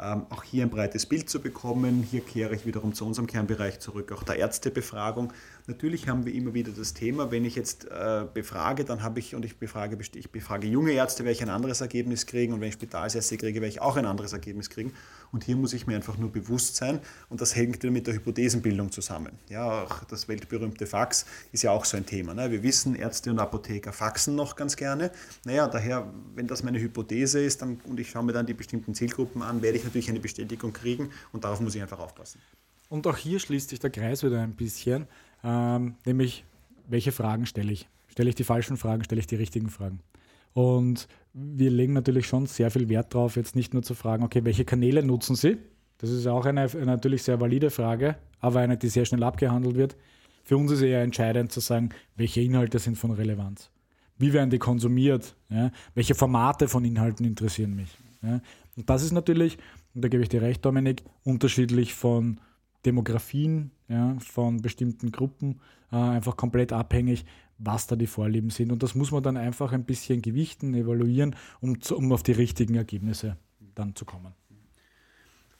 ähm, 0.00 0.26
auch 0.30 0.44
hier 0.44 0.62
ein 0.62 0.70
breites 0.70 1.06
Bild 1.06 1.28
zu 1.28 1.40
bekommen. 1.40 2.06
Hier 2.08 2.20
kehre 2.20 2.54
ich 2.54 2.64
wiederum 2.64 2.94
zu 2.94 3.04
unserem 3.04 3.26
Kernbereich 3.26 3.80
zurück, 3.80 4.12
auch 4.12 4.22
der 4.22 4.36
Ärztebefragung. 4.36 5.32
Natürlich 5.68 6.08
haben 6.08 6.24
wir 6.24 6.32
immer 6.32 6.54
wieder 6.54 6.72
das 6.72 6.94
Thema, 6.94 7.30
wenn 7.30 7.44
ich 7.44 7.54
jetzt 7.54 7.84
äh, 7.84 8.24
befrage, 8.32 8.86
dann 8.86 9.02
habe 9.02 9.18
ich, 9.18 9.34
und 9.34 9.44
ich 9.44 9.58
befrage, 9.58 9.98
ich 10.14 10.32
befrage 10.32 10.66
junge 10.66 10.92
Ärzte, 10.92 11.24
werde 11.24 11.32
ich 11.32 11.42
ein 11.42 11.50
anderes 11.50 11.82
Ergebnis 11.82 12.24
kriegen 12.24 12.54
und 12.54 12.62
wenn 12.62 12.68
ich 12.68 12.74
Spitalsärzte 12.74 13.36
kriege, 13.36 13.60
werde 13.60 13.68
ich 13.68 13.82
auch 13.82 13.96
ein 13.96 14.06
anderes 14.06 14.32
Ergebnis 14.32 14.70
kriegen. 14.70 14.94
Und 15.30 15.44
hier 15.44 15.56
muss 15.56 15.74
ich 15.74 15.86
mir 15.86 15.94
einfach 15.94 16.16
nur 16.16 16.32
bewusst 16.32 16.76
sein 16.76 17.00
und 17.28 17.42
das 17.42 17.54
hängt 17.54 17.82
wieder 17.82 17.92
mit 17.92 18.06
der 18.06 18.14
Hypothesenbildung 18.14 18.90
zusammen. 18.92 19.32
Ja, 19.50 19.82
auch 19.82 20.04
das 20.04 20.26
weltberühmte 20.26 20.86
Fax 20.86 21.26
ist 21.52 21.64
ja 21.64 21.70
auch 21.70 21.84
so 21.84 21.98
ein 21.98 22.06
Thema. 22.06 22.32
Ne? 22.32 22.50
Wir 22.50 22.62
wissen, 22.62 22.94
Ärzte 22.94 23.30
und 23.30 23.38
Apotheker 23.38 23.92
faxen 23.92 24.36
noch 24.36 24.56
ganz 24.56 24.74
gerne. 24.74 25.10
Naja, 25.44 25.68
daher, 25.68 26.10
wenn 26.34 26.46
das 26.46 26.62
meine 26.62 26.80
Hypothese 26.80 27.40
ist 27.40 27.60
dann, 27.60 27.78
und 27.84 28.00
ich 28.00 28.08
schaue 28.08 28.24
mir 28.24 28.32
dann 28.32 28.46
die 28.46 28.54
bestimmten 28.54 28.94
Zielgruppen 28.94 29.42
an, 29.42 29.60
werde 29.60 29.76
ich 29.76 29.84
natürlich 29.84 30.08
eine 30.08 30.20
Bestätigung 30.20 30.72
kriegen 30.72 31.10
und 31.34 31.44
darauf 31.44 31.60
muss 31.60 31.74
ich 31.74 31.82
einfach 31.82 31.98
aufpassen. 31.98 32.40
Und 32.88 33.06
auch 33.06 33.18
hier 33.18 33.38
schließt 33.38 33.68
sich 33.68 33.80
der 33.80 33.90
Kreis 33.90 34.22
wieder 34.22 34.40
ein 34.40 34.54
bisschen, 34.54 35.06
ähm, 35.44 35.94
nämlich 36.04 36.44
welche 36.88 37.12
Fragen 37.12 37.46
stelle 37.46 37.72
ich? 37.72 37.88
Stelle 38.08 38.30
ich 38.30 38.34
die 38.34 38.44
falschen 38.44 38.76
Fragen, 38.76 39.04
stelle 39.04 39.20
ich 39.20 39.26
die 39.26 39.36
richtigen 39.36 39.68
Fragen? 39.68 40.00
Und 40.54 41.06
wir 41.34 41.70
legen 41.70 41.92
natürlich 41.92 42.26
schon 42.26 42.46
sehr 42.46 42.70
viel 42.70 42.88
Wert 42.88 43.14
darauf, 43.14 43.36
jetzt 43.36 43.54
nicht 43.54 43.74
nur 43.74 43.82
zu 43.82 43.94
fragen, 43.94 44.24
okay, 44.24 44.44
welche 44.44 44.64
Kanäle 44.64 45.02
nutzen 45.02 45.36
Sie? 45.36 45.58
Das 45.98 46.10
ist 46.10 46.26
auch 46.26 46.46
eine, 46.46 46.62
eine 46.62 46.86
natürlich 46.86 47.22
sehr 47.22 47.40
valide 47.40 47.70
Frage, 47.70 48.16
aber 48.40 48.60
eine, 48.60 48.76
die 48.76 48.88
sehr 48.88 49.04
schnell 49.04 49.22
abgehandelt 49.22 49.76
wird. 49.76 49.96
Für 50.44 50.56
uns 50.56 50.70
ist 50.70 50.82
eher 50.82 51.02
entscheidend 51.02 51.52
zu 51.52 51.60
sagen, 51.60 51.90
welche 52.16 52.40
Inhalte 52.40 52.78
sind 52.78 52.96
von 52.96 53.10
Relevanz. 53.10 53.70
Wie 54.16 54.32
werden 54.32 54.50
die 54.50 54.58
konsumiert? 54.58 55.36
Ja? 55.50 55.70
Welche 55.94 56.14
Formate 56.14 56.68
von 56.68 56.84
Inhalten 56.84 57.26
interessieren 57.26 57.76
mich? 57.76 57.96
Ja? 58.22 58.40
Und 58.76 58.88
das 58.88 59.02
ist 59.02 59.12
natürlich, 59.12 59.58
und 59.94 60.02
da 60.02 60.08
gebe 60.08 60.22
ich 60.22 60.28
dir 60.28 60.42
recht, 60.42 60.64
Dominik, 60.64 61.02
unterschiedlich 61.24 61.94
von 61.94 62.40
Demografien, 62.86 63.70
ja, 63.88 64.16
von 64.20 64.62
bestimmten 64.62 65.12
Gruppen, 65.12 65.60
äh, 65.90 65.96
einfach 65.96 66.36
komplett 66.36 66.72
abhängig, 66.72 67.24
was 67.58 67.86
da 67.86 67.96
die 67.96 68.06
Vorlieben 68.06 68.50
sind. 68.50 68.70
Und 68.70 68.82
das 68.82 68.94
muss 68.94 69.10
man 69.10 69.22
dann 69.22 69.36
einfach 69.36 69.72
ein 69.72 69.84
bisschen 69.84 70.22
gewichten, 70.22 70.74
evaluieren, 70.74 71.34
um, 71.60 71.80
zu, 71.80 71.96
um 71.96 72.12
auf 72.12 72.22
die 72.22 72.32
richtigen 72.32 72.76
Ergebnisse 72.76 73.36
dann 73.74 73.94
zu 73.94 74.04
kommen. 74.04 74.32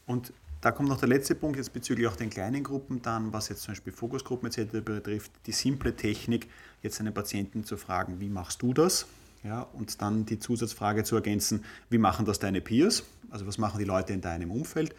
Und 0.06 0.32
da 0.60 0.72
kommt 0.72 0.88
noch 0.88 0.98
der 0.98 1.08
letzte 1.08 1.34
Punkt 1.34 1.56
jetzt 1.56 1.72
bezüglich 1.72 2.06
auch 2.08 2.16
den 2.16 2.30
kleinen 2.30 2.64
Gruppen 2.64 3.00
dann, 3.02 3.32
was 3.32 3.48
jetzt 3.48 3.62
zum 3.62 3.72
Beispiel 3.72 3.92
Fokusgruppen 3.92 4.48
etc. 4.48 4.80
betrifft, 4.84 5.32
die 5.46 5.52
simple 5.52 5.94
Technik, 5.94 6.48
jetzt 6.82 6.98
einen 7.00 7.14
Patienten 7.14 7.64
zu 7.64 7.76
fragen, 7.76 8.20
wie 8.20 8.28
machst 8.28 8.62
du 8.62 8.72
das? 8.72 9.06
Ja, 9.44 9.62
und 9.62 10.02
dann 10.02 10.26
die 10.26 10.40
Zusatzfrage 10.40 11.04
zu 11.04 11.14
ergänzen, 11.14 11.64
wie 11.90 11.98
machen 11.98 12.26
das 12.26 12.40
deine 12.40 12.60
Peers? 12.60 13.04
Also 13.30 13.46
was 13.46 13.56
machen 13.56 13.78
die 13.78 13.84
Leute 13.84 14.12
in 14.12 14.20
deinem 14.20 14.50
Umfeld? 14.50 14.96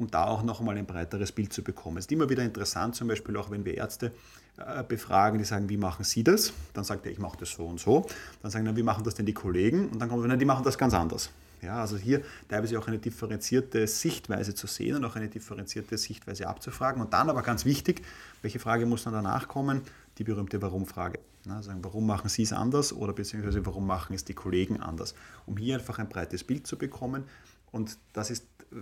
Um 0.00 0.10
da 0.10 0.24
auch 0.24 0.42
noch 0.42 0.60
einmal 0.60 0.78
ein 0.78 0.86
breiteres 0.86 1.30
Bild 1.30 1.52
zu 1.52 1.62
bekommen. 1.62 1.98
Es 1.98 2.06
ist 2.06 2.12
immer 2.12 2.30
wieder 2.30 2.42
interessant, 2.42 2.94
zum 2.94 3.06
Beispiel 3.06 3.36
auch 3.36 3.50
wenn 3.50 3.66
wir 3.66 3.76
Ärzte 3.76 4.12
äh, 4.56 4.82
befragen, 4.82 5.38
die 5.38 5.44
sagen, 5.44 5.68
wie 5.68 5.76
machen 5.76 6.04
Sie 6.04 6.24
das? 6.24 6.54
Dann 6.72 6.84
sagt 6.84 7.04
er, 7.04 7.12
ich 7.12 7.18
mache 7.18 7.36
das 7.36 7.50
so 7.50 7.66
und 7.66 7.78
so. 7.78 8.06
Dann 8.40 8.50
sagen 8.50 8.64
wir, 8.64 8.74
wie 8.74 8.82
machen 8.82 9.04
das 9.04 9.12
denn 9.12 9.26
die 9.26 9.34
Kollegen? 9.34 9.90
Und 9.90 9.98
dann 9.98 10.08
kommt 10.08 10.26
er, 10.26 10.36
die 10.38 10.46
machen 10.46 10.64
das 10.64 10.78
ganz 10.78 10.94
anders. 10.94 11.28
Ja, 11.60 11.82
also 11.82 11.98
hier 11.98 12.22
teilweise 12.48 12.78
auch 12.78 12.88
eine 12.88 12.98
differenzierte 12.98 13.86
Sichtweise 13.86 14.54
zu 14.54 14.66
sehen 14.66 14.96
und 14.96 15.04
auch 15.04 15.16
eine 15.16 15.28
differenzierte 15.28 15.98
Sichtweise 15.98 16.48
abzufragen. 16.48 17.02
Und 17.02 17.12
dann 17.12 17.28
aber 17.28 17.42
ganz 17.42 17.66
wichtig, 17.66 18.00
welche 18.40 18.58
Frage 18.58 18.86
muss 18.86 19.04
dann 19.04 19.12
danach 19.12 19.48
kommen? 19.48 19.82
Die 20.16 20.24
berühmte 20.24 20.62
Warum-Frage. 20.62 21.18
sagen, 21.44 21.80
warum 21.82 22.06
machen 22.06 22.30
Sie 22.30 22.44
es 22.44 22.54
anders 22.54 22.94
oder 22.94 23.12
beziehungsweise 23.12 23.66
warum 23.66 23.86
machen 23.86 24.14
es 24.14 24.24
die 24.24 24.32
Kollegen 24.32 24.80
anders? 24.80 25.14
Um 25.44 25.58
hier 25.58 25.74
einfach 25.74 25.98
ein 25.98 26.08
breites 26.08 26.42
Bild 26.42 26.66
zu 26.66 26.78
bekommen. 26.78 27.24
Und 27.72 27.98
das 28.12 28.30
ist 28.30 28.44
äh, 28.72 28.76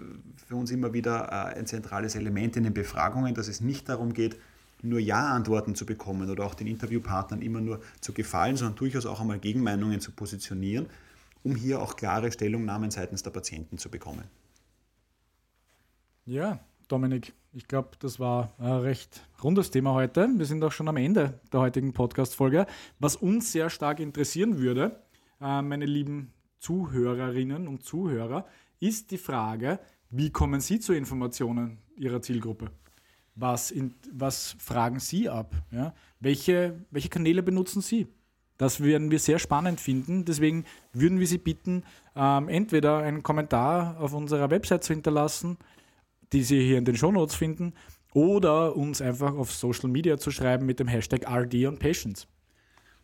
für 0.46 0.57
uns 0.57 0.70
immer 0.70 0.92
wieder 0.92 1.29
äh, 1.29 1.59
ein 1.59 1.66
zentrales 1.66 2.14
Element 2.14 2.57
in 2.57 2.64
den 2.64 2.74
Befragungen, 2.74 3.35
dass 3.35 3.48
es 3.48 3.61
nicht 3.61 3.88
darum 3.88 4.14
geht, 4.14 4.38
nur 4.83 5.01
Ja-Antworten 5.01 5.74
zu 5.74 5.87
bekommen 5.87 6.31
oder 6.31 6.44
auch 6.44 6.55
den 6.55 6.66
Interviewpartnern 6.66 7.42
immer 7.42 7.61
nur 7.61 7.81
zu 8.01 8.12
gefallen, 8.12 8.57
sondern 8.57 8.77
durchaus 8.77 9.07
auch 9.07 9.20
einmal 9.20 9.38
Gegenmeinungen 9.38 10.01
zu 10.01 10.12
positionieren, 10.12 10.87
um 11.42 11.57
hier 11.57 11.83
auch 11.83 11.96
klare 11.96 12.31
Stellungnahmen 12.31 12.90
seitens 12.90 13.22
der 13.22 13.31
Patienten 13.31 13.79
zu 13.79 13.90
bekommen. 13.90 14.24
Ja, 16.27 16.61
Dominik, 16.87 17.33
ich 17.53 17.66
glaube, 17.66 17.90
das 17.98 18.20
war 18.20 18.53
ein 18.59 18.81
recht 18.81 19.22
rundes 19.42 19.70
Thema 19.70 19.94
heute. 19.94 20.29
Wir 20.37 20.46
sind 20.46 20.62
auch 20.62 20.72
schon 20.72 20.88
am 20.88 20.96
Ende 20.96 21.40
der 21.53 21.61
heutigen 21.61 21.92
Podcast-Folge. 21.92 22.66
Was 22.98 23.16
uns 23.16 23.51
sehr 23.53 23.70
stark 23.70 23.98
interessieren 23.98 24.59
würde, 24.59 25.03
äh, 25.40 25.62
meine 25.62 25.87
lieben 25.87 26.33
Zuhörerinnen 26.61 27.66
und 27.66 27.83
Zuhörer, 27.85 28.46
ist 28.80 29.10
die 29.10 29.18
Frage, 29.18 29.78
wie 30.10 30.30
kommen 30.30 30.60
Sie 30.60 30.80
zu 30.80 30.92
Informationen 30.92 31.78
Ihrer 31.96 32.22
Zielgruppe? 32.22 32.70
Was, 33.34 33.70
in, 33.70 33.94
was 34.12 34.56
fragen 34.58 34.98
Sie 34.98 35.28
ab? 35.28 35.54
Ja? 35.70 35.94
Welche, 36.20 36.84
welche 36.90 37.08
Kanäle 37.08 37.42
benutzen 37.42 37.82
Sie? 37.82 38.06
Das 38.56 38.82
werden 38.82 39.10
wir 39.10 39.20
sehr 39.20 39.38
spannend 39.38 39.80
finden. 39.80 40.24
Deswegen 40.24 40.64
würden 40.92 41.20
wir 41.20 41.26
Sie 41.26 41.38
bitten, 41.38 41.84
ähm, 42.16 42.48
entweder 42.48 42.98
einen 42.98 43.22
Kommentar 43.22 44.00
auf 44.00 44.12
unserer 44.12 44.50
Website 44.50 44.82
zu 44.82 44.92
hinterlassen, 44.92 45.56
die 46.32 46.42
Sie 46.42 46.60
hier 46.60 46.78
in 46.78 46.84
den 46.84 46.96
Shownotes 46.96 47.36
finden, 47.36 47.72
oder 48.14 48.74
uns 48.74 49.00
einfach 49.00 49.34
auf 49.34 49.52
Social 49.52 49.88
Media 49.88 50.18
zu 50.18 50.30
schreiben 50.30 50.66
mit 50.66 50.80
dem 50.80 50.88
Hashtag 50.88 51.30
RD 51.30 51.66
on 51.66 51.78
Patients. 51.78 52.26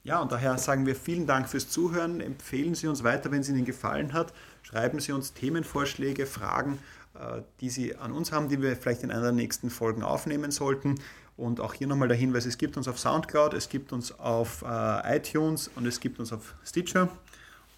Ja, 0.04 0.20
und 0.20 0.32
daher 0.32 0.58
sagen 0.58 0.84
wir 0.84 0.94
vielen 0.94 1.26
Dank 1.26 1.48
fürs 1.48 1.70
Zuhören. 1.70 2.20
Empfehlen 2.20 2.74
Sie 2.74 2.86
uns 2.88 3.02
weiter, 3.04 3.30
wenn 3.32 3.40
es 3.40 3.48
Ihnen 3.48 3.64
gefallen 3.64 4.12
hat. 4.12 4.34
Schreiben 4.62 5.00
Sie 5.00 5.12
uns 5.12 5.32
Themenvorschläge, 5.32 6.26
Fragen, 6.26 6.78
äh, 7.14 7.40
die 7.60 7.70
Sie 7.70 7.96
an 7.96 8.12
uns 8.12 8.30
haben, 8.30 8.50
die 8.50 8.60
wir 8.60 8.76
vielleicht 8.76 9.02
in 9.02 9.10
einer 9.10 9.22
der 9.22 9.32
nächsten 9.32 9.70
Folgen 9.70 10.02
aufnehmen 10.02 10.50
sollten. 10.50 10.96
Und 11.38 11.58
auch 11.58 11.72
hier 11.72 11.86
nochmal 11.86 12.08
der 12.08 12.18
Hinweis, 12.18 12.44
es 12.44 12.58
gibt 12.58 12.76
uns 12.76 12.86
auf 12.86 12.98
Soundcloud, 12.98 13.54
es 13.54 13.70
gibt 13.70 13.94
uns 13.94 14.16
auf 14.18 14.62
äh, 14.62 15.16
iTunes 15.16 15.70
und 15.74 15.86
es 15.86 15.98
gibt 16.00 16.20
uns 16.20 16.34
auf 16.34 16.54
Stitcher 16.64 17.08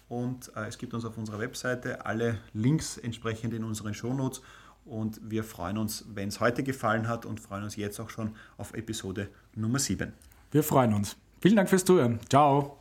und 0.09 0.51
äh, 0.57 0.67
es 0.67 0.77
gibt 0.77 0.93
uns 0.93 1.05
auf 1.05 1.17
unserer 1.17 1.39
Webseite 1.39 2.05
alle 2.05 2.39
Links 2.53 2.97
entsprechend 2.97 3.53
in 3.53 3.63
unseren 3.63 3.93
Shownotes. 3.93 4.41
Und 4.83 5.21
wir 5.23 5.45
freuen 5.45 5.77
uns, 5.77 6.05
wenn 6.13 6.27
es 6.27 6.41
heute 6.41 6.61
gefallen 6.61 7.07
hat 7.07 7.25
und 7.25 7.39
freuen 7.39 7.63
uns 7.63 7.77
jetzt 7.77 8.01
auch 8.01 8.09
schon 8.09 8.35
auf 8.57 8.73
Episode 8.73 9.29
Nummer 9.55 9.79
7. 9.79 10.11
Wir 10.51 10.63
freuen 10.63 10.93
uns. 10.93 11.15
Vielen 11.39 11.55
Dank 11.55 11.69
fürs 11.69 11.85
Zuhören. 11.85 12.19
Ciao. 12.29 12.77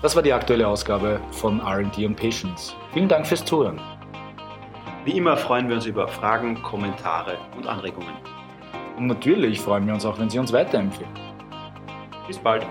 Das 0.00 0.14
war 0.16 0.22
die 0.22 0.32
aktuelle 0.32 0.66
Ausgabe 0.66 1.20
von 1.32 1.60
RD 1.60 2.06
und 2.06 2.14
Patience. 2.14 2.74
Vielen 2.92 3.08
Dank 3.08 3.26
fürs 3.26 3.44
Zuhören. 3.44 3.80
Wie 5.04 5.16
immer 5.16 5.36
freuen 5.36 5.68
wir 5.68 5.76
uns 5.76 5.86
über 5.86 6.06
Fragen, 6.08 6.62
Kommentare 6.62 7.36
und 7.56 7.66
Anregungen. 7.66 8.14
Und 8.96 9.06
natürlich 9.06 9.60
freuen 9.60 9.86
wir 9.86 9.94
uns 9.94 10.04
auch, 10.04 10.18
wenn 10.18 10.30
Sie 10.30 10.38
uns 10.38 10.52
weiterempfehlen. 10.52 11.12
Bis 12.26 12.38
bald. 12.38 12.66